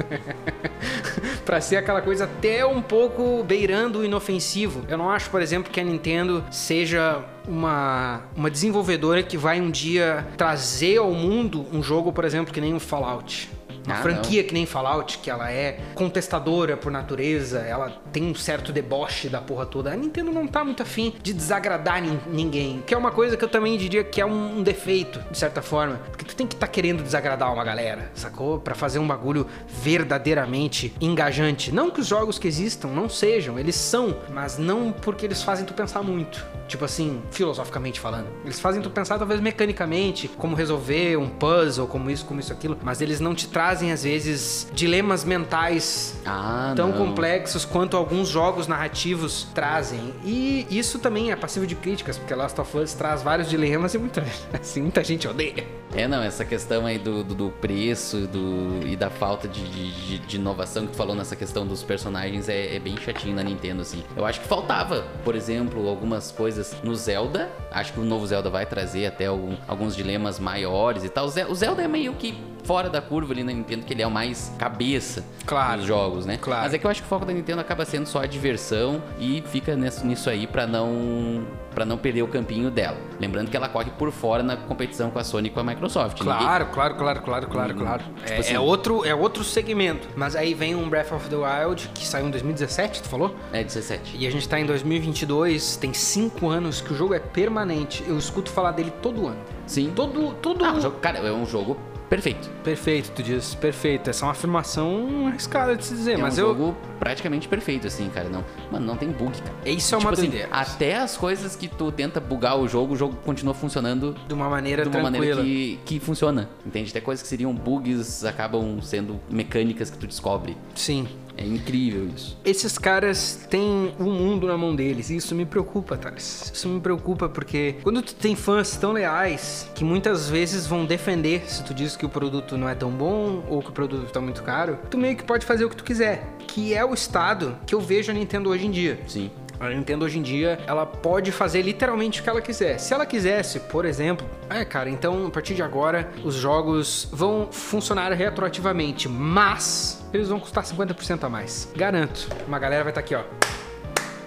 pra 1.45 1.61
ser 1.61 1.77
aquela 1.77 2.01
coisa 2.01 2.25
até 2.25 2.65
um 2.65 2.81
pouco 2.81 3.43
beirando 3.43 3.99
o 3.99 4.05
inofensivo. 4.05 4.83
Eu 4.87 4.97
não 4.97 5.09
acho, 5.09 5.29
por 5.29 5.41
exemplo, 5.41 5.71
que 5.71 5.79
a 5.79 5.83
Nintendo 5.83 6.43
seja 6.51 7.23
uma, 7.47 8.21
uma 8.35 8.49
desenvolvedora 8.49 9.23
que 9.23 9.37
vai 9.37 9.61
um 9.61 9.71
dia 9.71 10.27
trazer 10.37 10.97
ao 10.97 11.11
mundo 11.11 11.65
um 11.71 11.81
jogo, 11.81 12.11
por 12.11 12.25
exemplo, 12.25 12.53
que 12.53 12.61
nem 12.61 12.73
o 12.73 12.79
Fallout. 12.79 13.49
Uma 13.85 13.95
Ah, 13.95 14.01
franquia 14.01 14.43
que 14.43 14.53
nem 14.53 14.65
Fallout, 14.65 15.19
que 15.19 15.29
ela 15.29 15.49
é 15.49 15.79
contestadora 15.95 16.75
por 16.75 16.91
natureza, 16.91 17.59
ela 17.59 17.89
tem 18.19 18.31
um 18.31 18.33
certo 18.35 18.71
deboche 18.73 19.29
da 19.29 19.39
porra 19.39 19.63
toda. 19.65 19.91
A 19.91 19.95
Nintendo 19.95 20.31
não 20.31 20.47
tá 20.47 20.63
muito 20.63 20.81
afim 20.81 21.13
de 21.21 21.33
desagradar 21.33 22.01
nin- 22.01 22.19
ninguém, 22.27 22.81
que 22.85 22.93
é 22.93 22.97
uma 22.97 23.11
coisa 23.11 23.37
que 23.37 23.43
eu 23.45 23.49
também 23.49 23.77
diria 23.77 24.03
que 24.03 24.19
é 24.19 24.25
um, 24.25 24.57
um 24.57 24.63
defeito, 24.63 25.19
de 25.29 25.37
certa 25.37 25.61
forma. 25.61 25.97
Porque 26.09 26.25
tu 26.25 26.35
tem 26.35 26.47
que 26.47 26.55
estar 26.55 26.67
querendo 26.67 27.03
desagradar 27.03 27.53
uma 27.53 27.63
galera, 27.63 28.11
sacou? 28.15 28.59
Pra 28.59 28.73
fazer 28.73 28.97
um 28.97 29.07
bagulho 29.07 29.45
verdadeiramente 29.83 30.93
engajante. 30.99 31.71
Não 31.71 31.91
que 31.91 31.99
os 32.01 32.07
jogos 32.07 32.39
que 32.39 32.47
existam 32.47 32.87
não 32.87 33.07
sejam, 33.09 33.59
eles 33.59 33.75
são, 33.75 34.15
mas 34.33 34.57
não 34.57 34.91
porque 34.91 35.25
eles 35.25 35.43
fazem 35.43 35.65
tu 35.65 35.73
pensar 35.73 36.01
muito. 36.01 36.43
Tipo 36.67 36.83
assim, 36.85 37.21
filosoficamente 37.31 37.97
falando. 37.99 38.27
Eles 38.43 38.59
fazem 38.59 38.81
tu 38.81 38.89
pensar 38.89 39.17
talvez 39.17 39.39
mecanicamente, 39.39 40.27
como 40.27 40.53
resolver 40.55 41.15
um 41.17 41.29
puzzle, 41.29 41.87
como 41.87 42.09
isso, 42.11 42.25
como 42.25 42.39
isso, 42.41 42.51
aquilo, 42.51 42.77
mas 42.83 42.99
eles 42.99 43.19
não 43.21 43.33
te 43.33 43.47
trazem 43.47 43.91
às 43.91 44.03
vezes 44.03 44.67
dilemas 44.73 45.23
mentais 45.23 46.15
Ah, 46.25 46.73
tão 46.75 46.89
não. 46.89 46.97
complexos 46.97 47.63
quanto 47.63 47.95
alguns 47.95 48.06
jogos 48.29 48.67
narrativos 48.67 49.47
trazem. 49.53 50.13
E 50.23 50.67
isso 50.69 50.99
também 50.99 51.31
é 51.31 51.35
passivo 51.35 51.65
de 51.65 51.75
críticas, 51.75 52.17
porque 52.17 52.33
Last 52.33 52.59
of 52.59 52.77
Us 52.77 52.93
traz 52.93 53.21
vários 53.21 53.49
dilemas 53.49 53.93
e 53.93 53.97
muita, 53.97 54.25
assim, 54.53 54.81
muita 54.81 55.03
gente 55.03 55.27
odeia. 55.27 55.65
É, 55.95 56.07
não, 56.07 56.21
essa 56.21 56.43
questão 56.43 56.85
aí 56.85 56.99
do, 56.99 57.23
do, 57.23 57.33
do 57.33 57.49
preço 57.49 58.27
do, 58.27 58.85
e 58.85 58.95
da 58.95 59.09
falta 59.09 59.47
de, 59.47 59.63
de, 59.67 60.19
de 60.19 60.35
inovação 60.35 60.85
que 60.85 60.91
tu 60.91 60.97
falou 60.97 61.15
nessa 61.15 61.35
questão 61.35 61.65
dos 61.65 61.81
personagens 61.81 62.49
é, 62.49 62.75
é 62.75 62.79
bem 62.79 62.95
chatinho 62.97 63.35
na 63.35 63.41
Nintendo, 63.41 63.81
assim. 63.81 64.03
Eu 64.15 64.25
acho 64.25 64.41
que 64.41 64.47
faltava, 64.47 65.05
por 65.23 65.33
exemplo, 65.33 65.87
algumas 65.87 66.31
coisas 66.31 66.75
no 66.83 66.93
Zelda. 66.95 67.49
Acho 67.71 67.93
que 67.93 67.99
o 67.99 68.03
novo 68.03 68.27
Zelda 68.27 68.49
vai 68.49 68.65
trazer 68.65 69.05
até 69.07 69.27
algum- 69.27 69.55
alguns 69.67 69.95
dilemas 69.95 70.39
maiores 70.39 71.03
e 71.03 71.09
tal. 71.09 71.25
O 71.25 71.29
Ze- 71.29 71.45
o 71.45 71.55
Zelda 71.55 71.81
é 71.81 71.87
meio 71.87 72.13
que 72.13 72.37
fora 72.63 72.89
da 72.89 73.01
curva 73.01 73.31
ali 73.33 73.43
na 73.43 73.53
Nintendo, 73.53 73.85
que 73.85 73.93
ele 73.93 74.01
é 74.01 74.07
o 74.07 74.11
mais 74.11 74.51
cabeça 74.59 75.23
Claro. 75.45 75.77
dos 75.77 75.87
jogos, 75.87 76.25
né? 76.25 76.37
Claro. 76.37 76.63
Mas 76.63 76.73
é 76.73 76.77
que 76.77 76.85
eu 76.85 76.91
acho 76.91 77.01
que 77.01 77.05
o 77.05 77.09
foco 77.09 77.25
da 77.25 77.31
Nintendo 77.31 77.61
acaba 77.61 77.85
sendo 77.85 78.05
só 78.07 78.19
a 78.21 78.25
diversão 78.27 79.01
e 79.19 79.41
fica 79.47 79.75
nesse- 79.75 80.05
nisso 80.05 80.29
aí 80.29 80.45
pra 80.45 80.67
não 80.67 81.45
para 81.77 81.85
não 81.85 81.95
perder 81.95 82.23
o 82.23 82.27
campinho 82.27 82.71
dela. 82.71 82.97
Lembrando 83.19 83.51
que 83.51 83.55
ela 83.55 83.69
corre 83.69 83.91
por 83.91 84.11
fora 84.11 84.41
na 84.41 84.57
competição 84.57 85.11
com 85.11 85.19
a 85.19 85.23
Sony 85.23 85.49
e 85.49 85.51
com 85.51 85.59
a 85.59 85.63
Microsoft. 85.63 86.19
Ninguém- 86.21 86.35
Claro, 86.39 86.65
claro, 86.73 86.95
claro, 86.95 87.21
claro, 87.21 87.47
claro, 87.47 87.75
claro. 87.75 88.03
É, 88.23 88.25
Tipo 88.25 88.39
assim- 88.39 88.53
é 88.55 88.59
outro, 88.59 89.05
é 89.05 89.13
outro 89.13 89.43
segmento. 89.43 90.07
Mas 90.15 90.35
aí 90.35 90.55
vem 90.55 90.73
um 90.73 90.89
Breath 90.89 91.11
of 91.11 91.29
the 91.29 91.35
Wild 91.35 91.87
que 91.93 92.03
saiu 92.03 92.25
em 92.25 92.31
2017, 92.31 93.03
tu 93.03 93.07
falou? 93.09 93.35
É 93.53 93.63
17. 93.63 94.17
E 94.17 94.25
a 94.25 94.31
gente 94.31 94.49
tá 94.49 94.59
em 94.59 94.65
2022, 94.65 95.77
tem 95.77 95.93
5 95.93 96.49
anos 96.49 96.81
que 96.81 96.91
o 96.93 96.95
jogo 96.95 97.13
é 97.13 97.19
permanente. 97.19 98.03
Eu 98.07 98.17
escuto 98.17 98.49
falar 98.49 98.71
dele 98.71 98.91
todo 98.99 99.27
ano. 99.27 99.37
Sim. 99.67 99.91
Todo, 99.95 100.33
todo 100.41 100.65
Ah, 100.65 100.79
jogo, 100.79 100.97
cara, 100.99 101.19
é 101.19 101.31
um 101.31 101.45
jogo 101.45 101.77
perfeito. 102.09 102.49
Perfeito, 102.63 103.11
tu 103.11 103.23
diz, 103.23 103.55
perfeito. 103.55 104.09
Essa 104.09 104.23
é 104.23 104.27
uma 104.27 104.31
afirmação 104.31 105.27
arriscada 105.27 105.75
de 105.75 105.85
se 105.85 105.93
dizer, 105.95 106.13
É 106.13 106.17
mas 106.17 106.37
um 106.37 106.41
eu. 106.41 106.47
jogo 106.47 106.77
praticamente 106.99 107.47
perfeito, 107.47 107.87
assim, 107.87 108.09
cara. 108.09 108.29
Não, 108.29 108.43
mano, 108.71 108.85
não 108.85 108.95
tem 108.97 109.09
bug, 109.09 109.31
cara. 109.41 109.55
Isso 109.69 109.93
é 109.93 109.97
uma 109.97 110.09
tipo 110.11 110.13
assim, 110.21 110.29
doideira. 110.29 110.49
até 110.51 110.97
as 110.97 111.15
coisas 111.17 111.55
que 111.55 111.67
tu 111.67 111.91
tenta 111.91 112.19
bugar 112.19 112.57
o 112.57 112.67
jogo, 112.67 112.93
o 112.93 112.97
jogo 112.97 113.15
continua 113.25 113.53
funcionando 113.53 114.15
De 114.27 114.33
uma 114.33 114.49
maneira 114.49 114.83
de 114.83 114.89
uma 114.89 114.99
tranquila. 115.09 115.35
maneira 115.35 115.41
que, 115.43 115.79
que 115.85 115.99
funciona. 115.99 116.49
Entende? 116.65 116.89
Até 116.91 117.01
coisas 117.01 117.21
que 117.23 117.27
seriam 117.29 117.53
bugs 117.53 118.23
acabam 118.25 118.81
sendo 118.81 119.19
mecânicas 119.29 119.89
que 119.89 119.97
tu 119.97 120.07
descobre. 120.07 120.57
Sim. 120.75 121.07
É 121.37 121.45
incrível 121.45 122.09
isso. 122.15 122.37
Esses 122.43 122.77
caras 122.77 123.47
têm 123.49 123.93
o 123.99 124.05
mundo 124.05 124.47
na 124.47 124.57
mão 124.57 124.75
deles 124.75 125.09
e 125.09 125.17
isso 125.17 125.35
me 125.35 125.45
preocupa, 125.45 125.95
Thales. 125.95 126.51
Isso 126.53 126.67
me 126.67 126.79
preocupa 126.79 127.29
porque 127.29 127.75
quando 127.83 128.01
tu 128.01 128.15
tem 128.15 128.35
fãs 128.35 128.75
tão 128.75 128.91
leais 128.91 129.69
que 129.75 129.83
muitas 129.83 130.29
vezes 130.29 130.65
vão 130.65 130.85
defender 130.85 131.49
se 131.49 131.63
tu 131.63 131.73
diz 131.73 131.95
que 131.95 132.05
o 132.05 132.09
produto 132.09 132.57
não 132.57 132.67
é 132.67 132.73
tão 132.73 132.91
bom 132.91 133.45
ou 133.47 133.61
que 133.61 133.69
o 133.69 133.73
produto 133.73 134.11
tá 134.11 134.19
muito 134.19 134.41
caro, 134.41 134.79
tu 134.89 134.97
meio 134.97 135.15
que 135.15 135.23
pode 135.23 135.45
fazer 135.45 135.65
o 135.65 135.69
que 135.69 135.75
tu 135.75 135.83
quiser, 135.83 136.27
que 136.47 136.73
é 136.73 136.83
o 136.83 136.93
estado 136.93 137.55
que 137.67 137.75
eu 137.75 137.79
vejo 137.79 138.11
a 138.11 138.13
Nintendo 138.13 138.49
hoje 138.49 138.65
em 138.65 138.71
dia. 138.71 138.99
Sim. 139.07 139.29
A 139.59 139.69
Nintendo 139.69 140.05
hoje 140.05 140.19
em 140.19 140.21
dia, 140.21 140.59
ela 140.67 140.85
pode 140.85 141.31
fazer 141.31 141.61
literalmente 141.63 142.19
o 142.19 142.23
que 142.23 142.29
ela 142.29 142.41
quiser. 142.41 142.77
Se 142.77 142.93
ela 142.93 143.05
quisesse, 143.05 143.59
por 143.61 143.85
exemplo, 143.85 144.27
é, 144.49 144.63
cara, 144.63 144.89
então 144.89 145.25
a 145.25 145.29
partir 145.31 145.55
de 145.55 145.63
agora 145.63 146.09
os 146.23 146.35
jogos 146.35 147.07
vão 147.11 147.47
funcionar 147.51 148.11
retroativamente, 148.13 149.09
mas 149.09 150.05
eles 150.13 150.29
vão 150.29 150.39
custar 150.39 150.63
50% 150.63 151.23
a 151.23 151.29
mais. 151.29 151.71
Garanto. 151.75 152.29
Uma 152.47 152.59
galera 152.59 152.83
vai 152.83 152.91
estar 152.91 153.01
aqui, 153.01 153.15
ó. 153.15 153.23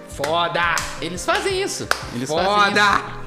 Foda! 0.09 0.75
Eles 1.01 1.25
fazem 1.25 1.61
isso. 1.61 1.87
Eles 2.13 2.29
fazem 2.29 2.45
Foda! 2.45 2.81
isso. 2.81 3.20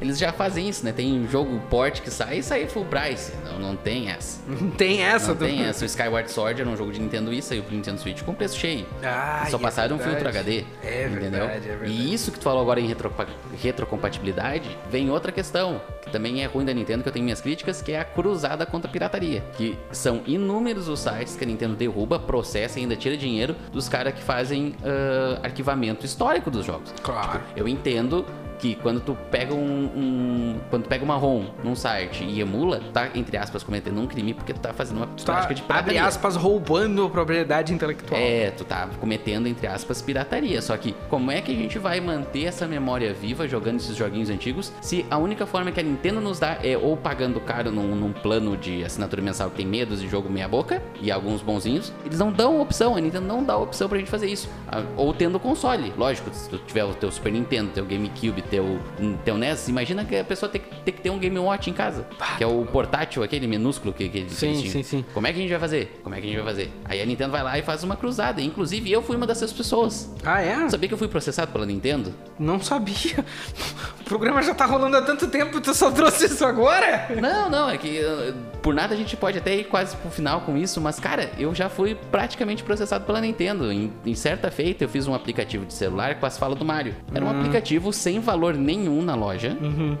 Eles 0.00 0.18
já 0.18 0.32
fazem 0.32 0.68
isso, 0.68 0.84
né? 0.84 0.92
Tem 0.92 1.26
jogo 1.30 1.58
port 1.70 2.00
que 2.02 2.10
sai 2.10 2.38
e 2.38 2.42
sai 2.42 2.66
full 2.66 2.84
price. 2.84 3.32
Não, 3.44 3.58
não 3.58 3.76
tem 3.76 4.10
essa. 4.10 4.40
Não 4.46 4.70
tem 4.70 5.02
essa 5.02 5.28
Não 5.28 5.34
do... 5.36 5.44
tem 5.44 5.64
essa. 5.64 5.84
O 5.84 5.86
Skyward 5.86 6.30
Sword 6.30 6.60
era 6.60 6.68
um 6.70 6.76
jogo 6.76 6.92
de 6.92 7.00
Nintendo 7.00 7.30
Wii, 7.30 7.42
saiu 7.42 7.62
pro 7.62 7.74
Nintendo 7.74 8.00
Switch 8.00 8.22
com 8.22 8.34
preço 8.34 8.58
cheio. 8.58 8.86
Ah, 9.02 9.46
só 9.50 9.56
é 9.56 9.60
passaram 9.60 9.96
um 9.96 9.98
filtro. 9.98 10.28
HD. 10.28 10.64
É 10.82 11.06
entendeu? 11.06 11.30
verdade, 11.30 11.68
é 11.68 11.76
verdade. 11.76 11.92
E 11.92 12.12
isso 12.14 12.30
que 12.32 12.38
tu 12.38 12.42
falou 12.44 12.60
agora 12.62 12.80
em 12.80 12.86
retropa- 12.86 13.26
retrocompatibilidade, 13.62 14.76
vem 14.90 15.10
outra 15.10 15.30
questão, 15.32 15.80
que 16.02 16.10
também 16.10 16.42
é 16.42 16.46
ruim 16.46 16.64
da 16.64 16.74
Nintendo, 16.74 17.02
que 17.02 17.08
eu 17.08 17.12
tenho 17.12 17.24
minhas 17.24 17.40
críticas, 17.40 17.80
que 17.82 17.92
é 17.92 18.00
a 18.00 18.04
cruzada 18.04 18.66
contra 18.66 18.88
a 18.88 18.92
pirataria. 18.92 19.42
Que 19.56 19.78
são 19.92 20.22
inúmeros 20.26 20.88
os 20.88 21.00
sites 21.00 21.36
que 21.36 21.44
a 21.44 21.46
Nintendo 21.46 21.74
derruba, 21.76 22.18
processa 22.18 22.78
e 22.78 22.82
ainda 22.82 22.96
tira 22.96 23.16
dinheiro 23.16 23.54
dos 23.72 23.88
caras 23.88 24.14
que 24.14 24.22
fazem 24.22 24.74
ah, 24.84 25.40
arquivamento 25.42 26.04
histórico 26.04 26.50
dos 26.50 26.64
jogos. 26.66 26.92
Claro. 27.02 27.40
Eu 27.54 27.66
entendo 27.68 28.24
que 28.58 28.74
quando 28.76 29.00
tu 29.00 29.16
pega 29.30 29.54
um, 29.54 29.84
um- 29.96 30.56
quando 30.70 30.84
tu 30.84 30.88
pega 30.88 31.04
uma 31.04 31.16
ROM 31.16 31.44
num 31.62 31.74
site 31.74 32.24
e 32.24 32.40
emula, 32.40 32.80
tá 32.92 33.08
entre 33.14 33.36
aspas 33.36 33.62
cometendo 33.62 34.00
um 34.00 34.06
crime 34.06 34.34
porque 34.34 34.52
tu 34.52 34.60
tá 34.60 34.72
fazendo 34.72 34.98
uma 34.98 35.06
Tá, 35.06 35.24
prática 35.24 35.54
de 35.54 35.62
abre 35.62 35.74
pirataria. 35.74 36.04
aspas, 36.04 36.36
roubando 36.36 37.04
a 37.04 37.10
propriedade 37.10 37.72
intelectual. 37.72 38.20
É, 38.20 38.50
tu 38.50 38.64
tá 38.64 38.88
cometendo, 39.00 39.46
entre 39.46 39.66
aspas, 39.66 40.00
pirataria. 40.02 40.60
Só 40.62 40.76
que 40.76 40.94
como 41.08 41.30
é 41.30 41.40
que 41.40 41.52
a 41.52 41.54
gente 41.54 41.78
vai 41.78 42.00
manter 42.00 42.44
essa 42.44 42.66
memória 42.66 43.12
viva 43.12 43.46
jogando 43.48 43.76
esses 43.76 43.96
joguinhos 43.96 44.30
antigos 44.30 44.72
se 44.80 45.04
a 45.10 45.16
única 45.18 45.46
forma 45.46 45.70
que 45.72 45.80
a 45.80 45.82
Nintendo 45.82 46.20
nos 46.20 46.38
dá 46.38 46.58
é 46.62 46.76
ou 46.76 46.96
pagando 46.96 47.40
caro 47.40 47.70
num, 47.70 47.94
num 47.94 48.12
plano 48.12 48.56
de 48.56 48.84
assinatura 48.84 49.20
mensal 49.22 49.50
que 49.50 49.56
tem 49.56 49.66
medos 49.66 50.00
de 50.00 50.08
jogo 50.08 50.28
meia 50.30 50.48
boca 50.48 50.82
e 51.00 51.10
alguns 51.10 51.42
bonzinhos, 51.42 51.92
eles 52.04 52.18
não 52.18 52.32
dão 52.32 52.60
opção, 52.60 52.96
a 52.96 53.00
Nintendo 53.00 53.26
não 53.26 53.42
dá 53.44 53.56
opção 53.56 53.88
pra 53.88 53.98
gente 53.98 54.10
fazer 54.10 54.28
isso. 54.28 54.48
Ah, 54.68 54.82
Ou 54.96 55.12
tendo 55.12 55.38
console, 55.38 55.92
lógico, 55.96 56.30
se 56.32 56.48
tu 56.48 56.58
tiver 56.58 56.84
o 56.84 56.94
teu 56.94 57.10
Super 57.10 57.32
Nintendo, 57.32 57.70
teu 57.72 57.84
GameCube, 57.84 58.42
teu, 58.46 58.78
teu 59.24 59.36
NES, 59.36 59.68
imagina 59.68 60.04
que 60.04 60.16
a 60.16 60.24
pessoa 60.24 60.50
tem, 60.50 60.60
que- 60.60 60.74
tem 60.80 60.94
que 60.94 61.00
ter 61.00 61.10
um 61.10 61.18
Game 61.18 61.38
Watch 61.38 61.68
em 61.68 61.72
casa, 61.72 62.06
que 62.38 62.44
é 62.44 62.46
o 62.46 62.64
portátil, 62.66 63.22
aquele 63.22 63.46
minúsculo 63.46 63.92
que, 63.92 64.08
que, 64.08 64.28
Sim, 64.30 64.54
sim, 64.68 64.82
sim. 64.82 65.04
Como 65.12 65.26
é 65.26 65.32
que 65.32 65.38
a 65.38 65.42
gente 65.42 65.50
vai 65.50 65.60
fazer? 65.60 66.00
Como 66.02 66.14
é 66.14 66.20
que 66.20 66.24
a 66.26 66.28
gente 66.30 66.36
vai 66.38 66.46
fazer? 66.46 66.70
Aí 66.84 67.00
a 67.02 67.06
Nintendo 67.06 67.32
vai 67.32 67.42
lá 67.42 67.58
e 67.58 67.62
faz 67.62 67.82
uma 67.84 67.96
cruzada. 67.96 68.40
Inclusive, 68.40 68.90
eu 68.90 69.02
fui 69.02 69.16
uma 69.16 69.26
dessas 69.26 69.52
pessoas. 69.52 70.14
Ah, 70.24 70.40
é? 70.40 70.68
Sabia 70.68 70.88
que 70.88 70.94
eu 70.94 70.98
fui 70.98 71.08
processado 71.08 71.52
pela 71.52 71.66
Nintendo? 71.66 72.14
Não 72.38 72.60
sabia. 72.60 73.24
O 74.06 74.08
programa 74.08 74.40
já 74.40 74.54
tá 74.54 74.64
rolando 74.66 74.96
há 74.96 75.02
tanto 75.02 75.26
tempo, 75.26 75.60
tu 75.60 75.74
só 75.74 75.90
trouxe 75.90 76.26
isso 76.26 76.44
agora? 76.44 77.08
Não, 77.20 77.50
não, 77.50 77.68
é 77.68 77.76
que 77.76 77.98
uh, 77.98 78.32
por 78.62 78.72
nada 78.72 78.94
a 78.94 78.96
gente 78.96 79.16
pode 79.16 79.36
até 79.36 79.56
ir 79.56 79.64
quase 79.64 79.96
pro 79.96 80.08
final 80.12 80.42
com 80.42 80.56
isso, 80.56 80.80
mas 80.80 81.00
cara, 81.00 81.28
eu 81.36 81.52
já 81.52 81.68
fui 81.68 81.96
praticamente 82.08 82.62
processado 82.62 83.04
pela 83.04 83.20
Nintendo. 83.20 83.72
Em, 83.72 83.92
em 84.06 84.14
certa 84.14 84.48
feita, 84.48 84.84
eu 84.84 84.88
fiz 84.88 85.08
um 85.08 85.14
aplicativo 85.14 85.66
de 85.66 85.74
celular 85.74 86.20
com 86.20 86.24
as 86.26 86.38
falas 86.38 86.56
do 86.56 86.64
Mario. 86.64 86.94
Era 87.12 87.24
um 87.24 87.28
aplicativo 87.28 87.92
sem 87.92 88.20
valor 88.20 88.54
nenhum 88.54 89.02
na 89.02 89.16
loja, 89.16 89.56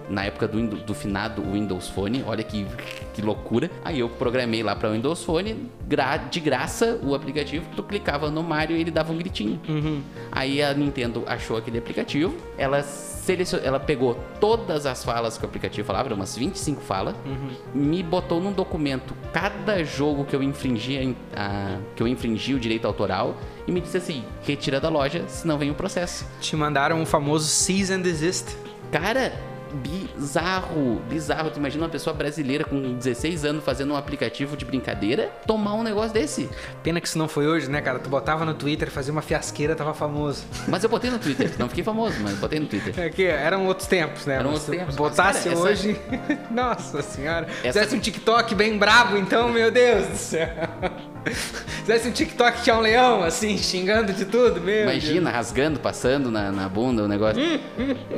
na 0.08 0.24
época 0.24 0.46
do, 0.46 0.62
do 0.76 0.94
finado 0.94 1.42
Windows 1.42 1.88
Phone. 1.88 2.22
Olha 2.28 2.44
que, 2.44 2.64
que 3.12 3.20
loucura. 3.20 3.68
Aí 3.84 3.98
eu 3.98 4.08
programei 4.08 4.62
lá 4.62 4.76
pra 4.76 4.88
Windows 4.88 5.24
Phone, 5.24 5.68
gra- 5.88 6.18
de 6.18 6.38
graça, 6.38 6.96
o 7.02 7.12
aplicativo. 7.12 7.66
Tu 7.74 7.82
clicava 7.82 8.30
no 8.30 8.44
Mario 8.44 8.76
e 8.76 8.80
ele 8.82 8.92
dava 8.92 9.12
um 9.12 9.18
gritinho. 9.18 9.60
Aí 10.30 10.62
a 10.62 10.72
Nintendo 10.74 11.24
achou 11.26 11.56
aquele 11.56 11.78
aplicativo, 11.78 12.36
ela 12.56 12.84
selecion... 13.26 13.58
ela 13.62 13.80
pegou 13.80 14.14
todas 14.40 14.86
as 14.86 15.04
falas 15.04 15.36
que 15.36 15.44
o 15.44 15.48
aplicativo 15.48 15.84
falava, 15.86 16.08
eram 16.08 16.16
umas 16.16 16.36
25 16.36 16.80
falas, 16.80 17.14
me 17.74 18.02
botou 18.02 18.40
num 18.40 18.52
documento 18.52 19.14
cada 19.32 19.82
jogo 19.84 20.24
que 20.24 20.34
eu 20.34 20.42
infringia 20.42 21.14
a- 21.34 21.78
que 21.96 22.02
eu 22.02 22.06
infringi 22.08 22.54
o 22.54 22.60
direito 22.60 22.86
autoral 22.86 23.34
e 23.66 23.72
me 23.72 23.80
disse 23.80 23.96
assim: 23.96 24.24
retira 24.42 24.80
da 24.80 24.88
loja, 24.88 25.24
senão 25.28 25.58
vem 25.58 25.70
o 25.70 25.74
processo. 25.74 26.24
Te 26.40 26.54
mandaram 26.56 27.02
o 27.02 27.06
famoso 27.06 27.46
Cease 27.48 27.92
and 27.92 28.00
Desist. 28.00 28.56
Cara, 28.92 29.32
bizarro, 29.74 31.00
bizarro. 31.08 31.50
Tu 31.50 31.58
imagina 31.58 31.84
uma 31.84 31.90
pessoa 31.90 32.14
brasileira 32.14 32.64
com 32.64 32.94
16 32.94 33.44
anos 33.44 33.64
fazendo 33.64 33.92
um 33.92 33.96
aplicativo 33.96 34.56
de 34.56 34.64
brincadeira 34.64 35.30
tomar 35.46 35.74
um 35.74 35.82
negócio 35.82 36.12
desse. 36.12 36.48
Pena 36.82 37.00
que 37.00 37.08
isso 37.08 37.18
não 37.18 37.28
foi 37.28 37.46
hoje, 37.46 37.68
né, 37.70 37.80
cara? 37.80 37.98
Tu 37.98 38.08
botava 38.08 38.44
no 38.44 38.54
Twitter, 38.54 38.90
fazia 38.90 39.12
uma 39.12 39.22
fiasqueira, 39.22 39.74
tava 39.74 39.94
famoso. 39.94 40.44
Mas 40.68 40.82
eu 40.84 40.90
botei 40.90 41.10
no 41.10 41.18
Twitter, 41.18 41.50
não 41.58 41.68
fiquei 41.68 41.84
famoso, 41.84 42.16
mas 42.22 42.34
botei 42.38 42.58
no 42.60 42.66
Twitter. 42.66 42.94
É 42.98 43.08
que 43.10 43.24
eram 43.24 43.66
outros 43.66 43.86
tempos, 43.88 44.26
né? 44.26 44.34
Eram 44.36 44.50
Mas 44.50 44.60
outros 44.60 44.78
tempos, 44.78 44.96
Botasse 44.96 45.48
cara, 45.48 45.54
essa- 45.54 45.62
hoje. 45.68 46.00
Nossa 46.50 47.02
senhora. 47.02 47.46
Essa- 47.62 47.80
Fizesse 47.80 47.96
um 47.96 48.00
TikTok 48.00 48.54
bem 48.54 48.78
brabo, 48.78 49.16
então, 49.16 49.48
meu 49.50 49.70
Deus 49.70 50.06
do 50.06 50.16
céu. 50.16 50.48
Fizesse 51.86 52.08
um 52.08 52.12
TikTok 52.12 52.62
que 52.62 52.70
é 52.70 52.74
um 52.74 52.80
leão, 52.80 53.22
assim, 53.22 53.56
xingando 53.56 54.12
de 54.12 54.24
tudo, 54.24 54.60
meu. 54.60 54.82
Imagina, 54.82 55.30
rasgando, 55.30 55.78
passando 55.78 56.30
na, 56.30 56.50
na 56.50 56.68
bunda 56.68 57.04
o 57.04 57.08
negócio. 57.08 57.40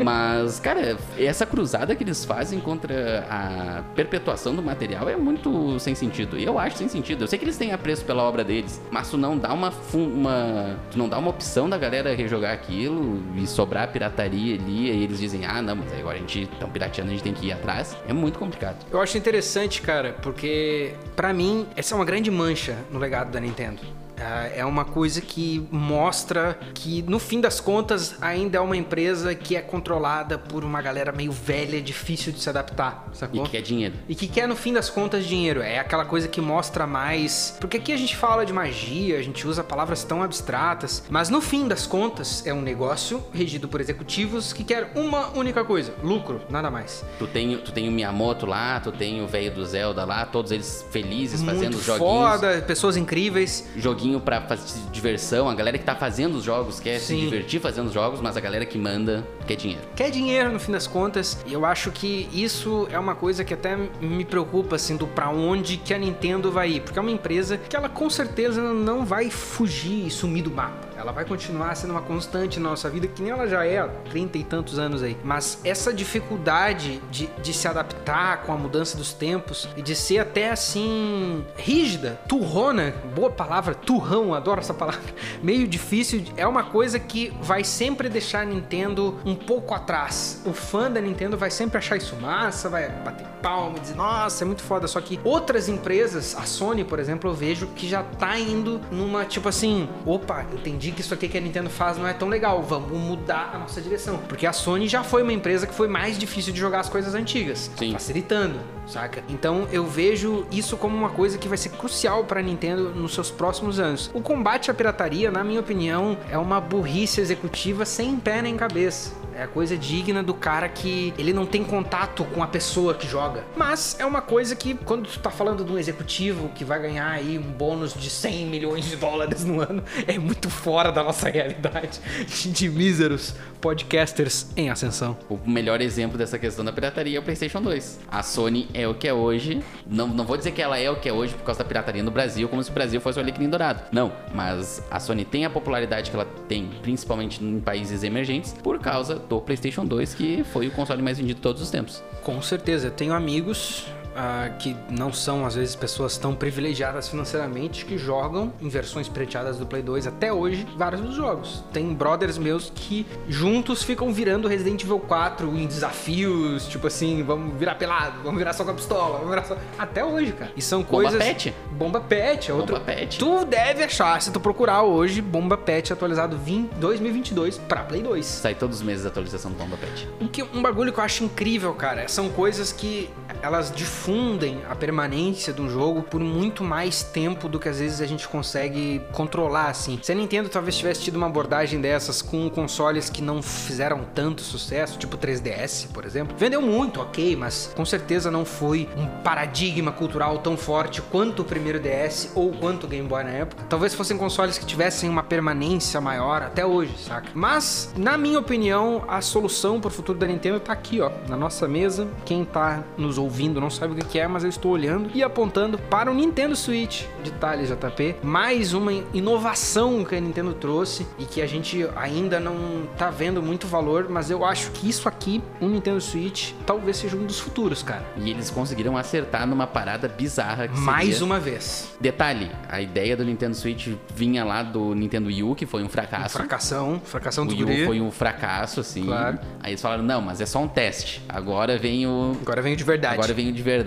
Mas, 0.03 0.59
cara, 0.61 0.97
essa 1.19 1.45
cruzada 1.45 1.95
que 1.95 2.03
eles 2.03 2.25
fazem 2.25 2.61
contra 2.61 3.27
a 3.29 3.83
perpetuação 3.95 4.55
do 4.55 4.63
material 4.63 5.09
é 5.09 5.17
muito 5.17 5.79
sem 5.79 5.95
sentido. 5.95 6.39
E 6.39 6.45
eu 6.45 6.59
acho 6.59 6.79
sem 6.79 6.89
sentido. 6.89 7.25
Eu 7.25 7.29
sei 7.29 7.39
que 7.39 7.45
eles 7.45 7.57
têm 7.57 7.73
apreço 7.73 8.05
pela 8.05 8.23
obra 8.23 8.43
deles, 8.45 8.81
mas 8.91 9.11
tu 9.11 9.19
não 9.19 9.37
dá 9.37 9.53
uma, 9.53 9.73
uma 9.93 10.79
tu 10.91 10.99
não 10.99 11.09
dá 11.09 11.19
uma 11.19 11.31
opção 11.31 11.69
da 11.69 11.77
galera 11.77 12.15
rejogar 12.15 12.53
aquilo 12.53 13.23
e 13.37 13.47
sobrar 13.47 13.89
pirataria 13.93 14.55
ali, 14.55 14.91
e 14.91 15.03
eles 15.05 15.19
dizem: 15.19 15.45
"Ah, 15.45 15.61
não, 15.61 15.77
mas 15.77 15.93
agora 15.93 16.17
a 16.17 16.21
gente 16.21 16.47
tá 16.59 16.67
pirateando, 16.67 17.11
a 17.11 17.13
gente 17.15 17.23
tem 17.23 17.33
que 17.33 17.47
ir 17.47 17.53
atrás". 17.53 17.97
É 18.09 18.13
muito 18.13 18.39
complicado. 18.39 18.85
Eu 18.91 19.01
acho 19.01 19.17
interessante, 19.19 19.83
cara, 19.83 20.17
porque 20.23 20.95
pra 21.15 21.33
mim 21.33 21.67
essa 21.77 21.95
é 21.95 21.97
uma 21.97 22.05
grande 22.05 22.31
mancha 22.31 22.77
no 22.91 22.98
legado 22.99 23.31
da 23.31 23.41
Nintendo. 23.41 23.98
Ah, 24.21 24.49
É 24.55 24.65
uma 24.65 24.85
coisa 24.85 25.21
que 25.21 25.67
mostra 25.71 26.59
que, 26.75 27.03
no 27.03 27.19
fim 27.19 27.41
das 27.41 27.61
contas, 27.61 28.17
ainda 28.21 28.59
é 28.59 28.61
uma 28.61 28.77
empresa 28.77 29.35
que 29.35 29.57
é 29.57 29.61
controlada 29.61 30.39
por 30.39 30.65
uma 30.65 30.81
galera 30.83 31.13
meio 31.13 31.33
velha, 31.33 31.81
difícil 31.81 32.33
de 32.33 32.41
se 32.41 32.49
adaptar, 32.49 33.07
E 33.13 33.17
sacou? 33.17 33.45
que 33.45 33.57
é 33.57 33.61
dinheiro. 33.61 33.95
E 34.09 34.15
que 34.15 34.27
quer, 34.29 34.47
no 34.49 34.57
fim 34.57 34.73
das 34.73 34.89
contas, 34.91 35.25
dinheiro. 35.27 35.61
É 35.63 35.79
aquela 35.79 36.05
coisa 36.05 36.27
que 36.29 36.41
mostra 36.41 36.87
mais. 36.87 37.57
Porque 37.61 37.77
aqui 37.77 37.93
a 37.93 37.97
gente 37.97 38.17
fala 38.17 38.45
de 38.45 38.53
magia, 38.53 39.19
a 39.19 39.23
gente 39.23 39.47
usa 39.47 39.63
palavras 39.63 40.03
tão 40.05 40.23
abstratas, 40.23 41.03
mas 41.09 41.29
no 41.29 41.41
fim 41.41 41.67
das 41.69 41.87
contas 41.87 42.47
é 42.47 42.53
um 42.53 42.61
negócio 42.61 43.23
regido 43.33 43.69
por 43.69 43.81
executivos 43.81 44.53
que 44.53 44.65
quer 44.65 44.93
uma 44.95 45.29
única 45.37 45.65
coisa: 45.65 45.93
lucro, 46.03 46.41
nada 46.51 46.71
mais. 46.71 47.05
Tu 47.19 47.27
tem, 47.27 47.57
tu 47.59 47.73
tem 47.73 47.89
o 47.89 47.93
Miyamoto 47.93 48.47
lá, 48.47 48.81
tu 48.81 48.91
tem 48.93 49.23
o 49.23 49.27
velho 49.27 49.53
do 49.55 49.65
Zelda 49.65 50.05
lá, 50.05 50.25
todos 50.27 50.51
eles 50.53 50.85
felizes 50.91 51.43
fazendo 51.43 51.73
Muito 51.75 51.79
os 51.79 51.85
joguinhos. 51.85 52.09
foda, 52.11 52.65
pessoas 52.67 52.97
incríveis. 52.97 53.67
Joguinho 54.09 54.21
pra 54.21 54.41
fazer 54.41 54.81
diversão, 54.91 55.49
a 55.49 55.55
galera 55.55 55.77
que 55.77 55.85
tá 55.85 55.95
fazendo 55.95 56.37
os 56.37 56.45
jogos 56.45 56.81
quer 56.81 56.99
se 56.99 57.09
Sim. 57.09 57.21
divertir 57.21 57.61
fazendo 57.61 57.87
os 57.89 57.93
jogos, 57.93 58.21
mas 58.21 58.37
a 58.37 58.41
galera 58.41 58.65
que 58.65 58.79
manda 58.79 59.27
quer 59.49 59.57
dinheiro. 59.57 59.83
Quer 59.97 60.11
dinheiro 60.11 60.53
no 60.53 60.61
fim 60.61 60.73
das 60.73 60.87
contas. 60.87 61.39
E 61.47 61.53
eu 61.53 61.65
acho 61.65 61.91
que 61.91 62.29
isso 62.33 62.87
é 62.91 62.99
uma 62.99 63.15
coisa 63.15 63.43
que 63.43 63.55
até 63.55 63.77
me 64.01 64.25
preocupa, 64.25 64.77
assim, 64.77 64.97
do 64.97 65.07
pra 65.07 65.31
onde 65.31 65.79
que 65.79 65.95
a 65.95 65.99
Nintendo 65.99 66.53
vai 66.53 66.73
ir. 66.73 66.81
Porque 66.83 66.99
é 66.99 67.03
uma 67.03 67.11
empresa 67.11 67.57
que 67.57 67.75
ela 67.75 67.89
com 67.89 68.11
certeza 68.11 68.61
não 68.61 69.05
vai 69.05 69.31
fugir 69.31 70.07
e 70.07 70.11
sumir 70.11 70.43
do 70.43 70.51
mapa. 70.51 70.89
Ela 70.97 71.13
vai 71.13 71.25
continuar 71.25 71.75
sendo 71.77 71.93
uma 71.93 72.03
constante 72.03 72.59
na 72.59 72.71
nossa 72.71 72.91
vida, 72.91 73.07
que 73.07 73.23
nem 73.23 73.31
ela 73.31 73.47
já 73.47 73.65
é 73.65 73.79
há 73.79 73.89
30 74.11 74.39
e 74.39 74.45
tantos 74.45 74.79
anos 74.79 75.03
aí. 75.03 75.17
Mas 75.23 75.61
essa 75.65 75.95
dificuldade 75.95 77.01
de, 77.11 77.29
de 77.41 77.55
se 77.55 77.69
adaptar 77.69 78.43
com 78.43 78.53
a 78.53 78.57
mudança 78.57 78.97
dos 78.97 79.13
tempos 79.13 79.69
e 79.77 79.83
de 79.83 79.95
ser 79.95 80.19
até 80.19 80.51
assim 80.51 81.45
rígida, 81.57 82.21
turrona, 82.29 82.93
boa 83.15 83.31
palavra, 83.31 83.75
turrão, 83.75 84.35
adoro 84.35 84.61
essa 84.61 84.75
palavra, 84.75 85.01
meio 85.41 85.69
difícil, 85.69 86.25
é 86.37 86.47
uma 86.47 86.65
coisa 86.65 86.99
que 86.99 87.33
vai 87.41 87.63
sempre 87.63 88.09
deixar 88.09 88.43
a 88.43 88.45
Nintendo 88.45 89.17
um 89.25 89.38
pouco 89.39 89.75
atrás. 89.75 90.43
O 90.45 90.53
fã 90.53 90.91
da 90.91 91.01
Nintendo 91.01 91.37
vai 91.37 91.51
sempre 91.51 91.79
achar 91.79 91.97
isso 91.97 92.17
massa, 92.17 92.69
vai 92.69 92.89
bater 92.89 93.27
palma 93.43 93.77
e 93.79 93.81
dizer, 93.81 93.95
nossa, 93.95 94.45
é 94.45 94.47
muito 94.47 94.63
foda. 94.63 94.87
Só 94.87 95.01
que 95.01 95.19
outras 95.25 95.69
empresas, 95.69 96.37
a 96.37 96.43
Sony, 96.43 96.85
por 96.85 96.99
exemplo, 96.99 97.31
eu 97.31 97.35
vejo 97.35 97.69
que 97.69 97.89
já 97.89 98.03
tá 98.03 98.39
indo 98.39 98.81
numa 98.91 99.25
tipo 99.25 99.49
assim, 99.49 99.89
opa, 100.05 100.45
entendi 100.53 100.93
que 100.93 101.01
isso 101.01 101.15
aqui 101.15 101.29
que 101.29 101.39
a 101.39 101.41
Nintendo 101.41 101.71
faz 101.71 101.97
não 101.97 102.07
é 102.07 102.13
tão 102.13 102.29
legal, 102.29 102.63
vamos 102.63 102.91
mudar 102.91 103.53
a 103.55 103.59
nossa 103.59 103.81
direção. 103.81 104.19
Porque 104.29 104.47
a 104.47 104.53
Sony 104.53 104.89
já 104.89 105.03
foi 105.03 105.23
uma 105.23 105.33
empresa 105.33 105.67
que 105.67 105.75
foi 105.75 105.89
mais 105.89 106.19
difícil 106.19 106.53
de 106.53 106.59
jogar 106.59 106.81
as 106.81 106.89
coisas 106.89 107.15
antigas, 107.15 107.71
Sim. 107.77 107.93
facilitando, 107.93 108.59
saca? 108.87 109.23
Então 109.29 109.69
eu 109.71 109.87
vejo 109.87 110.47
isso 110.51 110.77
como 110.77 110.97
uma 110.97 111.11
coisa 111.11 111.39
que 111.39 111.49
vai 111.49 111.59
ser 111.59 111.71
crucial 111.71 112.25
pra 112.25 112.43
Nintendo 112.43 112.91
nos 112.91 113.15
seus 113.15 113.31
próximos 113.31 113.79
anos. 113.79 114.11
O 114.15 114.21
combate 114.21 114.71
à 114.71 114.75
pirataria, 114.75 115.31
na 115.31 115.45
minha 115.45 115.61
opinião, 115.61 116.17
é 116.31 116.39
uma 116.39 116.61
burrice 116.61 117.21
executiva 117.21 117.85
sem 117.85 118.17
pé 118.19 118.43
nem 118.43 118.57
cabeça. 118.57 119.13
É 119.39 119.47
coisa 119.47 119.77
digna 119.77 120.21
do 120.21 120.35
cara 120.35 120.69
que 120.69 121.15
ele 121.17 121.33
não 121.33 121.47
tem 121.47 121.63
contato 121.63 122.25
com 122.25 122.43
a 122.43 122.47
pessoa 122.49 122.93
que 122.93 123.07
joga. 123.07 123.45
Mas 123.57 123.95
é 124.01 124.05
uma 124.05 124.21
coisa 124.21 124.57
que, 124.57 124.75
quando 124.75 125.09
tu 125.09 125.21
tá 125.21 125.31
falando 125.31 125.65
de 125.65 125.71
um 125.71 125.79
executivo 125.79 126.49
que 126.57 126.65
vai 126.65 126.83
ganhar 126.83 127.09
aí 127.09 127.39
um 127.39 127.53
bônus 127.53 127.95
de 127.95 128.11
100 128.11 128.47
milhões 128.47 128.87
de 128.87 128.97
dólares 128.97 129.45
no 129.45 129.61
ano, 129.61 129.85
é 130.09 130.19
muito 130.19 130.51
fora 130.51 130.91
da 130.91 131.05
nossa 131.05 131.29
realidade 131.29 132.01
de 132.27 132.69
míseros 132.69 133.33
podcasters 133.61 134.49
em 134.57 134.71
ascensão. 134.71 135.17
O 135.29 135.39
melhor 135.49 135.81
exemplo 135.81 136.19
dessa 136.19 136.37
questão 136.37 136.65
da 136.65 136.73
pirataria 136.73 137.19
é 137.19 137.21
o 137.21 137.23
PlayStation 137.23 137.63
2. 137.63 138.01
A 138.11 138.25
Sony 138.25 138.69
é 138.75 138.89
o 138.89 138.95
que 138.95 139.07
é 139.07 139.15
hoje. 139.15 139.63
Não, 139.87 140.09
não 140.09 140.25
vou 140.25 140.37
dizer 140.37 140.51
que 140.51 140.61
ela 140.61 140.81
é 140.81 140.91
o 140.91 140.97
que 140.97 141.09
é 141.09 141.13
hoje 141.13 141.35
por 141.35 141.45
causa 141.45 141.61
da 141.61 141.65
pirataria 141.65 142.03
no 142.03 142.11
Brasil, 142.11 142.49
como 142.49 142.61
se 142.65 142.71
o 142.71 142.75
Brasil 142.75 143.01
fosse 143.01 143.21
o 143.21 143.23
alecrim 143.23 143.49
dourado. 143.49 143.83
Não, 143.93 144.13
mas 144.35 144.83
a 144.91 144.99
Sony 144.99 145.25
tem 145.25 145.45
a 145.45 145.51
popularidade 145.51 146.11
que 146.11 146.17
ela 146.17 146.27
tem, 146.49 146.69
principalmente 146.83 147.45
em 147.45 147.61
países 147.61 148.03
emergentes, 148.03 148.53
por 148.53 148.81
causa 148.81 149.28
do 149.29 149.41
PlayStation 149.41 149.85
2, 149.85 150.15
que 150.15 150.45
foi 150.45 150.69
o 150.69 150.71
console 150.71 151.03
mais 151.03 151.19
vendido 151.19 151.37
de 151.37 151.43
todos 151.43 151.61
os 151.63 151.71
tempos. 151.71 152.03
Com 152.23 152.41
certeza, 152.43 152.91
tenho 152.91 153.13
amigos 153.13 153.87
ah, 154.21 154.51
que 154.59 154.77
não 154.91 155.13
são, 155.13 155.47
às 155.47 155.55
vezes, 155.55 155.77
pessoas 155.77 156.19
tão 156.19 156.35
privilegiadas 156.35 157.09
financeiramente 157.09 157.85
que 157.85 157.97
jogam 157.97 158.53
em 158.61 158.69
versões 158.69 159.09
preteadas 159.09 159.59
do 159.59 159.65
Play 159.65 159.81
2 159.81 160.09
até 160.09 160.33
hoje 160.33 160.67
vários 160.77 161.01
dos 161.01 161.15
jogos. 161.15 161.63
Tem 161.73 161.95
brothers 161.95 162.37
meus 162.37 162.73
que 162.75 163.07
juntos 163.29 163.85
ficam 163.85 164.13
virando 164.13 164.49
Resident 164.49 164.83
Evil 164.83 164.99
4 164.99 165.57
em 165.57 165.69
desafios, 165.69 166.67
tipo 166.67 166.89
assim, 166.89 167.23
vamos 167.23 167.57
virar 167.57 167.77
pelado, 167.77 168.19
vamos 168.25 168.39
virar 168.39 168.55
só 168.55 168.65
com 168.65 168.73
a 168.73 168.75
pistola, 168.75 169.19
vamos 169.19 169.31
virar 169.31 169.45
só. 169.45 169.57
Até 169.79 170.05
hoje, 170.05 170.33
cara. 170.33 170.51
E 170.57 170.61
são 170.61 170.81
Bomba 170.81 170.91
coisas. 170.91 171.23
Pet. 171.23 171.55
Bomba 171.71 172.01
Pet, 172.01 172.51
é 172.51 172.55
outro. 172.55 172.75
Bomba 172.75 172.87
Pet. 172.87 173.19
Tu 173.21 173.45
deve 173.45 173.85
achar, 173.85 174.21
se 174.21 174.33
tu 174.33 174.41
procurar 174.41 174.83
hoje, 174.83 175.23
Bomba 175.23 175.57
Pet 175.57 175.93
atualizado 175.93 176.37
20 176.37 176.75
2022 176.75 177.59
pra 177.59 177.85
Play 177.85 178.03
2. 178.03 178.27
Sai 178.27 178.57
todos 178.57 178.79
os 178.79 178.83
meses 178.83 179.07
a 179.07 179.11
atualização 179.11 179.53
do 179.53 179.57
Bomba 179.57 179.77
Pet. 179.77 180.09
O 180.21 180.29
que, 180.29 180.43
um 180.43 180.61
bagulho 180.61 180.93
que 180.93 180.99
eu 180.99 181.05
acho 181.05 181.23
incrível, 181.23 181.73
cara, 181.73 182.09
são 182.09 182.29
coisas 182.31 182.73
que 182.73 183.09
elas 183.43 183.71
difundem 184.09 184.63
a 184.71 184.75
permanência 184.75 185.53
de 185.53 185.61
um 185.61 185.69
jogo 185.69 186.03
por 186.03 186.19
muito 186.19 186.65
mais 186.65 187.03
tempo 187.03 187.47
do 187.47 187.61
que 187.61 187.69
às 187.69 187.79
vezes 187.79 188.01
a 188.01 188.07
gente 188.07 188.27
consegue 188.27 189.03
controlar, 189.13 189.69
assim. 189.69 189.99
Se 190.03 190.11
a 190.11 190.15
Nintendo 190.15 190.49
talvez 190.49 190.79
tivesse 190.79 191.03
tido 191.03 191.17
uma 191.17 191.27
abordagem 191.27 191.79
dessas 191.79 192.23
com 192.23 192.49
consoles 192.49 193.11
que 193.11 193.21
não 193.21 193.43
fizeram 193.43 194.07
tanto 194.15 194.41
sucesso, 194.41 194.99
tipo 194.99 195.19
3DS, 195.19 195.89
por 195.93 196.07
exemplo, 196.07 196.35
vendeu 196.39 196.63
muito, 196.63 197.03
ok, 197.03 197.37
mas 197.37 197.71
com 197.77 197.85
certeza 197.85 198.31
não 198.31 198.47
foi 198.47 198.89
um 198.97 199.07
paradigma 199.23 199.93
cultural 199.93 200.39
tão 200.39 200.57
forte 200.57 201.03
quanto 201.03 201.43
o 201.43 201.45
primeiro 201.45 201.79
DS 201.79 202.33
ou 202.35 202.53
quanto 202.53 202.85
o 202.85 202.89
Game 202.89 203.07
Boy 203.07 203.25
na 203.25 203.31
época. 203.31 203.63
Talvez 203.69 203.95
fossem 203.95 204.17
consoles 204.17 204.57
que 204.57 204.65
tivessem 204.65 205.11
uma 205.11 205.23
permanência 205.23 206.01
maior 206.01 206.43
até 206.43 206.65
hoje, 206.65 206.97
saca? 206.97 207.29
Mas, 207.35 207.93
na 207.95 208.17
minha 208.17 208.39
opinião, 208.39 209.05
a 209.07 209.21
solução 209.21 209.79
pro 209.79 209.91
futuro 209.91 210.19
da 210.19 210.27
Nintendo 210.27 210.59
tá 210.61 210.73
aqui, 210.73 210.99
ó, 211.03 211.11
na 211.29 211.37
nossa 211.37 211.69
mesa. 211.69 212.09
Quem 212.25 212.43
tá 212.43 212.83
nos 212.97 213.19
ouvindo 213.19 213.61
não 213.61 213.69
sabe 213.69 213.98
o 214.03 214.05
que 214.05 214.19
é, 214.19 214.27
mas 214.27 214.45
eu 214.45 214.51
estou 214.51 214.73
olhando 214.73 215.11
e 215.15 215.23
apontando 215.23 215.79
para 215.79 216.11
o 216.11 216.15
Nintendo 216.15 216.55
Switch 216.55 217.05
de 217.23 217.31
Thales 217.33 217.69
JP. 217.69 218.17
Mais 218.23 218.75
uma 218.75 218.93
inovação 219.13 220.05
que 220.05 220.15
a 220.15 220.21
Nintendo 220.21 220.53
trouxe 220.53 221.07
e 221.19 221.25
que 221.25 221.43
a 221.43 221.47
gente 221.47 221.89
ainda 221.97 222.39
não 222.39 222.87
tá 222.97 223.11
vendo 223.11 223.43
muito 223.43 223.67
valor, 223.67 224.09
mas 224.09 224.31
eu 224.31 224.45
acho 224.45 224.71
que 224.73 224.89
isso 224.89 225.09
aqui, 225.09 225.43
um 225.61 225.69
Nintendo 225.69 226.01
Switch, 226.01 226.53
talvez 226.67 226.97
seja 226.97 227.17
um 227.17 227.25
dos 227.25 227.41
futuros, 227.41 227.83
cara. 227.83 228.05
E 228.17 228.31
eles 228.31 228.51
conseguiram 228.51 228.97
acertar 228.97 229.47
numa 229.47 229.67
parada 229.67 230.09
bizarra 230.09 230.69
que 230.69 230.79
Mais 230.79 231.11
seria... 231.11 231.25
uma 231.25 231.41
vez. 231.41 231.97
Detalhe, 232.01 232.51
a 232.69 232.81
ideia 232.81 233.17
do 233.17 233.25
Nintendo 233.25 233.55
Switch 233.55 233.89
vinha 234.15 234.45
lá 234.45 234.63
do 234.63 234.95
Nintendo 234.95 235.29
Wii 235.29 235.43
U, 235.43 235.55
que 235.55 235.67
foi 235.67 235.83
um 235.83 235.89
fracasso. 235.89 236.37
Fracassão, 236.37 237.01
fracassão 237.05 237.45
O 237.45 237.49
do 237.49 237.67
Wii 237.67 237.83
U 237.83 237.87
foi 237.87 238.01
um 238.01 238.11
fracasso, 238.11 238.81
assim. 238.81 239.05
Claro. 239.05 239.39
Aí 239.63 239.73
eles 239.73 239.83
falaram, 239.83 240.03
não, 240.03 240.21
mas 240.21 240.41
é 240.41 240.47
só 240.47 240.61
um 240.61 240.69
teste. 240.69 241.23
Agora 241.29 241.79
vem 241.79 242.07
o... 242.07 242.37
Agora 242.43 242.63
vem 242.63 242.75
o 242.75 242.77
de 242.77 242.85
verdade. 242.85 243.15
Agora 243.15 243.33
vem 243.33 243.49
o 243.49 243.53
de 243.53 243.63
verdade 243.63 243.78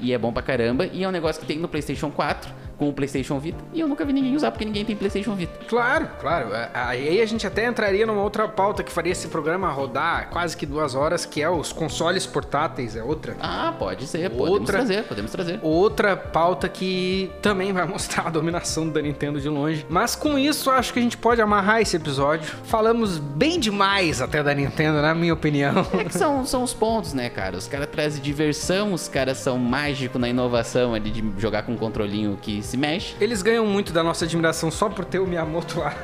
e 0.00 0.12
é 0.12 0.18
bom 0.18 0.32
pra 0.32 0.42
caramba. 0.42 0.86
E 0.86 1.02
é 1.02 1.08
um 1.08 1.10
negócio 1.10 1.40
que 1.40 1.46
tem 1.46 1.58
no 1.58 1.68
PlayStation 1.68 2.10
4, 2.10 2.52
com 2.80 2.88
o 2.88 2.92
PlayStation 2.94 3.38
Vita. 3.38 3.62
E 3.74 3.80
eu 3.80 3.86
nunca 3.86 4.06
vi 4.06 4.12
ninguém 4.14 4.34
usar, 4.34 4.50
porque 4.50 4.64
ninguém 4.64 4.86
tem 4.86 4.96
PlayStation 4.96 5.34
Vita. 5.34 5.52
Claro, 5.68 6.08
claro. 6.18 6.48
Aí 6.72 7.20
a 7.20 7.26
gente 7.26 7.46
até 7.46 7.66
entraria 7.66 8.06
numa 8.06 8.22
outra 8.22 8.48
pauta 8.48 8.82
que 8.82 8.90
faria 8.90 9.12
esse 9.12 9.28
programa 9.28 9.70
rodar 9.70 10.30
quase 10.30 10.56
que 10.56 10.64
duas 10.64 10.94
horas, 10.94 11.26
que 11.26 11.42
é 11.42 11.50
os 11.50 11.74
consoles 11.74 12.24
portáteis, 12.26 12.96
é 12.96 13.02
outra. 13.02 13.36
Ah, 13.38 13.74
pode 13.78 14.06
ser. 14.06 14.30
Podemos 14.30 14.60
Outra- 14.60 14.78
trazer, 14.78 15.04
podemos 15.04 15.30
trazer. 15.30 15.60
Outra 15.62 16.16
pauta 16.16 16.70
que 16.70 17.30
também 17.42 17.70
vai 17.70 17.84
mostrar 17.86 18.28
a 18.28 18.30
dominação 18.30 18.88
da 18.88 19.02
Nintendo 19.02 19.38
de 19.38 19.48
longe. 19.50 19.84
Mas 19.90 20.16
com 20.16 20.38
isso, 20.38 20.70
acho 20.70 20.94
que 20.94 20.98
a 20.98 21.02
gente 21.02 21.18
pode 21.18 21.42
amarrar 21.42 21.82
esse 21.82 21.96
episódio. 21.96 22.50
Falamos 22.64 23.18
bem 23.18 23.60
demais 23.60 24.22
até 24.22 24.42
da 24.42 24.54
Nintendo, 24.54 25.02
na 25.02 25.14
minha 25.14 25.34
opinião. 25.34 25.86
É 25.92 26.04
que 26.04 26.16
são, 26.16 26.46
são 26.46 26.62
os 26.62 26.72
pontos, 26.72 27.12
né, 27.12 27.28
cara? 27.28 27.58
Os 27.58 27.68
caras 27.68 27.88
trazem 27.88 28.22
diversão, 28.22 28.94
os 28.94 29.06
caras 29.06 29.36
são 29.36 29.58
mágicos 29.58 30.18
na 30.18 30.30
inovação 30.30 30.94
ali 30.94 31.10
de 31.10 31.22
jogar 31.38 31.62
com 31.64 31.72
um 31.72 31.76
controlinho 31.76 32.38
que 32.40 32.62
se 32.70 32.76
mexe. 32.76 33.14
Eles 33.20 33.42
ganham 33.42 33.66
muito 33.66 33.92
da 33.92 34.02
nossa 34.02 34.24
admiração 34.24 34.70
só 34.70 34.88
por 34.88 35.04
ter 35.04 35.18
o 35.18 35.26
Miyamoto 35.26 35.80
lá. 35.80 35.94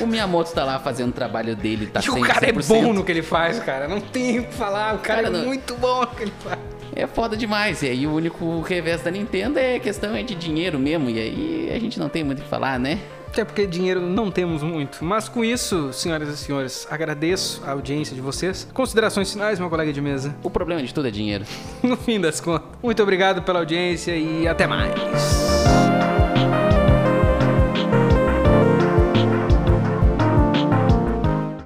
O 0.00 0.06
Miyamoto 0.06 0.52
tá 0.52 0.64
lá 0.64 0.78
fazendo 0.78 1.10
o 1.10 1.12
trabalho 1.12 1.54
dele, 1.54 1.86
tá 1.86 2.00
e 2.04 2.08
o 2.08 2.14
100%. 2.14 2.26
cara 2.26 2.48
é 2.48 2.52
bom 2.52 2.92
no 2.92 3.04
que 3.04 3.12
ele 3.12 3.22
faz, 3.22 3.58
cara. 3.58 3.86
Não 3.86 4.00
tem 4.00 4.40
o 4.40 4.44
que 4.44 4.54
falar. 4.54 4.94
O 4.94 4.98
cara, 4.98 5.22
Cara, 5.24 5.28
é 5.34 5.38
não- 5.38 5.46
muito 5.46 5.74
bom 5.76 6.00
no 6.00 6.06
que 6.08 6.22
ele 6.22 6.32
faz. 6.42 6.58
É 6.96 7.06
foda 7.06 7.36
demais. 7.36 7.82
E 7.82 7.88
aí 7.88 8.06
o 8.06 8.12
único 8.14 8.60
revés 8.60 9.02
da 9.02 9.10
Nintendo 9.10 9.58
é 9.58 9.78
questão 9.78 10.14
é 10.14 10.22
de 10.22 10.34
dinheiro 10.34 10.78
mesmo. 10.78 11.10
E 11.10 11.18
aí 11.18 11.72
a 11.74 11.78
gente 11.78 11.98
não 11.98 12.08
tem 12.08 12.22
muito 12.24 12.38
o 12.38 12.42
que 12.42 12.48
falar, 12.48 12.78
né? 12.78 12.98
Até 13.26 13.44
porque 13.44 13.66
dinheiro 13.66 14.00
não 14.00 14.30
temos 14.30 14.62
muito. 14.62 15.04
Mas 15.04 15.28
com 15.28 15.44
isso, 15.44 15.92
senhoras 15.92 16.28
e 16.28 16.36
senhores, 16.36 16.86
agradeço 16.88 17.60
a 17.66 17.72
audiência 17.72 18.14
de 18.14 18.20
vocês. 18.22 18.66
Considerações 18.72 19.32
finais, 19.32 19.58
meu 19.58 19.68
colega 19.68 19.92
de 19.92 20.00
mesa. 20.00 20.36
O 20.40 20.48
problema 20.48 20.80
de 20.84 20.94
tudo 20.94 21.08
é 21.08 21.10
dinheiro. 21.10 21.44
No 21.82 21.96
fim 21.96 22.20
das 22.20 22.40
contas. 22.40 22.68
Muito 22.80 23.02
obrigado 23.02 23.42
pela 23.42 23.58
audiência 23.58 24.16
e 24.16 24.46
até 24.46 24.66
mais. 24.68 24.94